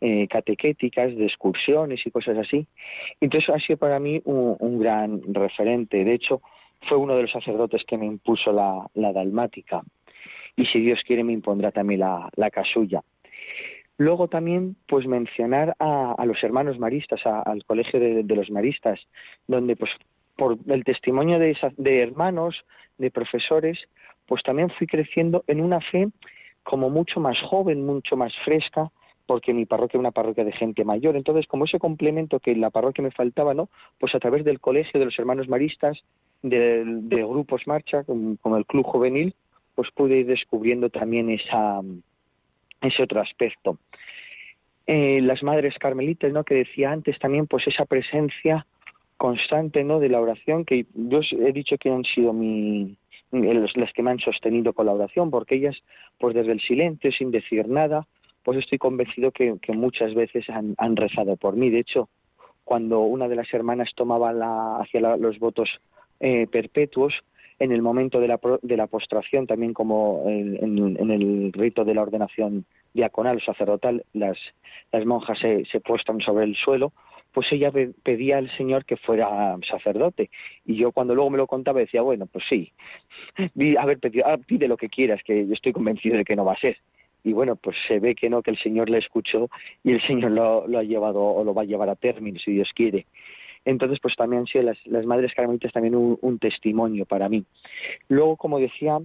eh, 0.00 0.26
catequéticas, 0.28 1.16
de 1.16 1.24
excursiones 1.24 2.06
y 2.06 2.10
cosas 2.10 2.36
así. 2.38 2.66
Entonces 3.20 3.48
ha 3.50 3.58
sido 3.58 3.78
para 3.78 3.98
mí 3.98 4.20
un, 4.24 4.78
gran 4.78 5.20
referente. 5.32 6.04
De 6.04 6.14
hecho, 6.14 6.42
fue 6.88 6.98
uno 6.98 7.16
de 7.16 7.22
los 7.22 7.30
sacerdotes 7.30 7.84
que 7.84 7.96
me 7.96 8.06
impuso 8.06 8.52
la, 8.52 9.12
dalmática. 9.12 9.82
Y 10.56 10.66
si 10.66 10.80
Dios 10.80 11.00
quiere, 11.06 11.24
me 11.24 11.32
impondrá 11.32 11.70
también 11.70 12.00
la, 12.00 12.50
casulla. 12.52 13.02
Luego 13.96 14.28
también, 14.28 14.76
pues 14.88 15.06
mencionar 15.06 15.74
a, 15.78 16.22
los 16.26 16.42
hermanos 16.42 16.78
maristas, 16.78 17.24
al 17.24 17.64
colegio 17.64 18.00
de, 18.00 18.36
los 18.36 18.50
maristas, 18.50 19.00
donde 19.46 19.76
pues 19.76 19.90
por 20.36 20.58
el 20.66 20.84
testimonio 20.84 21.38
de, 21.38 21.56
de 21.76 22.02
hermanos, 22.02 22.64
de 22.98 23.10
profesores, 23.10 23.78
pues 24.26 24.42
también 24.42 24.70
fui 24.70 24.86
creciendo 24.86 25.44
en 25.46 25.60
una 25.60 25.80
fe 25.80 26.08
como 26.64 26.90
mucho 26.90 27.20
más 27.20 27.40
joven, 27.42 27.86
mucho 27.86 28.16
más 28.16 28.34
fresca, 28.44 28.90
porque 29.26 29.54
mi 29.54 29.64
parroquia 29.64 29.98
es 29.98 30.00
una 30.00 30.10
parroquia 30.10 30.44
de 30.44 30.52
gente 30.52 30.84
mayor. 30.84 31.16
Entonces, 31.16 31.46
como 31.46 31.64
ese 31.64 31.78
complemento 31.78 32.40
que 32.40 32.52
en 32.52 32.60
la 32.60 32.70
parroquia 32.70 33.02
me 33.02 33.10
faltaba, 33.10 33.54
¿no? 33.54 33.68
Pues 33.98 34.14
a 34.14 34.20
través 34.20 34.44
del 34.44 34.60
colegio 34.60 35.00
de 35.00 35.06
los 35.06 35.18
hermanos 35.18 35.48
maristas, 35.48 36.02
de, 36.42 36.84
grupos 37.08 37.66
marcha, 37.66 38.04
como, 38.04 38.56
el 38.56 38.66
club 38.66 38.84
juvenil, 38.84 39.34
pues 39.74 39.90
pude 39.92 40.18
ir 40.18 40.26
descubriendo 40.26 40.90
también 40.90 41.30
esa, 41.30 41.80
ese 42.82 43.02
otro 43.02 43.20
aspecto. 43.20 43.78
Eh, 44.86 45.20
las 45.22 45.42
madres 45.42 45.74
carmelitas, 45.78 46.30
¿no? 46.32 46.44
Que 46.44 46.56
decía 46.56 46.92
antes 46.92 47.18
también, 47.18 47.46
pues 47.46 47.66
esa 47.66 47.86
presencia 47.86 48.66
constante, 49.16 49.84
¿no? 49.84 50.00
De 50.00 50.10
la 50.10 50.20
oración, 50.20 50.64
que 50.66 50.86
yo 50.94 51.20
he 51.20 51.52
dicho 51.52 51.78
que 51.78 51.90
han 51.90 52.04
sido 52.04 52.34
mi, 52.34 52.96
las 53.32 53.92
que 53.94 54.02
me 54.02 54.10
han 54.10 54.18
sostenido 54.18 54.74
con 54.74 54.86
la 54.86 54.92
oración, 54.92 55.30
porque 55.30 55.54
ellas, 55.54 55.76
pues 56.18 56.34
desde 56.34 56.52
el 56.52 56.60
silencio, 56.60 57.10
sin 57.12 57.30
decir 57.30 57.66
nada, 57.68 58.06
pues 58.44 58.58
estoy 58.58 58.78
convencido 58.78 59.32
que, 59.32 59.56
muchas 59.68 60.14
veces 60.14 60.46
han, 60.50 60.96
rezado 60.96 61.36
por 61.36 61.56
mí. 61.56 61.70
De 61.70 61.80
hecho, 61.80 62.08
cuando 62.62 63.00
una 63.00 63.26
de 63.26 63.36
las 63.36 63.52
hermanas 63.52 63.90
tomaba 63.96 64.32
la, 64.32 64.76
hacia 64.76 65.00
los 65.16 65.38
votos 65.38 65.80
eh, 66.20 66.46
perpetuos, 66.46 67.14
en 67.58 67.72
el 67.72 67.82
momento 67.82 68.20
de 68.20 68.28
la, 68.28 68.40
de 68.62 68.76
la 68.76 68.86
postración, 68.86 69.46
también 69.46 69.72
como 69.72 70.24
en, 70.26 71.10
el 71.10 71.52
rito 71.52 71.84
de 71.84 71.94
la 71.94 72.02
ordenación 72.02 72.66
diaconal 72.92 73.38
o 73.38 73.40
sacerdotal, 73.40 74.04
las, 74.12 74.38
las 74.92 75.06
monjas 75.06 75.38
se, 75.38 75.64
se 75.64 75.80
postran 75.80 76.20
sobre 76.20 76.44
el 76.44 76.56
suelo, 76.56 76.92
pues 77.32 77.50
ella 77.50 77.72
pedía 78.02 78.38
al 78.38 78.50
Señor 78.56 78.84
que 78.84 78.96
fuera 78.96 79.56
sacerdote. 79.68 80.30
Y 80.64 80.76
yo 80.76 80.92
cuando 80.92 81.14
luego 81.14 81.30
me 81.30 81.38
lo 81.38 81.46
contaba 81.46 81.80
decía, 81.80 82.02
bueno, 82.02 82.26
pues 82.26 82.44
sí, 82.48 82.72
a 83.78 83.86
ver, 83.86 83.98
ah, 84.24 84.38
pide 84.46 84.68
lo 84.68 84.76
que 84.76 84.88
quieras, 84.88 85.22
que 85.24 85.46
yo 85.46 85.54
estoy 85.54 85.72
convencido 85.72 86.16
de 86.16 86.24
que 86.24 86.36
no 86.36 86.44
va 86.44 86.52
a 86.52 86.60
ser 86.60 86.76
y 87.24 87.32
bueno, 87.32 87.56
pues 87.56 87.76
se 87.88 87.98
ve 87.98 88.14
que 88.14 88.28
no, 88.28 88.42
que 88.42 88.50
el 88.50 88.58
Señor 88.58 88.90
le 88.90 88.98
escuchó 88.98 89.48
y 89.82 89.92
el 89.92 90.02
Señor 90.02 90.30
lo, 90.30 90.78
ha 90.78 90.82
llevado 90.82 91.22
o 91.22 91.42
lo 91.42 91.54
va 91.54 91.62
a 91.62 91.64
llevar 91.64 91.88
a 91.88 91.96
término, 91.96 92.38
si 92.38 92.52
Dios 92.52 92.70
quiere. 92.74 93.06
Entonces, 93.64 93.98
pues 94.00 94.14
también 94.14 94.40
han 94.40 94.46
sido 94.46 94.64
las, 94.64 95.06
madres 95.06 95.32
carmelitas 95.34 95.72
también 95.72 95.94
un, 95.94 96.38
testimonio 96.38 97.06
para 97.06 97.30
mí. 97.30 97.44
Luego, 98.08 98.36
como 98.36 98.60
decía, 98.60 98.98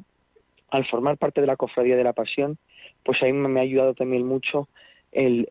al 0.70 0.86
formar 0.88 1.18
parte 1.18 1.40
de 1.40 1.48
la 1.48 1.56
cofradía 1.56 1.96
de 1.96 2.04
la 2.04 2.12
pasión, 2.12 2.58
pues 3.04 3.24
a 3.24 3.26
mí 3.26 3.32
me 3.32 3.62
ha 3.62 3.64
ayudado 3.64 3.94
también 3.94 4.28
mucho 4.28 4.68
el, 5.14 5.50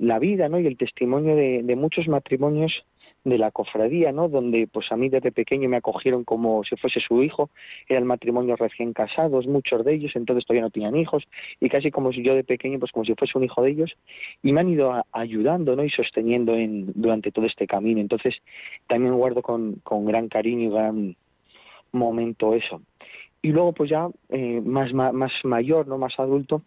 la 0.00 0.18
vida 0.18 0.48
¿no? 0.48 0.58
y 0.58 0.66
el 0.66 0.78
testimonio 0.78 1.36
de 1.36 1.76
muchos 1.76 2.08
matrimonios 2.08 2.82
de 3.26 3.38
la 3.38 3.50
cofradía, 3.50 4.12
¿no? 4.12 4.28
Donde 4.28 4.68
pues 4.68 4.90
a 4.92 4.96
mí 4.96 5.08
desde 5.08 5.32
pequeño 5.32 5.68
me 5.68 5.78
acogieron 5.78 6.22
como 6.22 6.62
si 6.62 6.76
fuese 6.76 7.00
su 7.00 7.22
hijo, 7.24 7.50
eran 7.88 8.06
matrimonios 8.06 8.58
recién 8.58 8.92
casados, 8.92 9.48
muchos 9.48 9.84
de 9.84 9.94
ellos, 9.94 10.12
entonces 10.14 10.46
todavía 10.46 10.62
no 10.62 10.70
tenían 10.70 10.96
hijos, 10.96 11.24
y 11.60 11.68
casi 11.68 11.90
como 11.90 12.12
si 12.12 12.22
yo 12.22 12.36
de 12.36 12.44
pequeño, 12.44 12.78
pues 12.78 12.92
como 12.92 13.04
si 13.04 13.14
fuese 13.14 13.36
un 13.36 13.42
hijo 13.42 13.62
de 13.62 13.70
ellos, 13.70 13.96
y 14.44 14.52
me 14.52 14.60
han 14.60 14.68
ido 14.68 15.04
ayudando, 15.10 15.74
¿no? 15.74 15.82
Y 15.82 15.90
sosteniendo 15.90 16.54
en, 16.54 16.92
durante 16.94 17.32
todo 17.32 17.46
este 17.46 17.66
camino. 17.66 18.00
Entonces 18.00 18.36
también 18.86 19.14
guardo 19.14 19.42
con, 19.42 19.80
con 19.82 20.04
gran 20.04 20.28
cariño 20.28 20.68
y 20.68 20.70
gran 20.70 21.16
momento 21.90 22.54
eso. 22.54 22.80
Y 23.42 23.48
luego 23.48 23.72
pues 23.72 23.90
ya 23.90 24.08
eh, 24.28 24.60
más, 24.64 24.92
más, 24.92 25.12
más 25.12 25.32
mayor, 25.42 25.88
¿no? 25.88 25.98
Más 25.98 26.18
adulto, 26.20 26.62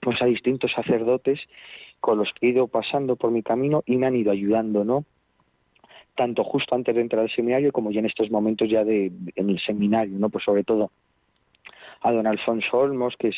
pues 0.00 0.22
a 0.22 0.26
distintos 0.26 0.70
sacerdotes 0.72 1.40
con 1.98 2.18
los 2.18 2.32
que 2.34 2.46
he 2.46 2.50
ido 2.50 2.68
pasando 2.68 3.16
por 3.16 3.32
mi 3.32 3.42
camino 3.42 3.82
y 3.84 3.96
me 3.96 4.06
han 4.06 4.14
ido 4.14 4.30
ayudando, 4.30 4.84
¿no? 4.84 5.04
Tanto 6.18 6.42
justo 6.42 6.74
antes 6.74 6.94
de 6.94 7.00
entrar 7.00 7.22
al 7.22 7.30
seminario 7.30 7.70
como 7.70 7.92
ya 7.92 8.00
en 8.00 8.06
estos 8.06 8.28
momentos 8.28 8.68
ya 8.68 8.84
de, 8.84 9.12
en 9.36 9.50
el 9.50 9.60
seminario, 9.60 10.18
¿no? 10.18 10.28
Pues 10.28 10.44
sobre 10.44 10.64
todo 10.64 10.90
a 12.00 12.10
don 12.12 12.26
Alfonso 12.26 12.76
Olmos, 12.76 13.14
que 13.16 13.28
es 13.28 13.36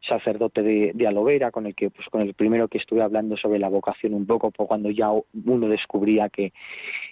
sacerdote 0.00 0.62
de, 0.62 0.92
de 0.94 1.06
Alovera, 1.06 1.50
con 1.50 1.66
el 1.66 1.74
que, 1.74 1.90
pues 1.90 2.08
con 2.08 2.22
el 2.22 2.32
primero 2.32 2.68
que 2.68 2.78
estuve 2.78 3.02
hablando 3.02 3.36
sobre 3.36 3.58
la 3.58 3.68
vocación 3.68 4.14
un 4.14 4.26
poco, 4.26 4.50
pues 4.50 4.66
cuando 4.66 4.90
ya 4.90 5.10
uno 5.10 5.68
descubría 5.68 6.30
que, 6.30 6.52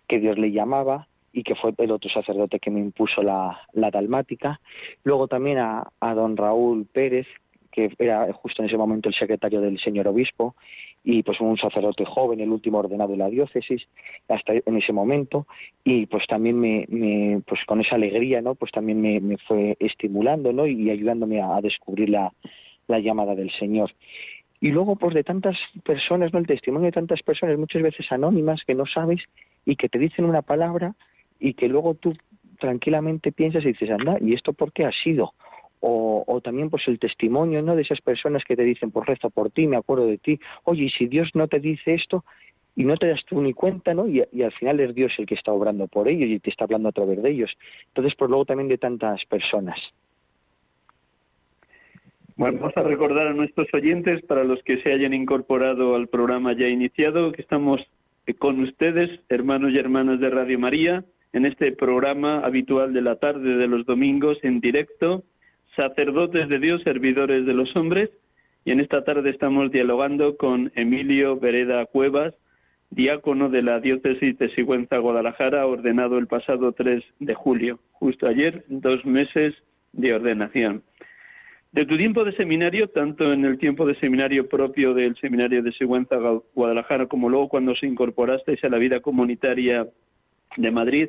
que 0.08 0.18
Dios 0.18 0.38
le 0.38 0.50
llamaba, 0.50 1.06
y 1.34 1.42
que 1.42 1.54
fue 1.54 1.72
el 1.78 1.90
otro 1.90 2.10
sacerdote 2.10 2.60
que 2.60 2.70
me 2.70 2.80
impuso 2.80 3.22
la, 3.22 3.58
la 3.72 3.90
dalmática. 3.90 4.60
Luego 5.02 5.28
también 5.28 5.58
a, 5.58 5.90
a 5.98 6.14
don 6.14 6.36
Raúl 6.36 6.86
Pérez, 6.92 7.26
que 7.72 7.90
era 7.98 8.32
justo 8.34 8.62
en 8.62 8.68
ese 8.68 8.76
momento 8.76 9.08
el 9.08 9.14
secretario 9.14 9.60
del 9.60 9.78
señor 9.80 10.06
obispo, 10.06 10.54
y 11.02 11.22
pues 11.22 11.40
un 11.40 11.56
sacerdote 11.56 12.04
joven, 12.04 12.40
el 12.40 12.50
último 12.50 12.78
ordenado 12.78 13.12
de 13.12 13.16
la 13.16 13.30
diócesis, 13.30 13.88
hasta 14.28 14.52
en 14.52 14.76
ese 14.76 14.92
momento, 14.92 15.46
y 15.82 16.06
pues 16.06 16.26
también 16.28 16.60
me, 16.60 16.86
me 16.88 17.42
pues 17.46 17.64
con 17.66 17.80
esa 17.80 17.96
alegría, 17.96 18.40
¿no? 18.40 18.54
Pues 18.54 18.70
también 18.70 19.00
me, 19.00 19.36
fue 19.48 19.76
estimulando, 19.80 20.52
¿no? 20.52 20.66
Y 20.66 20.90
ayudándome 20.90 21.40
a, 21.40 21.60
descubrir 21.60 22.10
la, 22.10 22.32
la 22.86 23.00
llamada 23.00 23.34
del 23.34 23.50
Señor. 23.52 23.92
Y 24.60 24.70
luego, 24.70 24.94
pues 24.94 25.14
de 25.14 25.24
tantas 25.24 25.56
personas, 25.84 26.32
¿no? 26.32 26.38
El 26.38 26.46
testimonio 26.46 26.86
de 26.86 26.92
tantas 26.92 27.22
personas, 27.22 27.58
muchas 27.58 27.82
veces 27.82 28.12
anónimas, 28.12 28.62
que 28.64 28.74
no 28.74 28.86
sabes 28.86 29.22
y 29.64 29.76
que 29.76 29.88
te 29.88 29.98
dicen 29.98 30.24
una 30.24 30.42
palabra 30.42 30.94
y 31.40 31.54
que 31.54 31.68
luego 31.68 31.94
tú 31.94 32.14
tranquilamente 32.60 33.32
piensas 33.32 33.64
y 33.64 33.68
dices, 33.68 33.90
anda, 33.90 34.18
¿y 34.20 34.34
esto 34.34 34.52
por 34.52 34.72
qué 34.72 34.84
ha 34.84 34.92
sido? 34.92 35.34
O, 35.84 36.40
también 36.42 36.70
pues 36.70 36.86
el 36.86 36.98
testimonio 36.98 37.60
no 37.60 37.74
de 37.74 37.82
esas 37.82 38.00
personas 38.00 38.44
que 38.44 38.56
te 38.56 38.62
dicen 38.62 38.90
pues, 38.92 39.06
rezo 39.06 39.30
por 39.30 39.50
ti 39.50 39.66
me 39.66 39.76
acuerdo 39.76 40.06
de 40.06 40.18
ti 40.18 40.38
oye 40.64 40.84
y 40.84 40.90
si 40.90 41.06
Dios 41.06 41.30
no 41.34 41.48
te 41.48 41.58
dice 41.58 41.94
esto 41.94 42.24
y 42.76 42.84
no 42.84 42.96
te 42.96 43.08
das 43.08 43.24
tú 43.26 43.42
ni 43.42 43.52
cuenta 43.52 43.92
no 43.92 44.06
y, 44.06 44.20
al 44.20 44.52
final 44.52 44.78
es 44.80 44.94
Dios 44.94 45.12
el 45.18 45.26
que 45.26 45.34
está 45.34 45.52
obrando 45.52 45.88
por 45.88 46.08
ellos 46.08 46.30
y 46.30 46.38
te 46.38 46.50
está 46.50 46.64
hablando 46.64 46.88
a 46.88 46.92
través 46.92 47.20
de 47.20 47.30
ellos 47.30 47.50
entonces 47.88 48.14
pues 48.16 48.28
luego 48.28 48.44
también 48.44 48.68
de 48.68 48.78
tantas 48.78 49.24
personas. 49.26 49.78
Bueno, 52.36 52.60
vamos 52.60 52.76
a 52.76 52.82
recordar 52.82 53.26
a 53.26 53.34
nuestros 53.34 53.68
oyentes, 53.74 54.22
para 54.22 54.42
los 54.42 54.62
que 54.62 54.78
se 54.82 54.90
hayan 54.90 55.12
incorporado 55.12 55.94
al 55.94 56.08
programa 56.08 56.54
ya 56.54 56.66
iniciado, 56.66 57.30
que 57.30 57.42
estamos 57.42 57.80
con 58.38 58.60
ustedes, 58.60 59.20
hermanos 59.28 59.72
y 59.72 59.78
hermanas 59.78 60.18
de 60.18 60.30
Radio 60.30 60.58
María, 60.58 61.04
en 61.32 61.46
este 61.46 61.72
programa 61.72 62.40
habitual 62.40 62.92
de 62.92 63.02
la 63.02 63.16
tarde 63.16 63.56
de 63.56 63.66
los 63.66 63.84
domingos 63.84 64.38
en 64.42 64.60
directo, 64.60 65.24
sacerdotes 65.76 66.48
de 66.48 66.58
Dios, 66.58 66.82
servidores 66.82 67.46
de 67.46 67.54
los 67.54 67.74
hombres, 67.76 68.10
y 68.64 68.70
en 68.70 68.80
esta 68.80 69.04
tarde 69.04 69.30
estamos 69.30 69.72
dialogando 69.72 70.36
con 70.36 70.70
Emilio 70.74 71.38
Vereda 71.38 71.84
Cuevas, 71.86 72.34
diácono 72.90 73.48
de 73.48 73.62
la 73.62 73.80
diócesis 73.80 74.38
de 74.38 74.50
Sigüenza, 74.54 74.98
Guadalajara, 74.98 75.66
ordenado 75.66 76.18
el 76.18 76.26
pasado 76.26 76.72
3 76.72 77.02
de 77.20 77.34
julio, 77.34 77.80
justo 77.92 78.26
ayer, 78.26 78.64
dos 78.68 79.04
meses 79.04 79.54
de 79.92 80.14
ordenación. 80.14 80.82
De 81.72 81.86
tu 81.86 81.96
tiempo 81.96 82.22
de 82.22 82.36
seminario, 82.36 82.88
tanto 82.88 83.32
en 83.32 83.46
el 83.46 83.56
tiempo 83.56 83.86
de 83.86 83.94
seminario 83.94 84.46
propio 84.46 84.92
del 84.92 85.16
seminario 85.16 85.62
de 85.62 85.72
Sigüenza, 85.72 86.16
Guadalajara, 86.54 87.06
como 87.06 87.30
luego 87.30 87.48
cuando 87.48 87.74
se 87.74 87.86
incorporasteis 87.86 88.62
a 88.62 88.68
la 88.68 88.76
vida 88.76 89.00
comunitaria 89.00 89.86
de 90.58 90.70
Madrid, 90.70 91.08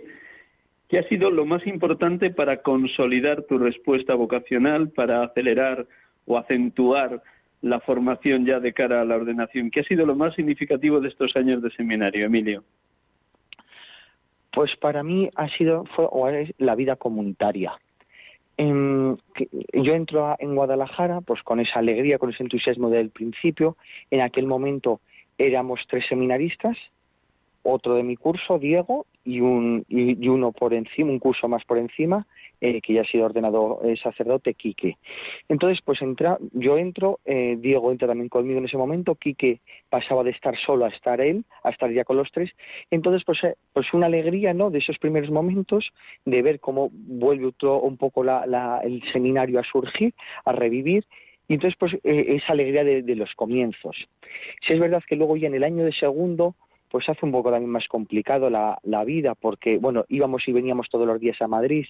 ¿qué 0.90 1.00
ha 1.00 1.08
sido 1.08 1.32
lo 1.32 1.46
más 1.46 1.66
importante 1.68 2.30
para 2.30 2.62
consolidar 2.62 3.44
tu 3.44 3.58
respuesta 3.58 4.16
vocacional, 4.16 4.90
para 4.90 5.24
acelerar 5.24 5.86
o 6.26 6.38
acentuar 6.38 7.22
la 7.62 7.80
formación 7.80 8.46
ya 8.46 8.60
de 8.60 8.74
cara 8.74 9.02
a 9.02 9.06
la 9.06 9.16
ordenación? 9.16 9.72
¿Qué 9.72 9.82
ha 9.82 9.84
sido 9.84 10.06
lo 10.06 10.16
más 10.16 10.36
significativo 10.36 11.00
de 11.00 11.10
estos 11.10 11.36
años 11.36 11.62
de 11.62 11.72
seminario, 11.72 12.26
Emilio? 12.26 12.64
Pues 14.52 14.76
para 14.76 15.02
mí 15.02 15.30
ha 15.36 15.48
sido 15.50 15.84
fue, 15.96 16.06
o 16.10 16.30
la 16.60 16.76
vida 16.76 16.96
comunitaria. 16.96 17.74
En, 18.56 19.18
yo 19.74 19.94
entro 19.96 20.36
en 20.38 20.54
Guadalajara 20.54 21.22
pues 21.22 21.42
con 21.42 21.60
esa 21.60 21.80
alegría, 21.80 22.20
con 22.20 22.30
ese 22.30 22.44
entusiasmo 22.44 22.90
del 22.90 23.10
principio. 23.10 23.78
En 24.12 24.22
aquel 24.22 24.46
momento 24.46 25.02
éramos 25.40 25.82
tres 25.90 26.06
seminaristas, 26.08 26.78
otro 27.64 27.96
de 27.96 28.04
mi 28.04 28.16
curso, 28.18 28.60
Diego, 28.60 29.06
y, 29.26 29.40
un, 29.40 29.86
y, 29.88 30.28
uno 30.28 30.52
por 30.52 30.74
encima, 30.74 31.12
un 31.12 31.20
curso 31.20 31.48
más 31.48 31.64
por 31.64 31.78
encima, 31.78 32.28
eh, 32.60 32.82
que 32.82 32.94
ya 32.94 33.02
ha 33.02 33.06
sido 33.06 33.26
ordenado 33.26 33.80
eh, 33.84 33.96
sacerdote, 33.96 34.54
Quique. 34.54 34.98
Entonces, 35.48 35.80
pues 35.84 36.02
entra, 36.02 36.38
yo 36.52 36.78
entro, 36.78 37.20
eh, 37.26 37.58
Diego 37.60 37.92
entra 37.92 38.08
también 38.08 38.30
conmigo 38.30 38.60
en 38.60 38.66
ese 38.66 38.78
momento, 38.78 39.16
Quique 39.16 39.62
pasaba 39.90 40.24
de 40.24 40.32
estar 40.32 40.58
solo 40.58 40.86
a 40.86 40.90
estar 40.90 41.22
él, 41.22 41.46
a 41.64 41.70
estar 41.70 41.92
ya 41.92 42.04
con 42.04 42.18
los 42.18 42.32
tres. 42.32 42.52
Entonces, 42.92 43.24
pues, 43.26 43.40
pues 43.72 43.94
una 43.94 44.08
alegría, 44.08 44.54
¿no?, 44.54 44.70
de 44.70 44.80
esos 44.80 45.00
primeros 45.00 45.32
momentos, 45.32 45.92
de 46.26 46.42
ver 46.42 46.60
cómo 46.60 46.90
vuelve 46.92 47.48
otro, 47.48 47.80
un 47.80 47.98
poco 47.98 48.24
la, 48.24 48.82
el 48.84 49.02
seminario 49.14 49.60
a 49.60 49.64
surgir, 49.64 50.14
a 50.46 50.52
revivir, 50.52 51.06
y 51.48 51.56
entonces, 51.56 51.78
pues, 51.78 51.94
esa 52.04 52.54
alegría 52.54 52.86
de, 52.86 53.02
de 53.02 53.16
los 53.16 53.34
comienzos. 53.36 53.98
Si 54.66 54.74
es 54.74 54.80
verdad 54.80 55.04
que 55.06 55.18
luego 55.18 55.36
ya 55.36 55.48
en 55.48 55.56
el 55.56 55.66
año 55.66 55.84
de 55.84 55.92
segundo, 55.92 56.56
pues 56.94 57.10
hace 57.10 57.26
un 57.26 57.32
poco 57.32 57.50
también 57.50 57.72
más 57.72 57.88
complicado 57.88 58.52
la, 58.52 58.78
la 58.84 59.04
vida, 59.04 59.34
porque, 59.34 59.80
bueno, 59.80 60.06
íbamos 60.10 60.48
y 60.48 60.52
veníamos 60.52 60.90
todos 60.90 61.08
los 61.08 61.20
días 61.20 61.42
a 61.42 61.48
Madrid, 61.48 61.88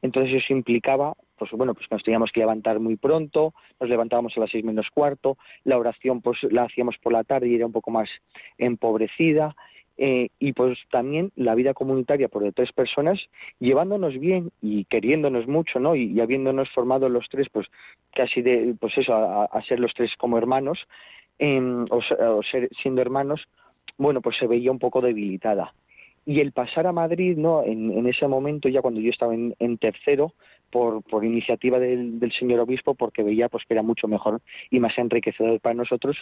entonces 0.00 0.42
eso 0.42 0.54
implicaba, 0.54 1.12
pues 1.36 1.50
bueno, 1.50 1.74
pues 1.74 1.86
nos 1.90 2.02
teníamos 2.02 2.32
que 2.32 2.40
levantar 2.40 2.80
muy 2.80 2.96
pronto, 2.96 3.52
nos 3.78 3.90
levantábamos 3.90 4.34
a 4.34 4.40
las 4.40 4.50
seis 4.50 4.64
menos 4.64 4.88
cuarto, 4.88 5.36
la 5.64 5.76
oración 5.76 6.22
pues 6.22 6.42
la 6.44 6.62
hacíamos 6.62 6.96
por 7.02 7.12
la 7.12 7.22
tarde 7.22 7.48
y 7.48 7.54
era 7.54 7.66
un 7.66 7.72
poco 7.72 7.90
más 7.90 8.08
empobrecida, 8.56 9.54
eh, 9.98 10.30
y 10.38 10.54
pues 10.54 10.78
también 10.90 11.32
la 11.36 11.54
vida 11.54 11.74
comunitaria 11.74 12.28
por 12.28 12.42
de 12.42 12.52
tres 12.52 12.72
personas, 12.72 13.20
llevándonos 13.60 14.18
bien 14.18 14.52
y 14.62 14.86
queriéndonos 14.86 15.46
mucho, 15.46 15.80
¿no? 15.80 15.94
Y, 15.94 16.18
habiéndonos 16.18 16.70
formado 16.70 17.10
los 17.10 17.28
tres, 17.28 17.48
pues 17.52 17.66
casi 18.14 18.40
de, 18.40 18.74
pues 18.80 18.96
eso, 18.96 19.14
a, 19.14 19.62
ser 19.68 19.80
los 19.80 19.92
tres 19.92 20.14
como 20.16 20.38
hermanos, 20.38 20.78
em, 21.38 21.84
o, 21.90 21.98
o 21.98 22.42
ser, 22.42 22.70
siendo 22.80 23.02
hermanos, 23.02 23.46
bueno, 23.98 24.20
pues 24.20 24.36
se 24.36 24.46
veía 24.46 24.70
un 24.70 24.78
poco 24.78 25.00
debilitada. 25.00 25.72
Y 26.28 26.40
el 26.40 26.50
pasar 26.50 26.88
a 26.88 26.92
Madrid, 26.92 27.36
¿no? 27.36 27.62
En, 27.62 28.04
ese 28.08 28.26
momento, 28.26 28.68
ya 28.68 28.82
cuando 28.82 29.00
yo 29.00 29.10
estaba 29.10 29.32
en, 29.32 29.78
tercero, 29.78 30.32
por, 30.70 31.04
por 31.04 31.24
iniciativa 31.24 31.78
del, 31.78 32.32
señor 32.36 32.58
obispo, 32.60 32.96
porque 32.96 33.22
veía 33.22 33.48
pues 33.48 33.64
que 33.64 33.74
era 33.74 33.82
mucho 33.84 34.08
mejor 34.08 34.40
y 34.68 34.80
más 34.80 34.98
enriquecedor 34.98 35.60
para 35.60 35.76
nosotros, 35.76 36.16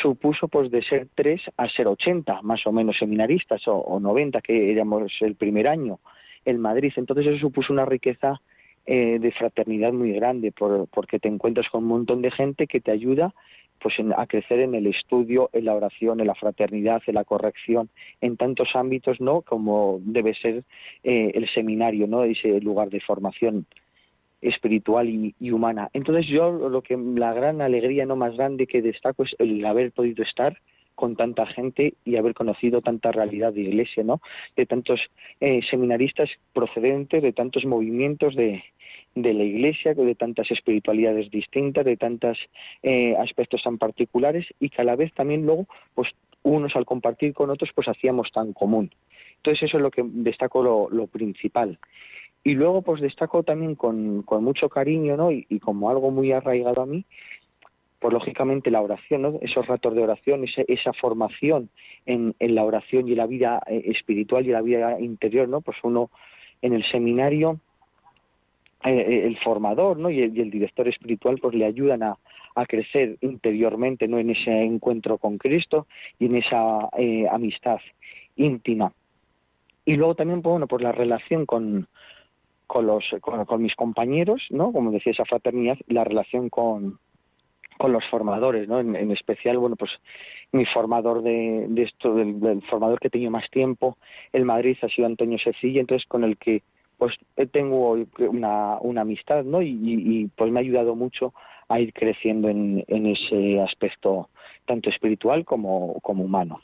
supuso 0.00 0.48
pues 0.48 0.72
de 0.72 0.82
ser 0.82 1.06
tres 1.14 1.40
a 1.56 1.68
ser 1.68 1.86
ochenta, 1.86 2.42
más 2.42 2.66
o 2.66 2.72
menos 2.72 2.98
seminaristas, 2.98 3.62
o, 3.66 4.00
noventa, 4.00 4.40
que 4.40 4.72
éramos 4.72 5.12
el 5.20 5.36
primer 5.36 5.68
año 5.68 6.00
en 6.44 6.58
Madrid. 6.58 6.92
Entonces 6.96 7.26
eso 7.26 7.38
supuso 7.38 7.72
una 7.72 7.84
riqueza 7.84 8.40
eh, 8.86 9.18
de 9.20 9.30
fraternidad 9.30 9.92
muy 9.92 10.12
grande, 10.14 10.50
por, 10.50 10.88
porque 10.88 11.20
te 11.20 11.28
encuentras 11.28 11.68
con 11.70 11.84
un 11.84 11.90
montón 11.90 12.22
de 12.22 12.32
gente 12.32 12.66
que 12.66 12.80
te 12.80 12.90
ayuda 12.90 13.32
pues 13.82 13.94
a 14.16 14.26
crecer 14.26 14.60
en 14.60 14.74
el 14.74 14.86
estudio, 14.86 15.50
en 15.52 15.64
la 15.64 15.74
oración, 15.74 16.20
en 16.20 16.26
la 16.26 16.34
fraternidad, 16.34 17.02
en 17.06 17.16
la 17.16 17.24
corrección, 17.24 17.90
en 18.20 18.36
tantos 18.36 18.68
ámbitos, 18.74 19.20
¿no? 19.20 19.42
Como 19.42 20.00
debe 20.02 20.34
ser 20.34 20.62
eh, 21.02 21.32
el 21.34 21.48
seminario, 21.48 22.06
¿no? 22.06 22.24
Ese 22.24 22.60
lugar 22.60 22.90
de 22.90 23.00
formación 23.00 23.66
espiritual 24.40 25.08
y, 25.08 25.50
humana. 25.50 25.88
Entonces 25.92 26.26
yo 26.26 26.50
lo 26.52 26.82
que 26.82 26.96
la 26.96 27.32
gran 27.32 27.60
alegría 27.60 28.06
no 28.06 28.16
más 28.16 28.36
grande 28.36 28.66
que 28.66 28.82
destaco 28.82 29.22
es 29.24 29.34
el 29.38 29.64
haber 29.64 29.92
podido 29.92 30.24
estar 30.24 30.58
con 30.94 31.16
tanta 31.16 31.46
gente 31.46 31.94
y 32.04 32.16
haber 32.16 32.34
conocido 32.34 32.82
tanta 32.82 33.12
realidad 33.12 33.52
de 33.52 33.62
iglesia, 33.62 34.04
¿no? 34.04 34.20
De 34.56 34.66
tantos 34.66 35.00
eh, 35.40 35.60
seminaristas 35.70 36.28
procedentes 36.52 37.22
de 37.22 37.32
tantos 37.32 37.64
movimientos 37.64 38.34
de, 38.36 38.62
de 39.14 39.34
la 39.34 39.44
Iglesia, 39.44 39.94
de 39.94 40.14
tantas 40.14 40.50
espiritualidades 40.50 41.30
distintas, 41.30 41.84
de 41.84 41.96
tantos 41.96 42.38
eh, 42.82 43.14
aspectos 43.16 43.62
tan 43.62 43.78
particulares 43.78 44.46
y 44.58 44.70
que 44.70 44.82
a 44.82 44.84
la 44.84 44.96
vez 44.96 45.12
también 45.12 45.44
luego, 45.44 45.66
pues 45.94 46.08
unos 46.42 46.74
al 46.76 46.86
compartir 46.86 47.34
con 47.34 47.50
otros, 47.50 47.70
pues 47.74 47.88
hacíamos 47.88 48.32
tan 48.32 48.52
común. 48.52 48.90
Entonces 49.36 49.64
eso 49.64 49.76
es 49.76 49.82
lo 49.82 49.90
que 49.90 50.02
destaco 50.04 50.88
lo, 50.90 51.06
principal. 51.08 51.78
Y 52.44 52.54
luego 52.54 52.82
pues 52.82 53.00
destaco 53.00 53.42
también 53.42 53.74
con, 53.74 54.22
con 54.22 54.42
mucho 54.42 54.68
cariño, 54.68 55.16
¿no? 55.16 55.30
Y, 55.30 55.60
como 55.60 55.90
algo 55.90 56.10
muy 56.10 56.32
arraigado 56.32 56.82
a 56.82 56.86
mí, 56.86 57.04
pues 58.00 58.12
lógicamente 58.12 58.70
la 58.70 58.80
oración, 58.80 59.22
¿no? 59.22 59.38
Esos 59.42 59.66
ratos 59.66 59.94
de 59.94 60.02
oración, 60.02 60.44
esa, 60.44 60.62
esa 60.66 60.92
formación 60.92 61.70
en, 62.06 62.34
en, 62.40 62.54
la 62.54 62.64
oración 62.64 63.08
y 63.08 63.14
la 63.14 63.26
vida 63.26 63.62
eh, 63.66 63.82
espiritual 63.86 64.44
y 64.46 64.50
la 64.50 64.62
vida 64.62 64.98
interior, 65.00 65.48
¿no? 65.48 65.60
Pues 65.60 65.76
uno 65.84 66.10
en 66.62 66.72
el 66.72 66.84
seminario 66.84 67.60
el 68.84 69.38
formador 69.38 69.98
¿no? 69.98 70.10
y, 70.10 70.20
el, 70.20 70.50
director 70.50 70.88
espiritual 70.88 71.38
pues 71.40 71.54
le 71.54 71.64
ayudan 71.64 72.02
a, 72.02 72.16
crecer 72.68 73.16
interiormente 73.20 74.06
no 74.08 74.18
en 74.18 74.30
ese 74.30 74.50
encuentro 74.50 75.16
con 75.18 75.38
Cristo 75.38 75.86
y 76.18 76.26
en 76.26 76.36
esa 76.36 76.88
eh, 76.98 77.26
amistad 77.30 77.78
íntima 78.36 78.92
y 79.84 79.96
luego 79.96 80.14
también 80.14 80.42
pues, 80.42 80.50
bueno 80.50 80.66
pues 80.66 80.82
la 80.82 80.92
relación 80.92 81.46
con 81.46 81.88
con 82.66 82.86
los 82.86 83.04
con, 83.20 83.62
mis 83.62 83.74
compañeros 83.74 84.42
no 84.50 84.70
como 84.72 84.90
decía 84.90 85.12
esa 85.12 85.24
fraternidad 85.24 85.78
la 85.88 86.04
relación 86.04 86.50
con 86.50 86.98
con 87.82 87.92
los 87.92 88.04
formadores, 88.10 88.68
¿no? 88.68 88.78
En, 88.78 89.10
especial, 89.10 89.58
bueno, 89.58 89.74
pues 89.74 89.90
mi 90.52 90.64
formador 90.66 91.22
de, 91.22 91.66
de 91.68 91.82
esto, 91.82 92.14
del, 92.14 92.62
formador 92.70 93.00
que 93.00 93.08
he 93.08 93.10
tenido 93.10 93.32
más 93.32 93.50
tiempo 93.50 93.98
en 94.32 94.44
Madrid 94.44 94.76
ha 94.82 94.88
sido 94.88 95.06
Antonio 95.06 95.36
Secilla, 95.38 95.80
entonces 95.80 96.06
con 96.06 96.22
el 96.22 96.36
que 96.36 96.62
pues 97.02 97.16
eh, 97.36 97.46
tengo 97.46 97.98
una, 98.30 99.00
amistad, 99.00 99.42
¿no? 99.42 99.60
Y, 99.60 100.30
pues 100.36 100.52
me 100.52 100.60
ha 100.60 100.62
ayudado 100.62 100.94
mucho 100.94 101.34
a 101.68 101.80
ir 101.80 101.92
creciendo 101.92 102.48
en, 102.48 102.84
en 102.86 103.06
ese 103.06 103.60
aspecto 103.60 104.28
tanto 104.66 104.88
espiritual 104.88 105.44
como, 105.44 105.98
como 106.00 106.22
humano. 106.22 106.60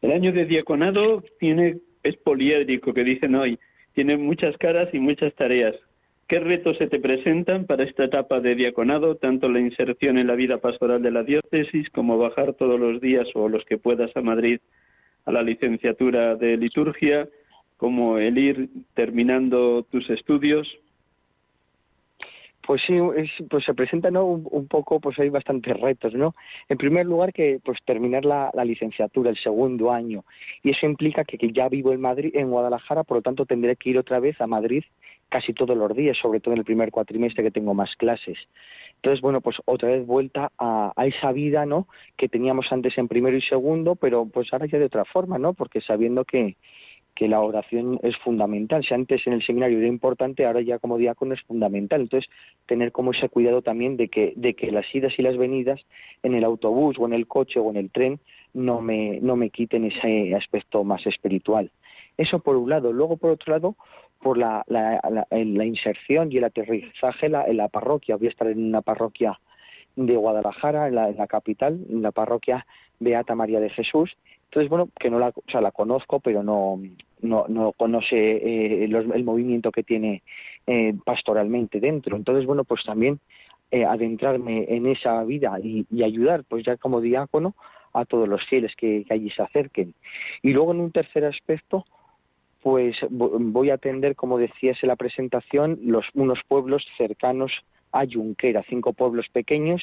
El 0.00 0.12
año 0.12 0.32
de 0.32 0.44
diaconado 0.44 1.24
tiene 1.40 1.78
es 2.04 2.16
poliédrico, 2.18 2.94
que 2.94 3.02
dicen 3.02 3.34
hoy, 3.34 3.58
tiene 3.94 4.16
muchas 4.16 4.56
caras 4.58 4.88
y 4.92 5.00
muchas 5.00 5.34
tareas. 5.34 5.74
¿Qué 6.28 6.38
retos 6.38 6.78
se 6.78 6.86
te 6.86 7.00
presentan 7.00 7.66
para 7.66 7.82
esta 7.82 8.04
etapa 8.04 8.38
de 8.38 8.54
diaconado, 8.54 9.16
tanto 9.16 9.48
la 9.48 9.58
inserción 9.58 10.18
en 10.18 10.28
la 10.28 10.36
vida 10.36 10.58
pastoral 10.58 11.02
de 11.02 11.10
la 11.10 11.24
diócesis 11.24 11.90
como 11.90 12.16
bajar 12.16 12.54
todos 12.54 12.78
los 12.78 13.00
días 13.00 13.26
o 13.34 13.48
los 13.48 13.64
que 13.64 13.76
puedas 13.76 14.16
a 14.16 14.20
Madrid 14.20 14.60
a 15.24 15.32
la 15.32 15.42
licenciatura 15.42 16.36
de 16.36 16.56
liturgia, 16.56 17.28
como 17.78 18.18
el 18.18 18.36
ir 18.36 18.68
terminando 18.94 19.84
tus 19.84 20.10
estudios? 20.10 20.68
Pues 22.66 22.82
sí, 22.86 22.98
pues 23.48 23.64
se 23.64 23.72
presentan 23.72 24.12
¿no? 24.12 24.26
un, 24.26 24.68
poco, 24.68 25.00
pues 25.00 25.18
hay 25.18 25.30
bastantes 25.30 25.74
retos, 25.80 26.12
¿no? 26.12 26.34
En 26.68 26.76
primer 26.76 27.06
lugar 27.06 27.32
que 27.32 27.60
pues 27.64 27.78
terminar 27.86 28.26
la, 28.26 28.52
licenciatura, 28.62 29.30
el 29.30 29.38
segundo 29.38 29.90
año, 29.90 30.24
y 30.62 30.72
eso 30.72 30.84
implica 30.84 31.24
que, 31.24 31.38
que, 31.38 31.50
ya 31.50 31.70
vivo 31.70 31.94
en 31.94 32.02
Madrid, 32.02 32.30
en 32.34 32.50
Guadalajara, 32.50 33.04
por 33.04 33.16
lo 33.18 33.22
tanto 33.22 33.46
tendré 33.46 33.76
que 33.76 33.88
ir 33.88 33.98
otra 33.98 34.20
vez 34.20 34.38
a 34.42 34.46
Madrid 34.46 34.84
casi 35.30 35.54
todos 35.54 35.76
los 35.76 35.96
días, 35.96 36.18
sobre 36.18 36.40
todo 36.40 36.52
en 36.52 36.58
el 36.58 36.64
primer 36.64 36.90
cuatrimestre 36.90 37.42
que 37.42 37.50
tengo 37.50 37.72
más 37.72 37.94
clases. 37.96 38.36
Entonces, 38.96 39.22
bueno, 39.22 39.40
pues 39.40 39.56
otra 39.64 39.90
vez 39.90 40.06
vuelta 40.06 40.50
a, 40.58 40.92
a, 40.94 41.06
esa 41.06 41.32
vida, 41.32 41.64
¿no? 41.64 41.86
Que 42.16 42.28
teníamos 42.28 42.70
antes 42.70 42.98
en 42.98 43.08
primero 43.08 43.36
y 43.36 43.42
segundo, 43.42 43.94
pero 43.94 44.26
pues 44.26 44.52
ahora 44.52 44.66
ya 44.66 44.78
de 44.78 44.86
otra 44.86 45.04
forma, 45.04 45.38
¿no? 45.38 45.54
Porque 45.54 45.80
sabiendo 45.80 46.24
que, 46.24 46.56
que 47.18 47.26
la 47.26 47.40
oración 47.40 47.98
es 48.04 48.16
fundamental. 48.18 48.84
Si 48.84 48.94
antes 48.94 49.26
en 49.26 49.32
el 49.32 49.42
seminario 49.42 49.78
era 49.78 49.88
importante, 49.88 50.46
ahora 50.46 50.60
ya 50.60 50.78
como 50.78 50.98
diácono 50.98 51.34
es 51.34 51.42
fundamental. 51.42 52.02
Entonces, 52.02 52.30
tener 52.66 52.92
como 52.92 53.10
ese 53.10 53.28
cuidado 53.28 53.60
también 53.60 53.96
de 53.96 54.06
que, 54.06 54.34
de 54.36 54.54
que 54.54 54.70
las 54.70 54.86
idas 54.94 55.18
y 55.18 55.22
las 55.22 55.36
venidas 55.36 55.80
en 56.22 56.36
el 56.36 56.44
autobús 56.44 56.94
o 56.96 57.06
en 57.06 57.14
el 57.14 57.26
coche 57.26 57.58
o 57.58 57.70
en 57.70 57.76
el 57.76 57.90
tren 57.90 58.20
no 58.54 58.80
me, 58.80 59.18
no 59.20 59.34
me 59.34 59.50
quiten 59.50 59.86
ese 59.86 60.32
aspecto 60.36 60.84
más 60.84 61.04
espiritual. 61.08 61.72
Eso 62.16 62.38
por 62.38 62.54
un 62.54 62.70
lado. 62.70 62.92
Luego, 62.92 63.16
por 63.16 63.32
otro 63.32 63.52
lado, 63.52 63.74
por 64.22 64.38
la, 64.38 64.64
la, 64.68 65.64
inserción 65.64 66.30
y 66.30 66.36
el 66.36 66.44
aterrizaje 66.44 67.26
en 67.26 67.56
la, 67.56 67.68
parroquia. 67.68 68.14
Voy 68.14 68.28
a 68.28 68.30
estar 68.30 68.46
en 68.46 68.64
una 68.64 68.82
parroquia 68.82 69.40
de 69.96 70.14
Guadalajara, 70.14 70.86
en 70.86 70.94
la, 70.94 71.08
en 71.08 71.16
la 71.16 71.26
capital, 71.26 71.80
en 71.90 72.00
la 72.00 72.12
parroquia 72.12 72.64
Beata 73.00 73.34
María 73.34 73.58
de 73.58 73.70
Jesús, 73.70 74.16
entonces, 74.48 74.70
bueno, 74.70 74.88
que 74.98 75.10
no 75.10 75.18
la, 75.18 75.28
o 75.28 75.50
sea, 75.50 75.60
la 75.60 75.72
conozco, 75.72 76.20
pero 76.20 76.42
no, 76.42 76.80
no, 77.20 77.46
no 77.48 77.72
conoce 77.72 78.16
eh, 78.16 78.84
el 78.84 79.24
movimiento 79.24 79.70
que 79.72 79.82
tiene 79.82 80.22
eh, 80.66 80.94
pastoralmente 81.04 81.80
dentro. 81.80 82.16
Entonces, 82.16 82.46
bueno, 82.46 82.64
pues 82.64 82.84
también 82.84 83.20
eh, 83.70 83.84
adentrarme 83.84 84.66
en 84.68 84.86
esa 84.86 85.22
vida 85.24 85.58
y, 85.62 85.86
ayudar, 86.02 86.44
pues 86.44 86.64
ya 86.64 86.76
como 86.76 87.00
diácono, 87.00 87.54
a 87.92 88.04
todos 88.04 88.28
los 88.28 88.44
fieles 88.46 88.74
que, 88.76 89.04
allí 89.10 89.30
se 89.30 89.42
acerquen. 89.42 89.94
Y 90.42 90.52
luego, 90.52 90.72
en 90.72 90.80
un 90.80 90.92
tercer 90.92 91.24
aspecto, 91.24 91.84
pues 92.62 92.96
voy 93.10 93.70
a 93.70 93.74
atender, 93.74 94.14
como 94.14 94.38
decías 94.38 94.76
en 94.82 94.88
la 94.88 94.96
presentación, 94.96 95.78
los, 95.82 96.04
unos 96.14 96.40
pueblos 96.48 96.86
cercanos 96.96 97.52
a 97.92 98.04
Junquera, 98.06 98.62
cinco 98.68 98.92
pueblos 98.92 99.26
pequeños 99.32 99.82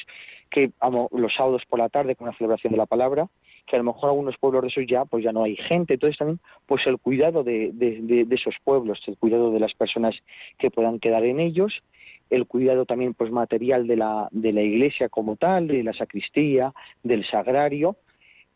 que 0.50 0.70
los 1.10 1.34
sábados 1.34 1.62
por 1.68 1.80
la 1.80 1.88
tarde 1.88 2.14
con 2.14 2.28
la 2.28 2.34
celebración 2.34 2.72
de 2.72 2.78
la 2.78 2.86
palabra 2.86 3.28
que 3.66 3.76
a 3.76 3.78
lo 3.80 3.84
mejor 3.84 4.10
algunos 4.10 4.36
pueblos 4.38 4.62
de 4.62 4.68
esos 4.68 4.86
ya 4.86 5.04
pues 5.04 5.24
ya 5.24 5.32
no 5.32 5.42
hay 5.44 5.56
gente. 5.56 5.94
Entonces 5.94 6.18
también 6.18 6.40
pues 6.66 6.86
el 6.86 6.98
cuidado 6.98 7.42
de, 7.42 7.70
de, 7.72 8.26
esos 8.30 8.54
pueblos 8.64 9.00
el 9.06 9.18
cuidado 9.18 9.50
de 9.50 9.60
las 9.60 9.74
personas 9.74 10.14
que 10.58 10.70
puedan 10.70 10.98
quedar 10.98 11.24
en 11.24 11.40
ellos 11.40 11.82
el 12.28 12.46
cuidado 12.46 12.86
también 12.86 13.14
pues 13.14 13.30
material 13.30 13.86
de 13.86 13.96
la 13.96 14.28
de 14.32 14.52
la 14.52 14.62
iglesia 14.62 15.08
como 15.08 15.36
tal 15.36 15.68
de 15.68 15.82
la 15.82 15.92
sacristía 15.92 16.72
del 17.02 17.24
sagrario. 17.26 17.96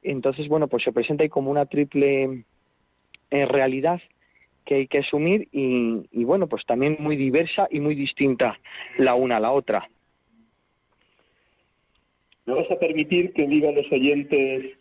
Entonces 0.02 0.48
bueno 0.48 0.68
pues 0.68 0.84
se 0.84 0.92
presenta 0.92 1.22
ahí 1.22 1.28
como 1.28 1.50
una 1.50 1.66
triple 1.66 2.44
eh, 3.30 3.46
realidad 3.46 4.00
que 4.64 4.74
hay 4.74 4.86
que 4.86 4.98
asumir 4.98 5.48
y, 5.52 6.08
y 6.12 6.24
bueno 6.24 6.46
pues 6.46 6.64
también 6.66 6.96
muy 7.00 7.16
diversa 7.16 7.68
y 7.70 7.80
muy 7.80 7.94
distinta 7.94 8.58
la 8.98 9.14
una 9.14 9.36
a 9.36 9.40
la 9.40 9.52
otra. 9.52 9.88
¿Me 12.46 12.54
vas 12.54 12.70
a 12.70 12.78
permitir 12.78 13.32
que 13.32 13.46
diga 13.46 13.68
a 13.68 13.72
los 13.72 13.90
oyentes 13.92 14.79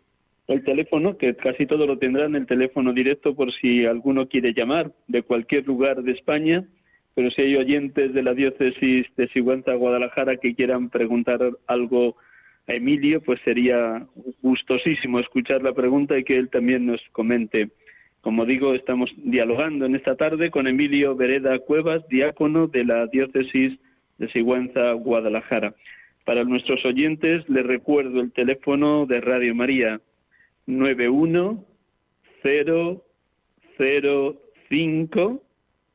el 0.50 0.64
teléfono, 0.64 1.16
que 1.18 1.36
casi 1.36 1.68
todo 1.68 1.86
lo 1.86 2.00
tendrán 2.00 2.36
el 2.36 2.48
teléfono 2.48 2.92
directo 2.92 3.36
por 3.36 3.54
si 3.54 3.86
alguno 3.86 4.28
quiere 4.28 4.54
llamar 4.54 4.92
de 5.08 5.22
cualquier 5.22 5.68
lugar 5.68 6.02
de 6.02 6.12
España, 6.14 6.66
pero 7.14 7.30
si 7.30 7.44
hay 7.44 7.56
oyentes 7.56 8.14
de 8.14 8.24
la 8.24 8.34
diócesis 8.34 9.06
de 9.16 9.28
Sigüenza, 9.28 9.74
Guadalajara, 9.76 10.38
que 10.38 10.56
quieran 10.56 10.90
preguntar 10.90 11.40
algo 11.68 12.16
a 12.68 12.74
Emilio, 12.74 13.22
pues 13.22 13.40
sería 13.46 14.08
gustosísimo 14.42 15.20
escuchar 15.20 15.62
la 15.62 15.74
pregunta 15.74 16.18
y 16.18 16.24
que 16.24 16.38
él 16.38 16.50
también 16.50 16.88
nos 16.88 17.02
comente. 17.12 17.70
Como 18.22 18.46
digo, 18.46 18.74
estamos 18.74 19.12
dialogando 19.18 19.86
en 19.86 19.96
esta 19.96 20.16
tarde 20.16 20.50
con 20.50 20.66
Emilio 20.66 21.16
Vereda 21.16 21.60
Cuevas, 21.60 22.08
diácono 22.10 22.68
de 22.68 22.86
la 22.86 23.06
diócesis 23.06 23.80
de 24.18 24.30
Sigüenza, 24.30 24.94
Guadalajara. 24.94 25.76
Para 26.26 26.44
nuestros 26.44 26.84
oyentes 26.86 27.48
les 27.50 27.66
recuerdo 27.66 28.20
el 28.22 28.32
teléfono 28.32 29.06
de 29.06 29.22
Radio 29.22 29.54
María, 29.54 30.02
91 30.70 31.66
0 32.44 33.04
0 33.78 34.42
5 34.70 35.44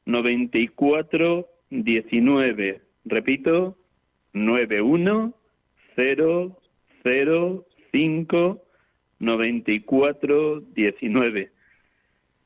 94 0.04 1.46
19. 1.70 2.80
Repito, 3.04 3.76
91 4.32 5.34
0 5.94 6.58
0 7.04 7.66
5 7.92 8.62
94 9.20 10.60
19. 10.60 11.50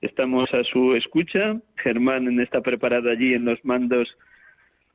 Estamos 0.02 0.52
a 0.52 0.64
su 0.64 0.94
escucha. 0.96 1.58
Germán 1.76 2.38
está 2.40 2.60
preparado 2.60 3.08
allí 3.08 3.32
en 3.32 3.46
los 3.46 3.64
mandos 3.64 4.06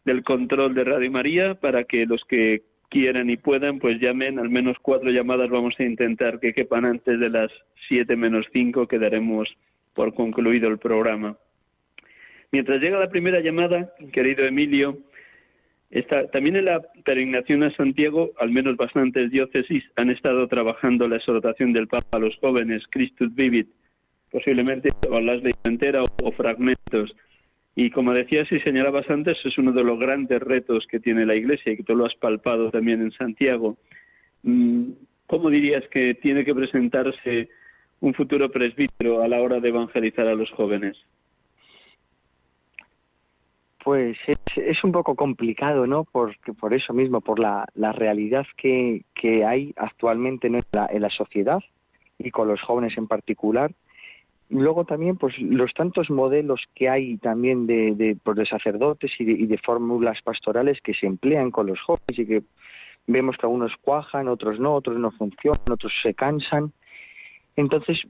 del 0.06 0.24
control 0.24 0.76
de 0.76 0.84
Radio 0.84 1.10
María 1.10 1.56
para 1.56 1.84
que 1.86 2.06
los 2.06 2.24
que 2.26 2.62
quieran 2.94 3.28
y 3.32 3.38
puedan, 3.38 3.80
pues 3.80 4.00
llamen, 4.00 4.38
al 4.38 4.50
menos 4.50 4.78
cuatro 4.80 5.10
llamadas 5.10 5.50
vamos 5.50 5.74
a 5.80 5.84
intentar 5.84 6.40
que 6.40 6.54
quepan 6.54 6.86
antes 6.86 7.20
de 7.20 7.30
las 7.30 7.52
siete 7.88 8.16
menos 8.16 8.46
cinco, 8.54 8.88
que 8.88 9.00
daremos 9.00 9.50
por 9.96 10.14
concluido 10.14 10.70
el 10.70 10.78
programa. 10.78 11.36
Mientras 12.52 12.80
llega 12.80 13.00
la 13.00 13.10
primera 13.10 13.40
llamada, 13.40 13.92
querido 14.12 14.46
Emilio, 14.46 15.00
está, 15.90 16.28
también 16.28 16.56
en 16.56 16.66
la 16.66 16.82
peregrinación 17.04 17.64
a 17.64 17.76
Santiago, 17.76 18.30
al 18.38 18.52
menos 18.52 18.78
bastantes 18.78 19.32
diócesis 19.32 19.84
han 19.96 20.12
estado 20.12 20.48
trabajando 20.48 21.08
la 21.08 21.16
exhortación 21.16 21.74
del 21.74 21.88
Papa 21.88 22.18
a 22.18 22.20
los 22.20 22.38
jóvenes, 22.38 22.84
Christus 22.92 23.34
Vivit, 23.34 23.70
posiblemente 24.30 24.90
o 25.10 25.20
las 25.20 25.42
de 25.42 25.52
entera 25.66 26.04
o 26.04 26.32
fragmentos. 26.32 27.16
Y 27.76 27.90
como 27.90 28.14
decías 28.14 28.52
y 28.52 28.60
señalabas 28.60 29.10
antes, 29.10 29.38
es 29.44 29.58
uno 29.58 29.72
de 29.72 29.84
los 29.84 30.00
grandes 30.00 30.40
retos 30.42 30.86
que 30.88 31.00
tiene 31.00 31.26
la 31.26 31.36
Iglesia 31.36 31.72
y 31.72 31.78
que 31.78 31.84
tú 31.84 31.96
lo 31.96 32.06
has 32.06 32.16
palpado 32.16 32.70
también 32.70 33.02
en 33.02 33.12
Santiago. 33.12 33.78
Mm, 34.44 34.92
¿Cómo 35.26 35.50
dirías 35.50 35.84
que 35.90 36.14
tiene 36.16 36.46
que 36.46 36.54
presentarse 36.54 37.50
un 38.02 38.14
futuro 38.14 38.52
presbítero 38.52 39.24
a 39.24 39.28
la 39.28 39.42
hora 39.42 39.60
de 39.60 39.70
evangelizar 39.70 40.28
a 40.28 40.36
los 40.36 40.52
jóvenes? 40.52 40.98
Pues 43.84 44.18
es, 44.28 44.84
un 44.84 44.92
poco 44.92 45.16
complicado, 45.16 45.88
¿no? 45.88 46.06
Porque 46.06 46.54
por 46.54 46.74
eso 46.74 46.94
mismo, 46.94 47.22
por 47.22 47.40
la, 47.40 47.66
realidad 47.76 48.46
que, 48.56 49.04
que 49.14 49.44
hay 49.44 49.74
actualmente 49.76 50.48
en 50.48 51.02
la 51.02 51.10
sociedad 51.10 51.60
y 52.20 52.32
con 52.32 52.48
los 52.48 52.62
jóvenes 52.62 52.98
en 52.98 53.08
particular, 53.08 53.72
luego 54.54 54.86
también 54.86 55.18
pues 55.18 55.38
los 55.40 55.74
tantos 55.74 56.10
modelos 56.10 56.62
que 56.76 56.90
hay 56.90 57.18
también 57.18 57.66
de, 57.68 57.96
de, 57.96 58.18
pues, 58.24 58.38
de 58.38 58.46
sacerdotes 58.46 59.12
y 59.20 59.46
de, 59.46 59.58
fórmulas 59.58 60.22
pastorales 60.22 60.80
que 60.82 60.94
se 60.94 61.08
emplean 61.08 61.52
con 61.52 61.68
los 61.68 61.82
jóvenes 61.82 62.18
y 62.18 62.26
que 62.26 62.44
vemos 63.08 63.36
que 63.38 63.46
algunos 63.46 63.74
cuajan, 63.82 64.28
otros 64.28 64.60
no, 64.60 64.76
otros 64.76 64.98
no 64.98 65.12
funcionan, 65.12 65.72
otros 65.72 65.94
se 66.02 66.14
cansan. 66.14 66.72
Entonces, 67.56 68.02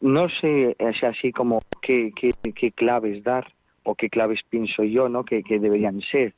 no 0.00 0.28
sé 0.28 0.76
así 1.02 1.32
como 1.32 1.60
qué, 1.82 2.12
qué, 2.14 2.32
qué, 2.54 2.72
claves 2.72 3.22
dar 3.22 3.52
o 3.82 3.94
qué 3.94 4.08
claves 4.08 4.40
pienso 4.48 4.82
yo 4.84 5.08
no 5.08 5.24
que, 5.24 5.42
que 5.42 5.58
deberían 5.58 6.00
ser. 6.00 6.34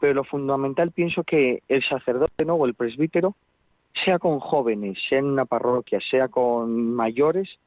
Pero 0.00 0.14
lo 0.14 0.24
fundamental 0.24 0.90
pienso 0.90 1.22
que 1.22 1.62
el 1.68 1.82
sacerdote 1.84 2.44
¿no? 2.44 2.54
o 2.54 2.66
el 2.66 2.74
presbítero, 2.74 3.36
sea 4.04 4.18
con 4.18 4.40
jóvenes, 4.40 4.98
sea 5.08 5.18
en 5.18 5.26
una 5.26 5.44
parroquia, 5.44 6.00
sea 6.10 6.28
con 6.28 6.94
mayores, 6.94 7.58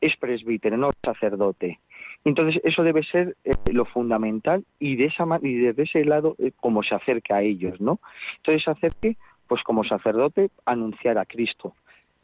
es 0.00 0.16
presbítero, 0.16 0.76
no 0.76 0.90
sacerdote. 1.02 1.80
Entonces, 2.24 2.60
eso 2.64 2.82
debe 2.82 3.02
ser 3.04 3.36
eh, 3.44 3.52
lo 3.72 3.84
fundamental 3.84 4.64
y, 4.78 4.96
de 4.96 5.06
esa, 5.06 5.24
desde 5.40 5.82
ese 5.82 6.04
lado, 6.04 6.36
eh, 6.38 6.52
como 6.56 6.82
se 6.82 6.94
acerca 6.94 7.36
a 7.36 7.42
ellos, 7.42 7.80
¿no? 7.80 8.00
Entonces, 8.38 8.66
acerque, 8.68 9.16
pues 9.46 9.62
como 9.62 9.84
sacerdote, 9.84 10.50
anunciar 10.66 11.18
a 11.18 11.24
Cristo. 11.24 11.74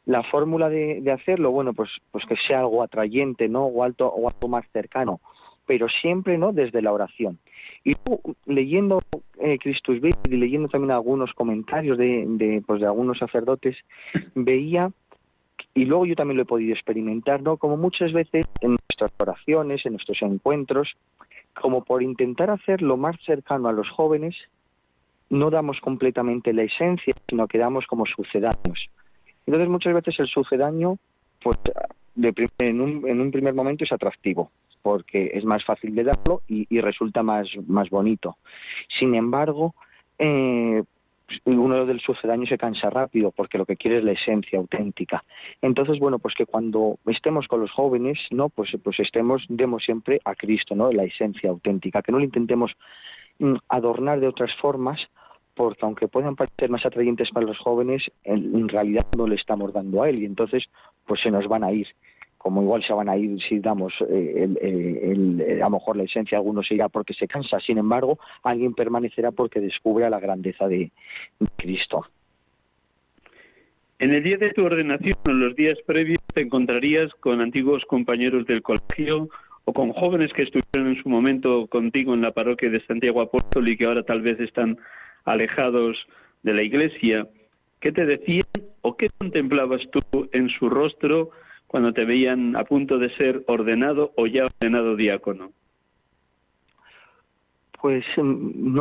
La 0.07 0.23
fórmula 0.23 0.69
de, 0.69 1.11
hacerlo, 1.11 1.51
bueno, 1.51 1.73
pues, 1.73 1.91
pues 2.11 2.27
que 2.27 2.37
sea 2.37 2.61
algo 2.61 2.83
atrayente, 2.83 3.49
¿no? 3.49 3.65
O, 3.65 3.83
alto, 3.83 4.09
o 4.09 4.29
algo 4.29 4.49
más 4.49 4.67
cercano, 4.73 5.21
pero 5.67 5.89
siempre, 5.89 6.37
¿no? 6.37 6.53
Desde 6.53 6.83
la 6.83 6.93
oración. 6.93 7.39
Y 7.85 7.95
leyendo 8.47 9.01
eh, 9.41 9.59
y 9.65 10.37
leyendo 10.37 10.69
también 10.69 10.91
algunos 10.91 11.33
comentarios 11.33 11.97
de, 11.97 12.63
pues, 12.67 12.81
de 12.81 12.87
algunos 12.87 13.19
sacerdotes, 13.19 13.77
veía 14.35 14.91
y 15.75 15.85
luego 15.87 16.07
yo 16.07 16.15
también 16.15 16.37
lo 16.37 16.45
he 16.45 16.47
podido 16.47 16.73
experimentar, 16.73 17.43
¿no? 17.43 17.57
Como 17.57 17.77
muchas 17.77 18.13
veces 18.13 18.47
en 18.61 18.71
nuestras 18.71 19.13
oraciones, 19.19 19.85
en 19.85 19.93
nuestros 19.93 20.23
encuentros, 20.23 20.95
como 21.61 21.85
por 21.85 22.03
intentar 22.03 22.51
hacerlo 22.51 22.97
más 22.97 23.17
cercano 23.27 23.69
a 23.69 23.73
los 23.73 23.91
jóvenes, 23.91 24.37
no 25.31 25.51
damos 25.51 25.81
completamente 25.81 26.53
la 26.53 26.63
esencia, 26.63 27.15
sino 27.29 27.49
que 27.49 27.59
damos 27.59 27.87
como 27.87 28.07
sucedáneos. 28.07 28.89
Entonces 29.47 29.69
muchas 29.69 29.95
veces 29.95 30.21
el 30.21 30.29
sucedáneo, 30.29 30.99
pues 31.43 31.59
en, 32.59 32.81
un, 32.81 33.09
en 33.09 33.21
un 33.21 33.31
primer 33.33 33.55
momento 33.55 33.85
es 33.85 33.93
atractivo, 33.93 34.53
porque 34.81 35.33
es 35.35 35.45
más 35.45 35.65
fácil 35.65 35.95
de 35.95 36.05
darlo 36.05 36.43
y, 36.47 36.67
y 36.71 36.81
resulta 36.81 37.23
más, 37.23 37.49
más 37.67 37.91
bonito. 37.91 38.37
Sin 38.99 39.15
embargo, 39.15 39.75
eh, 40.19 40.85
uno 41.45 41.87
del 41.87 42.01
sucedaño 42.01 42.47
se 42.47 42.59
cansa 42.59 42.91
rápido 42.91 43.31
porque 43.31 43.59
lo 43.59 43.67
que 43.67 43.77
quiere 43.77 43.99
es 43.99 44.05
la 44.05 44.13
esencia 44.13 44.59
auténtica. 44.59 45.25
Entonces, 45.63 45.99
bueno, 45.99 46.19
pues 46.19 46.35
que 46.35 46.47
cuando 46.47 46.99
estemos 47.07 47.49
con 47.49 47.61
los 47.61 47.71
jóvenes, 47.71 48.19
¿no? 48.31 48.49
Pues, 48.49 48.71
pues 48.83 49.01
estemos, 49.01 49.45
demos 49.49 49.85
siempre 49.85 50.21
a 50.25 50.35
Cristo, 50.35 50.75
¿no? 50.75 50.93
La 50.93 51.05
esencia 51.05 51.51
auténtica, 51.51 52.03
que 52.03 52.13
no 52.13 52.19
lo 52.19 52.25
intentemos 52.25 52.73
mm, 53.39 53.55
adornar 53.69 54.21
de 54.21 54.29
otras 54.29 54.55
formas, 54.57 55.01
porque 55.55 55.85
aunque 55.85 56.09
puedan 56.09 56.37
parecer 56.37 56.69
más 56.69 56.85
atrayentes 56.85 57.31
para 57.31 57.47
los 57.47 57.59
jóvenes, 57.59 58.11
en, 58.25 58.69
realidad 58.69 59.07
no 59.17 59.27
le 59.27 59.37
estamos 59.37 59.73
dando 59.73 60.03
a 60.03 60.09
él 60.09 60.23
y 60.23 60.25
entonces 60.25 60.65
pues 61.07 61.21
se 61.21 61.31
nos 61.31 61.47
van 61.47 61.65
a 61.65 61.73
ir 61.73 61.87
como 62.45 62.61
igual 62.61 62.85
se 62.85 62.93
van 62.93 63.09
a 63.09 63.17
ir 63.17 63.41
si 63.41 63.59
damos 63.59 63.95
eh, 64.07 64.47
el, 64.61 65.63
a 65.63 65.65
lo 65.65 65.71
mejor 65.71 65.97
la 65.97 66.03
esencia, 66.03 66.37
algunos 66.37 66.67
se 66.67 66.75
irá 66.75 66.91
porque 66.91 67.15
se 67.15 67.27
cansa, 67.27 67.59
sin 67.59 67.79
embargo, 67.79 68.19
alguien 68.43 68.75
permanecerá 68.75 69.33
porque 69.33 69.61
descubre 69.61 70.11
la 70.11 70.21
grandeza 70.21 70.69
de, 70.69 70.93
Cristo. 71.57 72.05
En 73.99 74.13
el 74.13 74.23
día 74.23 74.37
de 74.37 74.51
tu 74.51 74.63
ordenación, 74.63 75.15
en 75.25 75.41
los 75.41 75.57
días 75.57 75.79
previos, 75.87 76.21
te 76.35 76.43
encontrarías 76.43 77.11
con 77.15 77.41
antiguos 77.41 77.83
compañeros 77.87 78.47
del 78.47 78.61
colegio 78.61 79.31
o 79.65 79.73
con 79.73 79.95
jóvenes 79.95 80.31
que 80.35 80.43
estuvieron 80.43 80.95
en 80.95 81.03
su 81.03 81.09
momento 81.09 81.67
contigo 81.69 82.13
en 82.13 82.21
la 82.21 82.33
parroquia 82.33 82.69
de 82.69 82.85
Santiago 82.85 83.23
Apóstol 83.23 83.69
y 83.69 83.79
que 83.79 83.87
ahora 83.87 84.03
tal 84.03 84.21
vez 84.21 84.39
están 84.39 84.77
alejados 85.25 85.97
de 86.43 86.53
la 86.53 86.63
iglesia. 86.63 87.27
¿Qué 87.81 87.91
te 87.91 88.05
decían 88.05 88.45
o 88.83 88.99
qué 88.99 89.09
contemplabas 89.17 89.81
tú 89.91 90.29
en 90.33 90.51
su 90.51 90.69
rostro 90.69 91.31
cuando 91.75 91.93
te 91.93 92.05
veían 92.05 92.55
a 92.55 92.63
punto 92.63 93.01
de 93.01 93.11
ser 93.17 93.43
ordenado 93.49 94.13
o 94.15 94.29
ya 94.29 94.45
ordenado 94.45 94.95
diácono? 94.95 95.51
Pues 97.83 98.05
mm, 98.17 98.79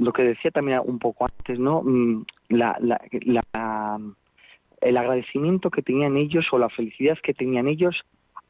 lo 0.00 0.12
que 0.14 0.22
decía 0.22 0.50
también 0.50 0.80
un 0.86 0.98
poco 0.98 1.26
antes, 1.26 1.58
¿no? 1.58 1.82
Mm, 1.82 2.24
la, 2.48 2.78
el 4.80 4.96
agradecimiento 4.96 5.68
que 5.68 5.82
tenían 5.82 6.16
ellos 6.16 6.46
o 6.50 6.56
la 6.56 6.70
felicidad 6.70 7.18
que 7.22 7.34
tenían 7.34 7.68
ellos 7.68 7.94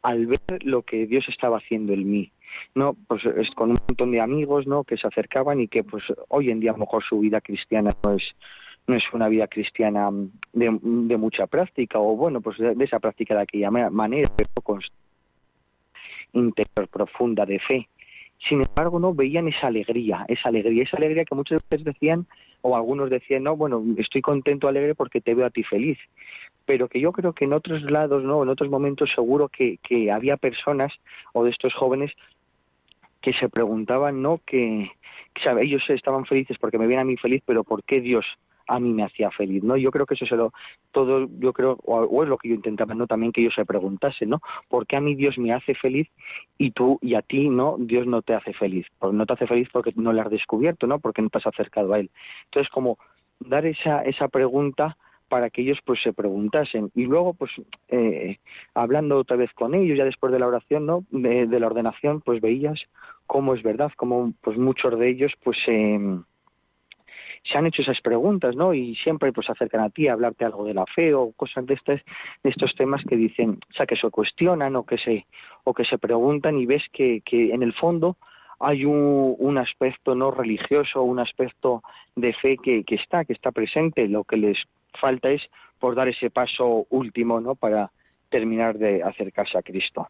al 0.02 0.26
ver 0.26 0.38
lo 0.62 0.82
que 0.82 1.08
Dios 1.08 1.28
estaba 1.28 1.56
haciendo 1.56 1.94
en 1.94 2.08
mí. 2.08 2.30
No, 2.76 2.94
pues 3.08 3.24
es 3.24 3.50
con 3.56 3.70
un 3.70 3.78
montón 3.88 4.12
de 4.12 4.20
amigos, 4.20 4.68
¿no? 4.68 4.84
Que 4.84 4.96
se 4.96 5.08
acercaban 5.08 5.60
y 5.60 5.66
que, 5.66 5.82
pues, 5.82 6.04
hoy 6.28 6.52
en 6.52 6.60
día 6.60 6.70
a 6.70 6.74
lo 6.74 6.84
mejor 6.84 7.02
su 7.02 7.18
vida 7.18 7.40
cristiana 7.40 7.90
no 8.04 8.12
es 8.12 8.36
no 8.86 8.96
es 8.96 9.04
una 9.12 9.28
vida 9.28 9.46
cristiana 9.48 10.10
de, 10.52 10.70
mucha 11.16 11.46
práctica 11.46 11.98
o 11.98 12.16
bueno 12.16 12.40
pues 12.40 12.58
de, 12.58 12.76
esa 12.80 12.98
práctica 12.98 13.34
de 13.34 13.42
aquella 13.42 13.70
manera 13.70 14.30
pero 14.36 14.78
interior 16.32 16.88
profunda 16.90 17.46
de 17.46 17.60
fe. 17.60 17.88
Sin 18.48 18.62
embargo 18.62 18.98
no 18.98 19.14
veían 19.14 19.48
esa 19.48 19.68
alegría 19.68 20.26
esa 20.28 20.48
alegría 20.48 20.82
esa 20.82 20.96
alegría 20.96 21.24
que 21.24 21.34
muchas 21.34 21.62
veces 21.70 21.84
decían 21.84 22.26
o 22.60 22.76
algunos 22.76 23.08
decían 23.08 23.44
no 23.44 23.56
bueno 23.56 23.82
estoy 23.96 24.20
contento 24.20 24.68
alegre 24.68 24.94
porque 24.94 25.20
te 25.20 25.34
veo 25.34 25.46
a 25.46 25.50
ti 25.50 25.62
feliz 25.62 25.98
pero 26.66 26.88
que 26.88 27.00
yo 27.00 27.12
creo 27.12 27.32
que 27.32 27.44
en 27.46 27.52
otros 27.52 27.82
lados 27.82 28.22
no 28.22 28.42
en 28.42 28.48
otros 28.48 28.68
momentos 28.68 29.10
seguro 29.14 29.48
que, 29.48 29.78
había 30.10 30.36
personas 30.36 30.92
o 31.32 31.44
de 31.44 31.50
estos 31.50 31.72
jóvenes 31.74 32.12
que 33.22 33.32
se 33.32 33.48
preguntaban 33.48 34.20
no 34.20 34.40
que, 34.44 34.90
que 35.32 35.62
ellos 35.62 35.82
estaban 35.88 36.26
felices 36.26 36.58
porque 36.58 36.78
me 36.78 36.86
ven 36.86 36.98
a 36.98 37.04
mí 37.04 37.16
feliz 37.16 37.42
pero 37.46 37.64
por 37.64 37.82
qué 37.84 38.00
Dios 38.02 38.26
a 38.66 38.80
mí 38.80 38.92
me 38.92 39.04
hacía 39.04 39.30
feliz, 39.30 39.62
¿no? 39.62 39.76
Yo 39.76 39.90
creo 39.90 40.06
que 40.06 40.14
eso 40.14 40.26
se 40.26 40.36
lo, 40.36 40.52
todo, 40.92 41.28
yo 41.38 41.52
creo, 41.52 41.78
o, 41.84 42.22
es 42.22 42.28
lo 42.28 42.38
que 42.38 42.48
yo 42.48 42.54
intentaba, 42.54 42.94
¿no? 42.94 43.06
También 43.06 43.32
que 43.32 43.40
ellos 43.40 43.54
se 43.54 43.64
preguntasen, 43.64 44.30
¿no? 44.30 44.40
¿Por 44.68 44.86
qué 44.86 44.96
a 44.96 45.00
mí 45.00 45.14
Dios 45.14 45.38
me 45.38 45.52
hace 45.52 45.74
feliz 45.74 46.08
y 46.58 46.70
tú 46.70 46.98
y 47.02 47.14
a 47.14 47.22
ti, 47.22 47.48
¿no? 47.48 47.76
Dios 47.78 48.06
no 48.06 48.22
te 48.22 48.34
hace 48.34 48.52
feliz. 48.52 48.86
Porque 48.98 49.16
no 49.16 49.26
te 49.26 49.34
hace 49.34 49.46
feliz 49.46 49.68
porque 49.72 49.92
no 49.96 50.12
le 50.12 50.20
has 50.20 50.30
descubierto, 50.30 50.86
¿no? 50.86 50.98
Porque 50.98 51.22
no 51.22 51.30
te 51.30 51.38
has 51.38 51.46
acercado 51.46 51.92
a 51.92 52.00
Él. 52.00 52.10
Entonces, 52.46 52.70
como 52.70 52.98
dar 53.40 53.66
esa, 53.66 54.02
esa 54.02 54.28
pregunta 54.28 54.96
para 55.28 55.50
que 55.50 55.62
ellos 55.62 55.78
pues 55.84 56.00
se 56.02 56.12
preguntasen 56.12 56.90
y 56.94 57.06
luego 57.06 57.34
pues 57.34 57.50
eh, 57.88 58.38
hablando 58.74 59.18
otra 59.18 59.36
vez 59.36 59.52
con 59.54 59.74
ellos 59.74 59.96
ya 59.98 60.04
después 60.04 60.32
de 60.32 60.38
la 60.38 60.46
oración 60.46 60.86
no 60.86 61.04
de, 61.10 61.46
la 61.46 61.66
ordenación 61.66 62.20
pues 62.20 62.40
veías 62.40 62.80
cómo 63.26 63.54
es 63.54 63.62
verdad 63.62 63.90
cómo 63.96 64.32
pues 64.42 64.58
muchos 64.58 64.98
de 64.98 65.08
ellos 65.08 65.32
pues 65.42 65.58
eh, 65.66 65.98
se 67.44 67.58
han 67.58 67.66
hecho 67.66 67.82
esas 67.82 68.00
preguntas, 68.00 68.56
¿no? 68.56 68.72
Y 68.72 68.96
siempre 68.96 69.32
pues 69.32 69.50
acercan 69.50 69.82
a 69.82 69.90
ti 69.90 70.08
a 70.08 70.14
hablarte 70.14 70.44
algo 70.44 70.64
de 70.64 70.74
la 70.74 70.86
fe 70.86 71.12
o 71.14 71.32
cosas 71.32 71.66
de 71.66 71.74
estos, 71.74 72.00
de 72.42 72.50
estos 72.50 72.74
temas 72.74 73.02
que 73.04 73.16
dicen, 73.16 73.58
o 73.70 73.72
sea, 73.74 73.86
que 73.86 73.96
se 73.96 74.10
cuestionan 74.10 74.76
o 74.76 74.84
que 74.84 74.96
se, 74.96 75.26
o 75.64 75.74
que 75.74 75.84
se 75.84 75.98
preguntan 75.98 76.58
y 76.58 76.64
ves 76.64 76.82
que, 76.92 77.20
que 77.24 77.52
en 77.52 77.62
el 77.62 77.74
fondo 77.74 78.16
hay 78.60 78.86
un, 78.86 79.34
un, 79.38 79.58
aspecto 79.58 80.14
no 80.14 80.30
religioso, 80.30 81.02
un 81.02 81.18
aspecto 81.18 81.82
de 82.16 82.32
fe 82.32 82.56
que, 82.62 82.82
que 82.84 82.94
está, 82.94 83.24
que 83.26 83.34
está 83.34 83.52
presente. 83.52 84.08
Lo 84.08 84.24
que 84.24 84.38
les 84.38 84.58
falta 84.98 85.30
es 85.30 85.42
por 85.78 85.94
dar 85.94 86.08
ese 86.08 86.30
paso 86.30 86.86
último, 86.88 87.40
¿no? 87.40 87.56
Para 87.56 87.90
terminar 88.30 88.78
de 88.78 89.02
acercarse 89.02 89.58
a 89.58 89.62
Cristo. 89.62 90.08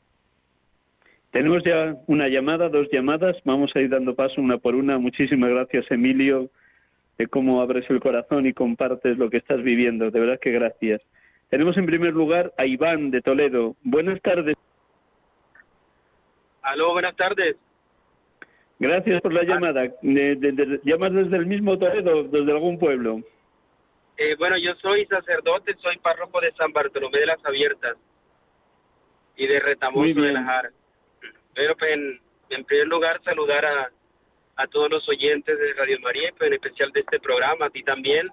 Tenemos 1.33 1.65
ya 1.65 1.97
una 2.07 2.29
llamada, 2.29 2.69
dos 2.69 2.89
llamadas. 2.93 3.37
Vamos 3.45 3.75
a 3.75 3.81
ir 3.81 3.89
dando 3.89 4.15
paso 4.15 4.41
una 4.41 4.59
por 4.59 4.77
una. 4.77 4.99
Muchísimas 4.99 5.51
gracias, 5.51 5.91
Emilio 5.91 6.49
de 7.19 7.27
cómo 7.29 7.61
abres 7.61 7.89
el 7.91 8.01
corazón 8.01 8.47
y 8.47 8.53
compartes 8.53 9.19
lo 9.19 9.31
que 9.31 9.39
estás 9.39 9.63
viviendo. 9.63 10.11
De 10.11 10.21
verdad 10.21 10.41
que 10.41 10.51
gracias. 10.51 11.01
Tenemos 11.49 11.77
en 11.77 11.87
primer 11.87 12.13
lugar 12.13 12.53
a 12.57 12.67
Iván 12.67 13.11
de 13.11 13.23
Toledo. 13.23 13.77
Buenas 13.83 14.21
tardes. 14.23 14.57
Aló, 16.63 16.93
buenas 16.93 17.15
tardes. 17.17 17.57
Gracias 18.79 19.21
por 19.21 19.33
la 19.33 19.41
ah. 19.41 19.45
llamada. 19.45 19.83
De, 20.03 20.81
¿Llamas 20.85 21.13
desde 21.13 21.37
el 21.37 21.47
mismo 21.47 21.79
Toledo, 21.79 22.25
desde 22.25 22.51
algún 22.51 22.79
pueblo? 22.79 23.21
Eh, 24.17 24.35
bueno, 24.39 24.57
yo 24.57 24.75
soy 24.77 25.07
sacerdote, 25.07 25.75
soy 25.79 25.99
párroco 25.99 26.41
de 26.41 26.53
San 26.53 26.73
Bartolomé 26.73 27.19
de 27.19 27.27
las 27.27 27.45
Abiertas 27.45 27.97
y 29.37 29.47
de 29.47 29.61
Retamoso 29.61 30.21
de 30.21 30.33
la 30.33 30.43
Jara. 30.43 30.71
Pero 31.55 31.77
pues, 31.77 31.99
en 32.51 32.65
primer 32.65 32.87
lugar 32.87 33.21
saludar 33.25 33.65
a, 33.65 33.91
a 34.57 34.67
todos 34.67 34.91
los 34.91 35.09
oyentes 35.09 35.59
de 35.59 35.73
Radio 35.75 35.99
María, 36.01 36.33
en 36.41 36.53
especial 36.53 36.93
de 36.93 37.01
este 37.01 37.21
programa, 37.21 37.67
a 37.67 37.71
ti 37.71 37.83
también, 37.83 38.29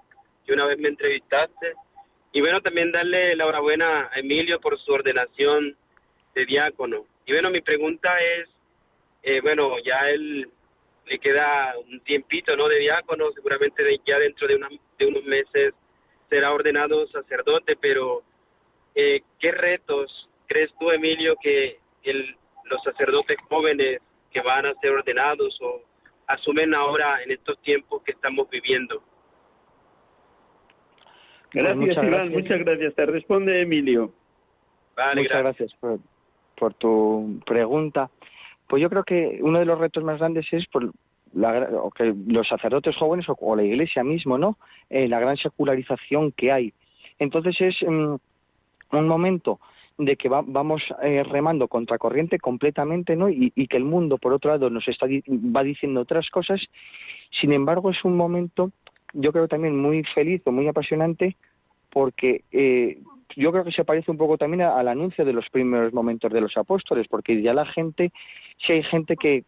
que 0.46 0.52
una 0.52 0.66
vez 0.66 0.78
me 0.78 0.88
entrevistaste. 0.88 1.74
Y 2.32 2.40
bueno, 2.40 2.60
también 2.60 2.92
darle 2.92 3.36
la 3.36 3.44
enhorabuena 3.44 4.10
a 4.12 4.18
Emilio 4.18 4.60
por 4.60 4.78
su 4.78 4.92
ordenación 4.92 5.76
de 6.34 6.46
diácono. 6.46 7.04
Y 7.26 7.32
bueno, 7.32 7.50
mi 7.50 7.60
pregunta 7.60 8.20
es, 8.20 8.48
eh, 9.22 9.40
bueno, 9.40 9.78
ya 9.84 10.08
él 10.10 10.48
le 11.06 11.18
queda 11.18 11.74
un 11.78 12.00
tiempito, 12.00 12.56
¿no? 12.56 12.68
De 12.68 12.78
diácono, 12.78 13.30
seguramente 13.32 14.00
ya 14.06 14.18
dentro 14.18 14.46
de, 14.46 14.58
de 14.98 15.06
unos 15.06 15.24
meses 15.24 15.74
será 16.30 16.52
ordenado 16.52 17.06
sacerdote, 17.08 17.76
pero 17.76 18.22
eh, 18.94 19.20
¿qué 19.38 19.52
retos 19.52 20.28
crees 20.46 20.70
tú, 20.78 20.90
Emilio, 20.90 21.36
que 21.42 21.78
el, 22.04 22.36
los 22.64 22.82
sacerdotes 22.82 23.36
jóvenes 23.48 24.00
que 24.30 24.40
van 24.40 24.66
a 24.66 24.74
ser 24.80 24.90
ordenados 24.92 25.58
o 25.60 25.82
asumen 26.26 26.74
ahora 26.74 27.22
en 27.22 27.32
estos 27.32 27.58
tiempos 27.62 28.02
que 28.02 28.12
estamos 28.12 28.48
viviendo. 28.50 29.02
Pues 31.52 31.64
gracias, 31.64 31.76
muchas 31.76 31.96
Iván, 31.96 32.10
gracias. 32.10 32.42
muchas 32.42 32.58
gracias. 32.60 32.94
Te 32.94 33.06
responde 33.06 33.62
Emilio. 33.62 34.12
Vale, 34.96 35.22
muchas 35.22 35.38
gracias, 35.38 35.74
por, 35.74 35.98
por, 36.56 36.74
tu 36.74 37.40
pregunta. 37.46 38.10
Pues 38.68 38.82
yo 38.82 38.88
creo 38.88 39.04
que 39.04 39.38
uno 39.42 39.58
de 39.58 39.64
los 39.64 39.78
retos 39.78 40.02
más 40.02 40.18
grandes 40.18 40.46
es 40.52 40.66
por 40.66 40.92
la, 41.34 41.68
que 41.94 42.14
los 42.26 42.48
sacerdotes 42.48 42.96
jóvenes 42.96 43.26
o, 43.28 43.56
la 43.56 43.62
iglesia 43.62 44.04
mismo, 44.04 44.38
¿no? 44.38 44.58
Eh, 44.90 45.08
la 45.08 45.20
gran 45.20 45.36
secularización 45.36 46.32
que 46.32 46.52
hay. 46.52 46.72
Entonces 47.18 47.60
es 47.60 47.76
mm, 47.82 48.16
un 48.92 49.08
momento 49.08 49.60
de 50.04 50.16
que 50.16 50.28
vamos 50.28 50.82
eh, 51.02 51.22
remando 51.22 51.68
contracorriente 51.68 52.38
completamente, 52.38 53.16
¿no? 53.16 53.28
Y, 53.28 53.50
que 53.68 53.76
el 53.76 53.84
mundo, 53.84 54.18
por 54.18 54.32
otro 54.32 54.50
lado, 54.50 54.70
nos 54.70 54.86
está 54.88 55.06
va 55.06 55.62
diciendo 55.62 56.00
otras 56.00 56.28
cosas. 56.30 56.60
Sin 57.30 57.52
embargo, 57.52 57.90
es 57.90 58.04
un 58.04 58.16
momento, 58.16 58.72
yo 59.12 59.32
creo 59.32 59.48
también 59.48 59.76
muy 59.76 60.02
feliz 60.14 60.42
o 60.44 60.52
muy 60.52 60.68
apasionante, 60.68 61.36
porque 61.90 62.42
eh, 62.52 62.98
yo 63.36 63.52
creo 63.52 63.64
que 63.64 63.72
se 63.72 63.84
parece 63.84 64.10
un 64.10 64.16
poco 64.18 64.36
también 64.36 64.62
al 64.62 64.88
anuncio 64.88 65.24
de 65.24 65.32
los 65.32 65.48
primeros 65.50 65.92
momentos 65.92 66.32
de 66.32 66.40
los 66.40 66.56
apóstoles, 66.56 67.06
porque 67.08 67.40
ya 67.40 67.54
la 67.54 67.66
gente, 67.66 68.12
si 68.58 68.72
hay 68.72 68.82
gente 68.82 69.16
que 69.16 69.44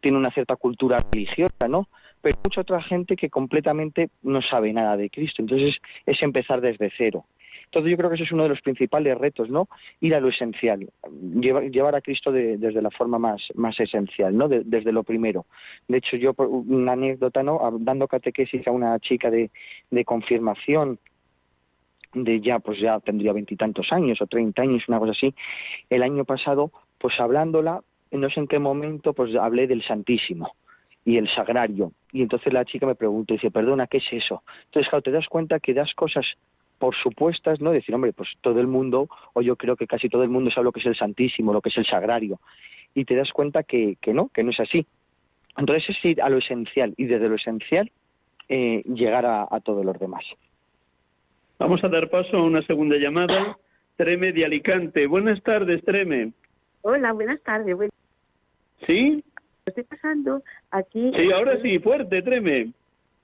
tiene 0.00 0.18
una 0.18 0.32
cierta 0.32 0.56
cultura 0.56 0.98
religiosa, 1.12 1.68
¿no? 1.68 1.88
Pero 2.20 2.38
mucha 2.44 2.60
otra 2.60 2.82
gente 2.82 3.16
que 3.16 3.30
completamente 3.30 4.10
no 4.22 4.42
sabe 4.42 4.72
nada 4.72 4.96
de 4.96 5.10
Cristo. 5.10 5.42
Entonces 5.42 5.76
es 6.06 6.22
empezar 6.22 6.60
desde 6.60 6.92
cero. 6.96 7.24
Entonces 7.72 7.90
yo 7.90 7.96
creo 7.96 8.10
que 8.10 8.16
ese 8.16 8.24
es 8.24 8.32
uno 8.32 8.42
de 8.42 8.50
los 8.50 8.60
principales 8.60 9.16
retos, 9.16 9.48
¿no? 9.48 9.66
Ir 10.00 10.14
a 10.14 10.20
lo 10.20 10.28
esencial, 10.28 10.90
llevar, 11.40 11.94
a 11.94 12.02
Cristo 12.02 12.30
desde 12.30 12.82
la 12.82 12.90
forma 12.90 13.18
más, 13.18 13.42
más 13.54 13.80
esencial, 13.80 14.36
¿no? 14.36 14.46
desde 14.46 14.92
lo 14.92 15.04
primero. 15.04 15.46
De 15.88 15.96
hecho, 15.96 16.18
yo, 16.18 16.34
una 16.36 16.92
anécdota, 16.92 17.42
¿no? 17.42 17.58
Dando 17.80 18.08
catequesis 18.08 18.66
a 18.66 18.72
una 18.72 18.98
chica 18.98 19.30
de, 19.30 19.50
de 19.90 20.04
confirmación, 20.04 20.98
de 22.12 22.42
ya, 22.42 22.58
pues 22.58 22.78
ya 22.78 23.00
tendría 23.00 23.32
veintitantos 23.32 23.90
años 23.90 24.20
o 24.20 24.26
treinta 24.26 24.60
años, 24.60 24.86
una 24.86 24.98
cosa 24.98 25.12
así, 25.12 25.34
el 25.88 26.02
año 26.02 26.26
pasado, 26.26 26.72
pues 26.98 27.18
hablándola, 27.18 27.80
no 28.10 28.28
sé 28.28 28.40
en 28.40 28.48
qué 28.48 28.58
momento, 28.58 29.14
pues 29.14 29.34
hablé 29.34 29.66
del 29.66 29.82
Santísimo 29.82 30.52
y 31.06 31.16
el 31.16 31.26
sagrario. 31.30 31.92
Y 32.12 32.20
entonces 32.20 32.52
la 32.52 32.66
chica 32.66 32.84
me 32.84 32.96
pregunta, 32.96 33.32
dice, 33.32 33.50
perdona, 33.50 33.86
¿qué 33.86 33.96
es 33.96 34.12
eso? 34.12 34.42
Entonces, 34.66 34.90
claro, 34.90 35.00
te 35.00 35.10
das 35.10 35.26
cuenta 35.28 35.58
que 35.58 35.72
das 35.72 35.94
cosas 35.94 36.26
por 36.82 36.96
supuestas, 36.96 37.60
¿no? 37.60 37.70
Decir, 37.70 37.94
hombre, 37.94 38.12
pues 38.12 38.28
todo 38.40 38.58
el 38.58 38.66
mundo, 38.66 39.08
o 39.34 39.40
yo 39.40 39.54
creo 39.54 39.76
que 39.76 39.86
casi 39.86 40.08
todo 40.08 40.24
el 40.24 40.30
mundo 40.30 40.50
sabe 40.50 40.64
lo 40.64 40.72
que 40.72 40.80
es 40.80 40.86
el 40.86 40.96
Santísimo, 40.96 41.52
lo 41.52 41.60
que 41.60 41.68
es 41.68 41.76
el 41.76 41.86
Sagrario, 41.86 42.40
y 42.92 43.04
te 43.04 43.14
das 43.14 43.30
cuenta 43.30 43.62
que, 43.62 43.96
que 44.00 44.12
no, 44.12 44.30
que 44.30 44.42
no 44.42 44.50
es 44.50 44.58
así. 44.58 44.84
Entonces 45.56 45.90
es 45.90 46.04
ir 46.04 46.20
a 46.20 46.28
lo 46.28 46.38
esencial, 46.38 46.92
y 46.96 47.04
desde 47.04 47.28
lo 47.28 47.36
esencial 47.36 47.88
eh, 48.48 48.82
llegar 48.82 49.24
a, 49.26 49.46
a 49.48 49.60
todos 49.60 49.84
los 49.84 49.96
demás. 49.96 50.24
Vamos 51.60 51.84
a 51.84 51.88
dar 51.88 52.10
paso 52.10 52.36
a 52.36 52.42
una 52.42 52.62
segunda 52.62 52.96
llamada. 52.96 53.56
Treme 53.96 54.32
de 54.32 54.44
Alicante. 54.44 55.06
Buenas 55.06 55.40
tardes, 55.44 55.84
Treme. 55.84 56.32
Hola, 56.80 57.12
buenas 57.12 57.40
tardes. 57.42 57.76
¿Sí? 58.88 59.22
Estoy 59.66 59.84
pasando 59.84 60.42
aquí. 60.72 61.12
Sí, 61.14 61.30
ahora 61.30 61.62
sí, 61.62 61.78
fuerte, 61.78 62.22
Treme. 62.22 62.72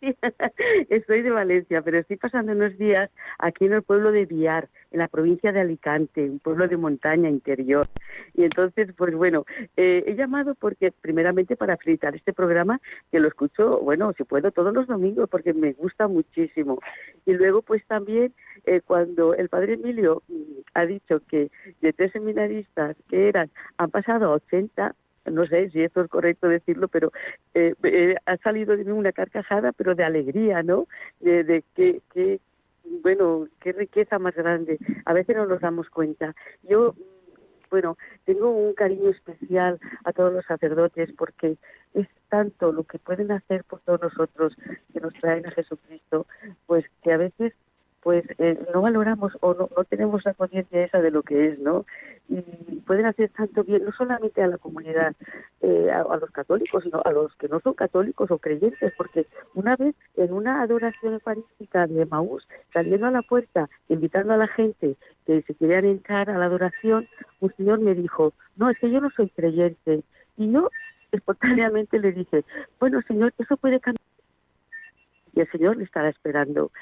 Estoy 0.90 1.22
de 1.22 1.30
Valencia, 1.30 1.82
pero 1.82 1.98
estoy 1.98 2.16
pasando 2.16 2.52
unos 2.52 2.76
días 2.78 3.10
aquí 3.38 3.64
en 3.66 3.72
el 3.72 3.82
pueblo 3.82 4.12
de 4.12 4.26
Viar, 4.26 4.68
en 4.92 5.00
la 5.00 5.08
provincia 5.08 5.52
de 5.52 5.60
Alicante, 5.60 6.28
un 6.28 6.38
pueblo 6.38 6.68
de 6.68 6.76
montaña 6.76 7.28
interior. 7.28 7.86
Y 8.34 8.44
entonces, 8.44 8.88
pues 8.96 9.14
bueno, 9.14 9.44
eh, 9.76 10.04
he 10.06 10.14
llamado 10.14 10.54
porque, 10.54 10.92
primeramente, 10.92 11.56
para 11.56 11.76
felicitar 11.76 12.14
este 12.14 12.32
programa, 12.32 12.80
que 13.10 13.20
lo 13.20 13.28
escucho, 13.28 13.80
bueno, 13.80 14.12
si 14.16 14.24
puedo, 14.24 14.52
todos 14.52 14.72
los 14.72 14.86
domingos, 14.86 15.28
porque 15.28 15.52
me 15.52 15.72
gusta 15.72 16.06
muchísimo. 16.06 16.78
Y 17.26 17.32
luego, 17.32 17.62
pues 17.62 17.84
también, 17.86 18.32
eh, 18.66 18.80
cuando 18.84 19.34
el 19.34 19.48
padre 19.48 19.74
Emilio 19.74 20.22
mm, 20.28 20.42
ha 20.74 20.86
dicho 20.86 21.20
que 21.28 21.50
de 21.80 21.92
tres 21.92 22.12
seminaristas 22.12 22.96
que 23.08 23.28
eran, 23.28 23.50
han 23.78 23.90
pasado 23.90 24.26
a 24.26 24.34
80, 24.36 24.94
no 25.24 25.46
sé 25.46 25.70
si 25.70 25.82
esto 25.82 26.02
es 26.02 26.08
correcto 26.08 26.48
decirlo, 26.48 26.88
pero 26.88 27.12
eh, 27.54 27.74
eh, 27.82 28.16
ha 28.26 28.36
salido 28.38 28.76
de 28.76 28.84
mí 28.84 28.92
una 28.92 29.12
carcajada, 29.12 29.72
pero 29.72 29.94
de 29.94 30.04
alegría, 30.04 30.62
¿no? 30.62 30.86
De, 31.20 31.62
bueno, 33.02 33.48
qué 33.60 33.72
riqueza 33.72 34.18
más 34.18 34.34
grande. 34.34 34.78
A 35.04 35.12
veces 35.12 35.36
no 35.36 35.46
nos 35.46 35.60
damos 35.60 35.90
cuenta. 35.90 36.34
Yo, 36.62 36.94
bueno, 37.70 37.98
tengo 38.24 38.50
un 38.50 38.74
cariño 38.74 39.10
especial 39.10 39.78
a 40.04 40.12
todos 40.12 40.32
los 40.32 40.44
sacerdotes 40.46 41.12
porque 41.16 41.58
es 41.94 42.08
tanto 42.28 42.72
lo 42.72 42.84
que 42.84 42.98
pueden 42.98 43.30
hacer 43.32 43.64
por 43.64 43.80
todos 43.80 44.00
nosotros 44.00 44.56
que 44.92 45.00
nos 45.00 45.12
traen 45.14 45.46
a 45.46 45.50
Jesucristo, 45.50 46.26
pues 46.66 46.84
que 47.02 47.12
a 47.12 47.18
veces 47.18 47.54
pues 48.02 48.24
eh, 48.38 48.58
no 48.72 48.82
valoramos 48.82 49.32
o 49.40 49.54
no, 49.54 49.68
no 49.76 49.84
tenemos 49.84 50.24
la 50.24 50.34
conciencia 50.34 50.84
esa 50.84 51.00
de 51.00 51.10
lo 51.10 51.22
que 51.22 51.48
es, 51.48 51.58
¿no? 51.58 51.84
Y 52.28 52.40
pueden 52.86 53.06
hacer 53.06 53.30
tanto 53.30 53.64
bien, 53.64 53.84
no 53.84 53.92
solamente 53.92 54.42
a 54.42 54.46
la 54.46 54.58
comunidad, 54.58 55.14
eh, 55.60 55.90
a, 55.90 56.16
los 56.16 56.30
católicos, 56.30 56.84
sino 56.84 57.02
a 57.04 57.10
los 57.10 57.34
que 57.36 57.48
no 57.48 57.60
son 57.60 57.74
católicos 57.74 58.30
o 58.30 58.38
creyentes, 58.38 58.92
porque 58.96 59.26
una 59.54 59.76
vez 59.76 59.94
en 60.16 60.32
una 60.32 60.62
adoración 60.62 61.14
eucarística 61.14 61.86
de 61.86 62.06
Maús, 62.06 62.46
saliendo 62.72 63.06
a 63.06 63.10
la 63.10 63.22
puerta, 63.22 63.68
invitando 63.88 64.34
a 64.34 64.36
la 64.36 64.48
gente 64.48 64.96
que 65.26 65.42
se 65.42 65.54
querían 65.54 65.86
entrar 65.86 66.30
a 66.30 66.38
la 66.38 66.46
adoración, 66.46 67.08
un 67.40 67.52
señor 67.56 67.80
me 67.80 67.94
dijo, 67.94 68.32
no, 68.56 68.70
es 68.70 68.78
que 68.78 68.90
yo 68.90 69.00
no 69.00 69.10
soy 69.10 69.30
creyente. 69.30 70.02
Y 70.36 70.52
yo 70.52 70.70
espontáneamente 71.10 71.98
le 71.98 72.12
dije, 72.12 72.44
bueno, 72.78 73.00
señor, 73.02 73.32
eso 73.38 73.56
puede 73.56 73.80
cambiar 73.80 73.98
y 75.38 75.40
el 75.40 75.50
Señor 75.50 75.76
le 75.76 75.84
estará 75.84 76.08
esperando 76.08 76.72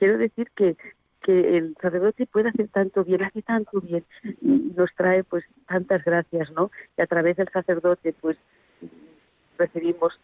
quiero 0.00 0.18
decir 0.18 0.50
que 0.56 0.76
que 1.22 1.58
el 1.58 1.76
sacerdote 1.82 2.26
puede 2.26 2.48
hacer 2.48 2.68
tanto 2.68 3.04
bien, 3.04 3.22
hace 3.22 3.42
tanto 3.42 3.82
bien 3.82 4.04
y 4.40 4.72
nos 4.74 4.90
trae 4.94 5.22
pues 5.22 5.44
tantas 5.68 6.02
gracias, 6.02 6.50
¿no? 6.52 6.70
Y 6.96 7.02
a 7.02 7.06
través 7.06 7.36
del 7.36 7.50
sacerdote 7.50 8.14
pues 8.22 8.38
recibimos 9.58 10.18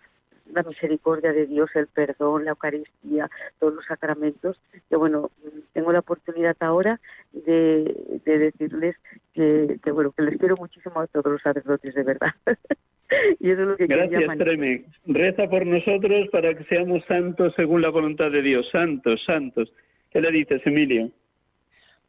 la 0.53 0.63
misericordia 0.63 1.33
de 1.33 1.47
Dios, 1.47 1.71
el 1.75 1.87
perdón, 1.89 2.45
la 2.45 2.53
Eucaristía, 2.53 3.29
todos 3.59 3.75
los 3.75 3.85
sacramentos. 3.85 4.59
Que 4.89 4.97
bueno, 4.97 5.31
tengo 5.73 5.93
la 5.93 5.99
oportunidad 5.99 6.57
ahora 6.61 7.01
de, 7.33 8.21
decirles 8.25 8.97
que, 9.35 9.79
bueno, 9.93 10.13
que 10.13 10.23
les 10.23 10.39
quiero 10.39 10.57
muchísimo 10.57 11.01
a 11.01 11.07
todos 11.09 11.33
los 11.33 11.43
sacerdotes, 11.43 11.95
de 11.95 12.03
verdad. 12.03 12.35
y 13.41 13.51
eso 13.51 13.63
es 13.63 13.69
lo 13.69 13.77
que 13.77 13.87
Gracias, 13.87 14.39
Treme. 14.39 14.85
Reza 15.07 15.49
por 15.49 15.67
nosotros 15.67 16.29
para 16.31 16.55
que 16.55 16.65
seamos 16.65 17.05
santos 17.05 17.53
según 17.57 17.83
la 17.83 17.91
voluntad 17.91 18.31
de 18.31 18.43
Dios. 18.43 18.69
Santos, 18.71 19.23
santos. 19.25 19.73
¿Qué 20.11 20.21
le 20.21 20.31
dices, 20.31 20.63
Emilio? 20.65 21.11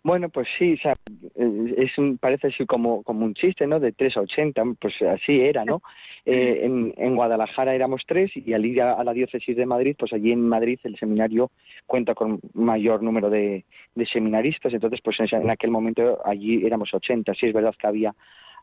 Bueno, 0.07 0.29
pues 0.29 0.47
sí, 0.57 0.79
es 1.35 1.97
un, 1.97 2.17
parece 2.17 2.47
así 2.47 2.65
como, 2.65 3.03
como 3.03 3.25
un 3.25 3.33
chiste, 3.33 3.67
¿no? 3.67 3.79
De 3.79 3.91
3 3.91 4.15
a 4.15 4.21
80, 4.21 4.63
pues 4.79 5.01
así 5.01 5.41
era, 5.41 5.65
¿no? 5.65 5.81
Eh, 6.29 6.65
en, 6.65 6.93
en, 6.97 7.15
Guadalajara 7.15 7.73
éramos 7.73 8.01
tres 8.05 8.29
y 8.35 8.51
al 8.51 8.65
ir 8.65 8.81
a, 8.81 9.01
la 9.01 9.13
diócesis 9.13 9.55
de 9.55 9.65
Madrid, 9.65 9.95
pues 9.97 10.11
allí 10.11 10.33
en 10.33 10.45
Madrid 10.45 10.77
el 10.83 10.97
seminario 10.97 11.51
cuenta 11.85 12.15
con 12.15 12.41
mayor 12.53 13.01
número 13.01 13.29
de, 13.29 13.63
de 13.95 14.05
seminaristas, 14.05 14.73
entonces 14.73 14.99
pues 15.01 15.17
en, 15.21 15.43
en, 15.43 15.49
aquel 15.49 15.71
momento 15.71 16.19
allí 16.25 16.65
éramos 16.65 16.93
80. 16.93 17.33
Sí 17.33 17.45
es 17.45 17.53
verdad 17.53 17.73
que 17.79 17.87
había 17.87 18.13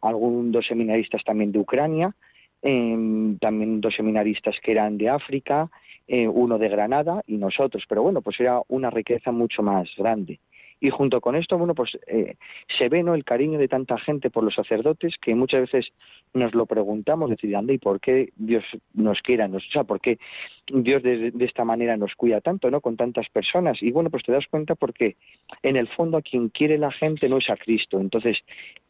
algunos 0.04 0.52
dos 0.52 0.66
seminaristas 0.66 1.24
también 1.24 1.52
de 1.52 1.58
Ucrania, 1.58 2.14
eh, 2.62 3.36
también 3.40 3.80
dos 3.80 3.94
seminaristas 3.94 4.56
que 4.62 4.72
eran 4.72 4.96
de 4.96 5.08
África, 5.08 5.70
eh, 6.06 6.28
uno 6.28 6.58
de 6.58 6.68
Granada 6.68 7.22
y 7.26 7.36
nosotros, 7.36 7.84
pero 7.88 8.02
bueno, 8.02 8.20
pues 8.22 8.38
era 8.38 8.60
una 8.68 8.90
riqueza 8.90 9.32
mucho 9.32 9.62
más 9.62 9.88
grande. 9.96 10.38
Y 10.80 10.90
junto 10.90 11.20
con 11.20 11.36
esto, 11.36 11.56
bueno, 11.58 11.74
pues 11.74 11.98
eh, 12.06 12.36
se 12.78 12.88
ve 12.88 13.02
¿no? 13.02 13.14
el 13.14 13.24
cariño 13.24 13.58
de 13.58 13.68
tanta 13.68 13.98
gente 13.98 14.30
por 14.30 14.44
los 14.44 14.54
sacerdotes 14.54 15.16
que 15.20 15.34
muchas 15.34 15.62
veces 15.62 15.92
nos 16.32 16.54
lo 16.54 16.66
preguntamos, 16.66 17.30
decir, 17.30 17.54
¿y 17.68 17.78
por 17.78 18.00
qué 18.00 18.30
Dios 18.36 18.64
nos 18.92 19.20
quiera? 19.22 19.48
Nos, 19.48 19.66
o 19.66 19.70
sea, 19.70 19.84
¿por 19.84 20.00
qué 20.00 20.18
Dios 20.66 21.02
de, 21.02 21.32
esta 21.40 21.64
manera 21.64 21.96
nos 21.96 22.14
cuida 22.14 22.40
tanto, 22.40 22.70
¿no? 22.70 22.80
Con 22.80 22.96
tantas 22.96 23.28
personas. 23.28 23.82
Y 23.82 23.90
bueno, 23.90 24.10
pues 24.10 24.22
te 24.24 24.32
das 24.32 24.46
cuenta 24.48 24.74
porque 24.74 25.16
en 25.62 25.76
el 25.76 25.88
fondo 25.88 26.16
a 26.16 26.22
quien 26.22 26.48
quiere 26.48 26.78
la 26.78 26.90
gente 26.90 27.28
no 27.28 27.38
es 27.38 27.50
a 27.50 27.56
Cristo. 27.56 28.00
Entonces, 28.00 28.38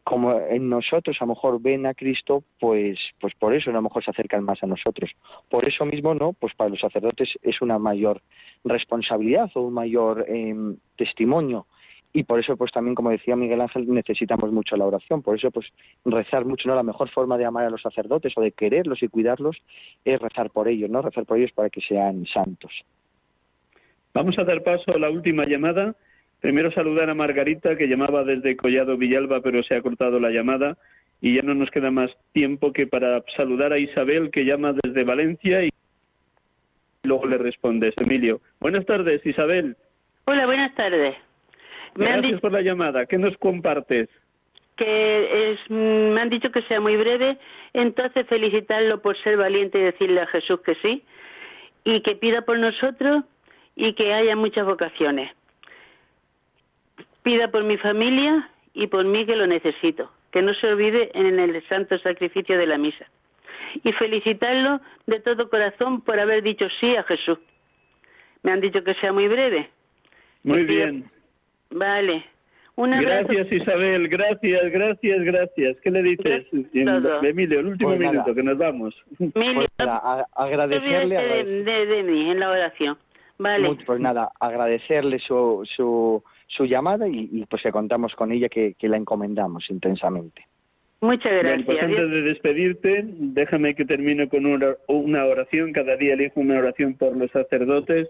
como 0.05 0.39
en 0.39 0.69
nosotros 0.69 1.17
a 1.21 1.25
lo 1.25 1.31
mejor 1.31 1.61
ven 1.61 1.87
a 1.87 1.95
Cristo, 1.95 2.45
pues, 2.61 2.99
pues 3.21 3.35
por 3.35 3.55
eso 3.55 3.71
a 3.71 3.73
lo 3.73 3.83
mejor 3.83 4.05
se 4.05 4.11
acercan 4.11 4.45
más 4.45 4.63
a 4.63 4.67
nosotros. 4.67 5.11
Por 5.49 5.67
eso 5.67 5.85
mismo, 5.85 6.15
¿no? 6.15 6.33
Pues 6.35 6.55
para 6.55 6.71
los 6.71 6.81
sacerdotes 6.81 7.31
es 7.43 7.61
una 7.61 7.79
mayor 7.79 8.21
responsabilidad 8.65 9.51
o 9.55 9.63
un 9.63 9.75
mayor 9.75 10.27
em, 10.29 10.77
testimonio. 10.97 11.67
Y 12.17 12.23
por 12.23 12.39
eso 12.39 12.57
pues 12.57 12.71
también 12.71 12.95
como 12.95 13.11
decía 13.11 13.35
Miguel 13.35 13.61
Ángel 13.61 13.93
necesitamos 13.93 14.53
mucho 14.53 14.77
la 14.77 14.87
oración. 14.87 15.21
Por 15.21 15.37
eso 15.37 15.51
pues 15.51 15.67
rezar 16.05 16.45
mucho 16.45 16.69
no 16.69 16.77
la 16.77 16.85
mejor 16.85 17.11
forma 17.11 17.37
de 17.37 17.45
amar 17.45 17.67
a 17.67 17.71
los 17.71 17.83
sacerdotes 17.83 18.33
o 18.37 18.41
de 18.41 18.53
quererlos 18.53 19.03
y 19.03 19.09
cuidarlos 19.09 19.57
es 20.05 20.21
rezar 20.21 20.51
por 20.51 20.69
ellos 20.69 20.89
no 20.89 21.03
rezar 21.03 21.27
por 21.27 21.39
ellos 21.39 21.51
para 21.53 21.71
que 21.71 21.81
sean 21.81 22.25
santos. 22.27 22.73
Vamos 24.15 24.39
a 24.39 24.45
dar 24.45 24.63
paso 24.63 24.95
a 24.95 24.99
la 24.99 25.11
última 25.11 25.45
llamada. 25.45 25.97
Primero 26.41 26.71
saludar 26.71 27.11
a 27.11 27.15
Margarita 27.15 27.77
que 27.77 27.89
llamaba 27.89 28.23
desde 28.23 28.57
Collado 28.57 28.97
Villalba 28.97 29.41
pero 29.41 29.65
se 29.65 29.75
ha 29.75 29.83
cortado 29.83 30.21
la 30.21 30.31
llamada 30.31 30.79
y 31.21 31.35
ya 31.35 31.43
no 31.43 31.55
nos 31.55 31.71
queda 31.73 31.91
más 31.91 32.13
tiempo 32.33 32.73
que 32.73 32.87
para 32.87 33.25
saludar 33.37 33.73
a 33.73 33.79
Isabel 33.79 34.31
que 34.31 34.45
llama 34.45 34.73
desde 34.85 35.03
Valencia 35.03 35.65
y 35.65 35.71
luego 37.03 37.27
le 37.27 37.39
respondes 37.39 37.93
Emilio. 37.97 38.41
Buenas 38.61 38.87
tardes 38.87 39.27
Isabel 39.27 39.77
hola 40.25 40.47
buenas 40.47 40.75
tardes 40.75 41.17
Gracias 41.95 42.41
por 42.41 42.53
la 42.53 42.61
llamada. 42.61 43.07
¿Qué 43.07 43.19
nos 43.19 43.37
compartes? 43.39 44.09
Que 44.77 45.53
es, 45.53 45.71
me 45.71 46.21
han 46.21 46.31
dicho 46.31 46.51
que 46.51 46.63
sea 46.63 46.81
muy 46.81 46.97
breve, 46.97 47.39
entonces 47.73 48.27
felicitarlo 48.27 49.01
por 49.01 49.17
ser 49.23 49.37
valiente 49.37 49.79
y 49.79 49.83
decirle 49.83 50.21
a 50.21 50.27
Jesús 50.27 50.61
que 50.63 50.75
sí, 50.77 51.05
y 51.85 52.01
que 52.01 52.17
pida 52.17 52.43
por 52.43 52.59
nosotros 52.59 53.25
y 53.77 53.95
que 53.95 54.13
haya 54.13 54.35
muchas 54.35 54.67
vocaciones. 54.67 55.31
Pida 57.23 57.51
por 57.51 57.63
mi 57.63 57.77
familia 57.79 58.51
y 58.73 58.89
por 58.89 59.05
mí 59.05 59.25
que 59.25 59.37
lo 59.37 59.47
necesito, 59.47 60.11
que 60.33 60.43
no 60.43 60.53
se 60.55 60.67
olvide 60.67 61.11
en 61.15 61.39
el 61.39 61.67
santo 61.69 61.97
sacrificio 61.99 62.59
de 62.59 62.67
la 62.67 62.79
misa. 62.79 63.07
Y 63.85 63.93
felicitarlo 63.93 64.81
de 65.07 65.21
todo 65.21 65.49
corazón 65.49 66.01
por 66.01 66.19
haber 66.19 66.43
dicho 66.43 66.67
sí 66.81 66.97
a 66.97 67.05
Jesús. 67.05 67.39
Me 68.43 68.53
han 68.53 68.61
dicho 68.61 68.83
que 68.83 68.95
sea 68.95 69.13
muy 69.13 69.29
breve. 69.29 69.71
Muy 70.45 70.65
bien. 70.65 71.05
Vale. 71.71 72.25
gracias 72.77 73.51
Isabel, 73.51 74.09
gracias, 74.09 74.71
gracias, 74.71 75.25
gracias. 75.25 75.77
¿Qué 75.81 75.91
le 75.91 76.03
dices? 76.03 76.47
Emilio, 77.23 77.61
el 77.61 77.67
último 77.67 77.97
pues 77.97 78.01
minuto, 78.01 78.35
que 78.35 78.43
nos 78.43 78.59
vamos. 78.59 78.95
Pues 79.33 79.67
agradecerle 80.37 81.17
de, 81.65 82.03
mí 82.05 82.31
en 82.31 82.41
la 82.41 82.51
oración. 82.51 82.97
Vale. 83.39 83.77
pues 83.85 83.99
nada, 83.99 84.31
agradecerle 84.39 85.19
su, 85.19 85.69
su, 85.75 86.23
su 86.47 86.67
llamada 86.67 87.09
y, 87.09 87.45
pues 87.51 87.63
que 87.63 87.73
contamos 87.73 88.15
con 88.15 88.31
ella, 88.31 88.49
que, 88.49 88.75
que 88.75 88.89
la 88.89 88.97
encomendamos 88.97 89.69
intensamente. 89.71 90.47
Muchas 91.01 91.33
gracias. 91.33 91.67
pues 91.67 91.83
antes 91.83 92.11
de 92.11 92.23
despedirte, 92.23 93.05
déjame 93.05 93.75
que 93.75 93.85
termine 93.85 94.29
con 94.29 94.47
una, 94.47 94.75
una 94.89 95.25
oración. 95.25 95.73
Cada 95.73 95.97
día 95.97 96.15
elijo 96.15 96.41
una 96.41 96.59
oración 96.59 96.95
por 96.95 97.17
los 97.17 97.31
sacerdotes 97.31 98.09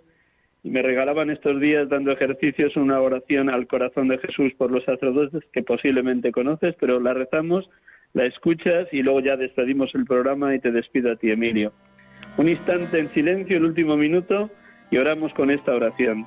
y 0.64 0.70
me 0.70 0.80
regalaban 0.80 1.28
estos 1.28 1.60
días 1.60 1.90
dando 1.90 2.10
ejercicios 2.10 2.74
una 2.76 2.98
oración 2.98 3.50
al 3.50 3.66
corazón 3.66 4.08
de 4.08 4.16
Jesús 4.18 4.54
por 4.56 4.70
los 4.70 4.82
sacerdotes 4.84 5.44
que 5.52 5.62
posiblemente 5.62 6.32
conoces, 6.32 6.74
pero 6.80 6.98
la 6.98 7.12
rezamos, 7.12 7.68
la 8.14 8.24
escuchas 8.24 8.88
y 8.90 9.02
luego 9.02 9.20
ya 9.20 9.36
despedimos 9.36 9.94
el 9.94 10.06
programa 10.06 10.54
y 10.54 10.60
te 10.60 10.72
despido 10.72 11.12
a 11.12 11.16
ti, 11.16 11.30
Emilio. 11.30 11.74
Un 12.38 12.48
instante 12.48 12.98
en 12.98 13.12
silencio, 13.12 13.58
el 13.58 13.66
último 13.66 13.98
minuto, 13.98 14.50
y 14.90 14.96
oramos 14.96 15.34
con 15.34 15.50
esta 15.50 15.74
oración. 15.74 16.26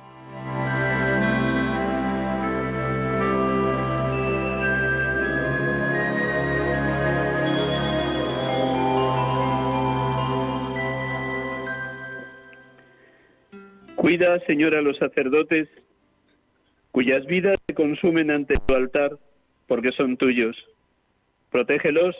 Cuida, 14.08 14.40
Señor, 14.46 14.74
a 14.74 14.80
los 14.80 14.96
sacerdotes, 14.96 15.68
cuyas 16.92 17.26
vidas 17.26 17.58
se 17.66 17.74
consumen 17.74 18.30
ante 18.30 18.54
tu 18.66 18.74
altar 18.74 19.18
porque 19.66 19.92
son 19.92 20.16
tuyos. 20.16 20.56
Protégelos 21.50 22.16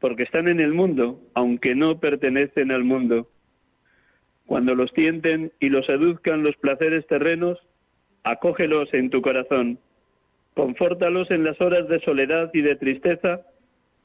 porque 0.00 0.24
están 0.24 0.48
en 0.48 0.58
el 0.58 0.74
mundo, 0.74 1.20
aunque 1.34 1.76
no 1.76 2.00
pertenecen 2.00 2.72
al 2.72 2.82
mundo. 2.82 3.28
Cuando 4.46 4.74
los 4.74 4.92
tienten 4.94 5.52
y 5.60 5.68
los 5.68 5.86
seduzcan 5.86 6.42
los 6.42 6.56
placeres 6.56 7.06
terrenos, 7.06 7.56
acógelos 8.24 8.92
en 8.92 9.08
tu 9.08 9.22
corazón. 9.22 9.78
Confórtalos 10.54 11.30
en 11.30 11.44
las 11.44 11.60
horas 11.60 11.86
de 11.86 12.00
soledad 12.00 12.50
y 12.52 12.62
de 12.62 12.74
tristeza, 12.74 13.42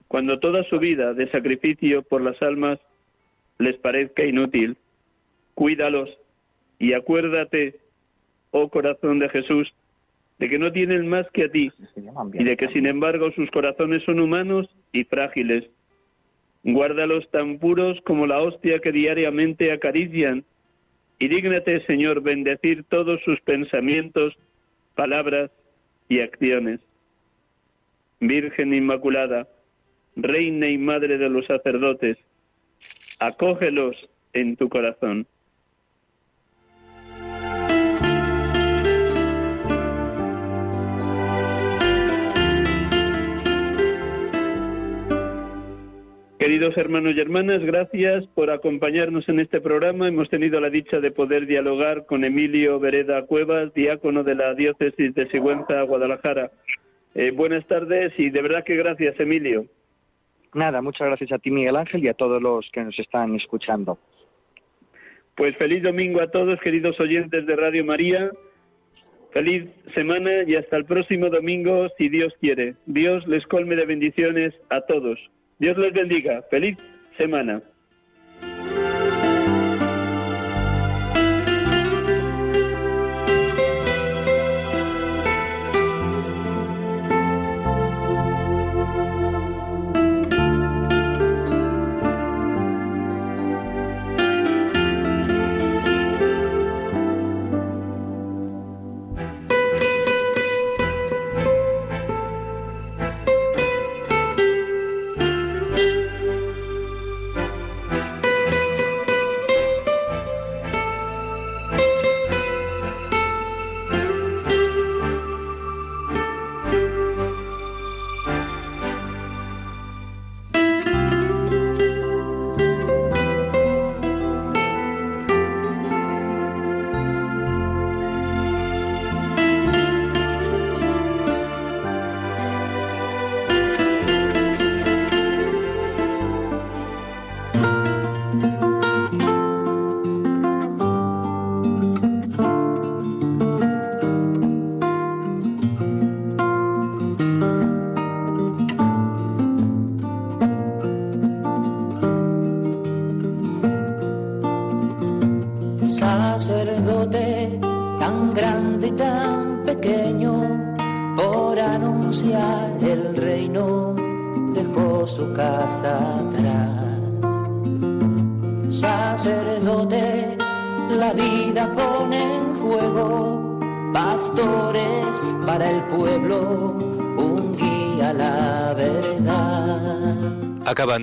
cuando 0.07 0.38
toda 0.38 0.63
su 0.65 0.78
vida 0.78 1.15
de 1.15 1.28
sacrificio 1.32 2.03
por 2.03 2.22
las 2.22 2.39
almas 2.43 2.78
les 3.57 3.76
parezca 3.78 4.24
inútil. 4.24 4.78
Cuídalos 5.55 6.15
y 6.80 6.93
acuérdate, 6.93 7.80
oh 8.51 8.69
corazón 8.69 9.19
de 9.19 9.30
Jesús, 9.30 9.71
de 10.39 10.49
que 10.49 10.59
no 10.59 10.71
tienen 10.71 11.07
más 11.07 11.30
que 11.32 11.45
a 11.45 11.49
ti 11.49 11.71
y 12.34 12.43
de 12.43 12.57
que 12.57 12.67
sin 12.69 12.86
embargo 12.86 13.32
sus 13.32 13.49
corazones 13.51 14.03
son 14.03 14.19
humanos 14.19 14.69
y 14.91 15.03
frágiles. 15.03 15.65
Guárdalos 16.63 17.30
tan 17.32 17.59
puros 17.59 17.99
como 18.01 18.28
la 18.28 18.39
hostia 18.39 18.80
que 18.80 18.91
diariamente 18.91 19.71
acarician 19.71 20.43
y 21.19 21.28
dígnate, 21.28 21.84
Señor, 21.86 22.21
bendecir 22.21 22.84
todos 22.84 23.19
sus 23.23 23.39
pensamientos, 23.41 24.38
palabras 24.95 25.49
y 26.09 26.19
acciones. 26.19 26.80
Virgen 28.19 28.73
Inmaculada, 28.73 29.47
Reina 30.15 30.69
y 30.69 30.78
Madre 30.78 31.17
de 31.17 31.30
los 31.30 31.45
sacerdotes, 31.45 32.17
acógelos 33.19 33.95
en 34.34 34.55
tu 34.57 34.69
corazón. 34.69 35.25
Queridos 46.39 46.77
hermanos 46.77 47.15
y 47.15 47.19
hermanas, 47.19 47.63
gracias 47.63 48.27
por 48.35 48.51
acompañarnos 48.51 49.27
en 49.27 49.39
este 49.39 49.59
programa. 49.59 50.07
Hemos 50.07 50.29
tenido 50.29 50.59
la 50.61 50.69
dicha 50.69 50.99
de 50.99 51.09
poder 51.09 51.47
dialogar 51.47 52.05
con 52.05 52.23
Emilio 52.23 52.79
Vereda 52.79 53.25
Cuevas, 53.25 53.73
diácono 53.73 54.23
de 54.23 54.35
la 54.35 54.53
diócesis 54.53 55.15
de 55.15 55.27
Sigüenza, 55.29 55.81
Guadalajara. 55.81 56.51
Eh, 57.15 57.31
buenas 57.31 57.65
tardes 57.65 58.13
y 58.19 58.29
de 58.29 58.43
verdad 58.43 58.63
que 58.63 58.75
gracias, 58.75 59.19
Emilio. 59.19 59.65
Nada, 60.53 60.79
muchas 60.83 61.07
gracias 61.07 61.31
a 61.31 61.39
ti, 61.39 61.49
Miguel 61.49 61.75
Ángel, 61.75 62.03
y 62.03 62.07
a 62.07 62.13
todos 62.13 62.39
los 62.39 62.69
que 62.71 62.83
nos 62.83 62.97
están 62.99 63.33
escuchando. 63.33 63.97
Pues 65.35 65.57
feliz 65.57 65.81
domingo 65.81 66.21
a 66.21 66.29
todos, 66.29 66.59
queridos 66.59 66.99
oyentes 66.99 67.47
de 67.47 67.55
Radio 67.55 67.83
María. 67.83 68.29
Feliz 69.33 69.65
semana 69.95 70.43
y 70.45 70.53
hasta 70.53 70.77
el 70.77 70.85
próximo 70.85 71.31
domingo, 71.31 71.88
si 71.97 72.09
Dios 72.09 72.31
quiere. 72.39 72.75
Dios 72.85 73.25
les 73.27 73.43
colme 73.47 73.75
de 73.75 73.88
bendiciones 73.88 74.53
a 74.69 74.81
todos. 74.81 75.19
Dios 75.59 75.77
les 75.77 75.93
bendiga. 75.93 76.41
Feliz 76.49 76.77
semana. 77.17 77.61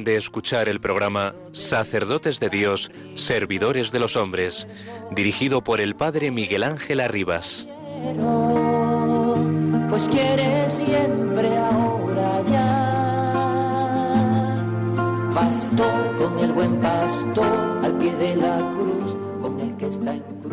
De 0.03 0.17
escuchar 0.17 0.69
el 0.69 0.81
programa 0.81 1.37
Sacerdotes 1.53 2.41
de 2.41 2.49
Dios, 2.49 2.91
Servidores 3.15 3.93
de 3.93 4.01
los 4.01 4.17
Hombres, 4.17 4.67
dirigido 5.13 5.63
por 5.63 5.81
el 5.81 5.95
Padre 5.95 6.33
Miguel 6.33 6.65
Ángel 6.65 6.99
Arribas. 6.99 7.69
Pues 9.89 10.09
pastor 15.33 16.17
con 16.17 16.39
el 16.41 16.53
buen 16.53 16.81
pastor 16.81 17.81
al 17.85 17.97
pie 17.97 18.17
de 18.17 18.35
la 18.35 18.59
cruz, 18.75 19.17
con 19.41 19.61
el 19.61 19.77
que 19.77 19.87
está 19.87 20.13
en 20.13 20.44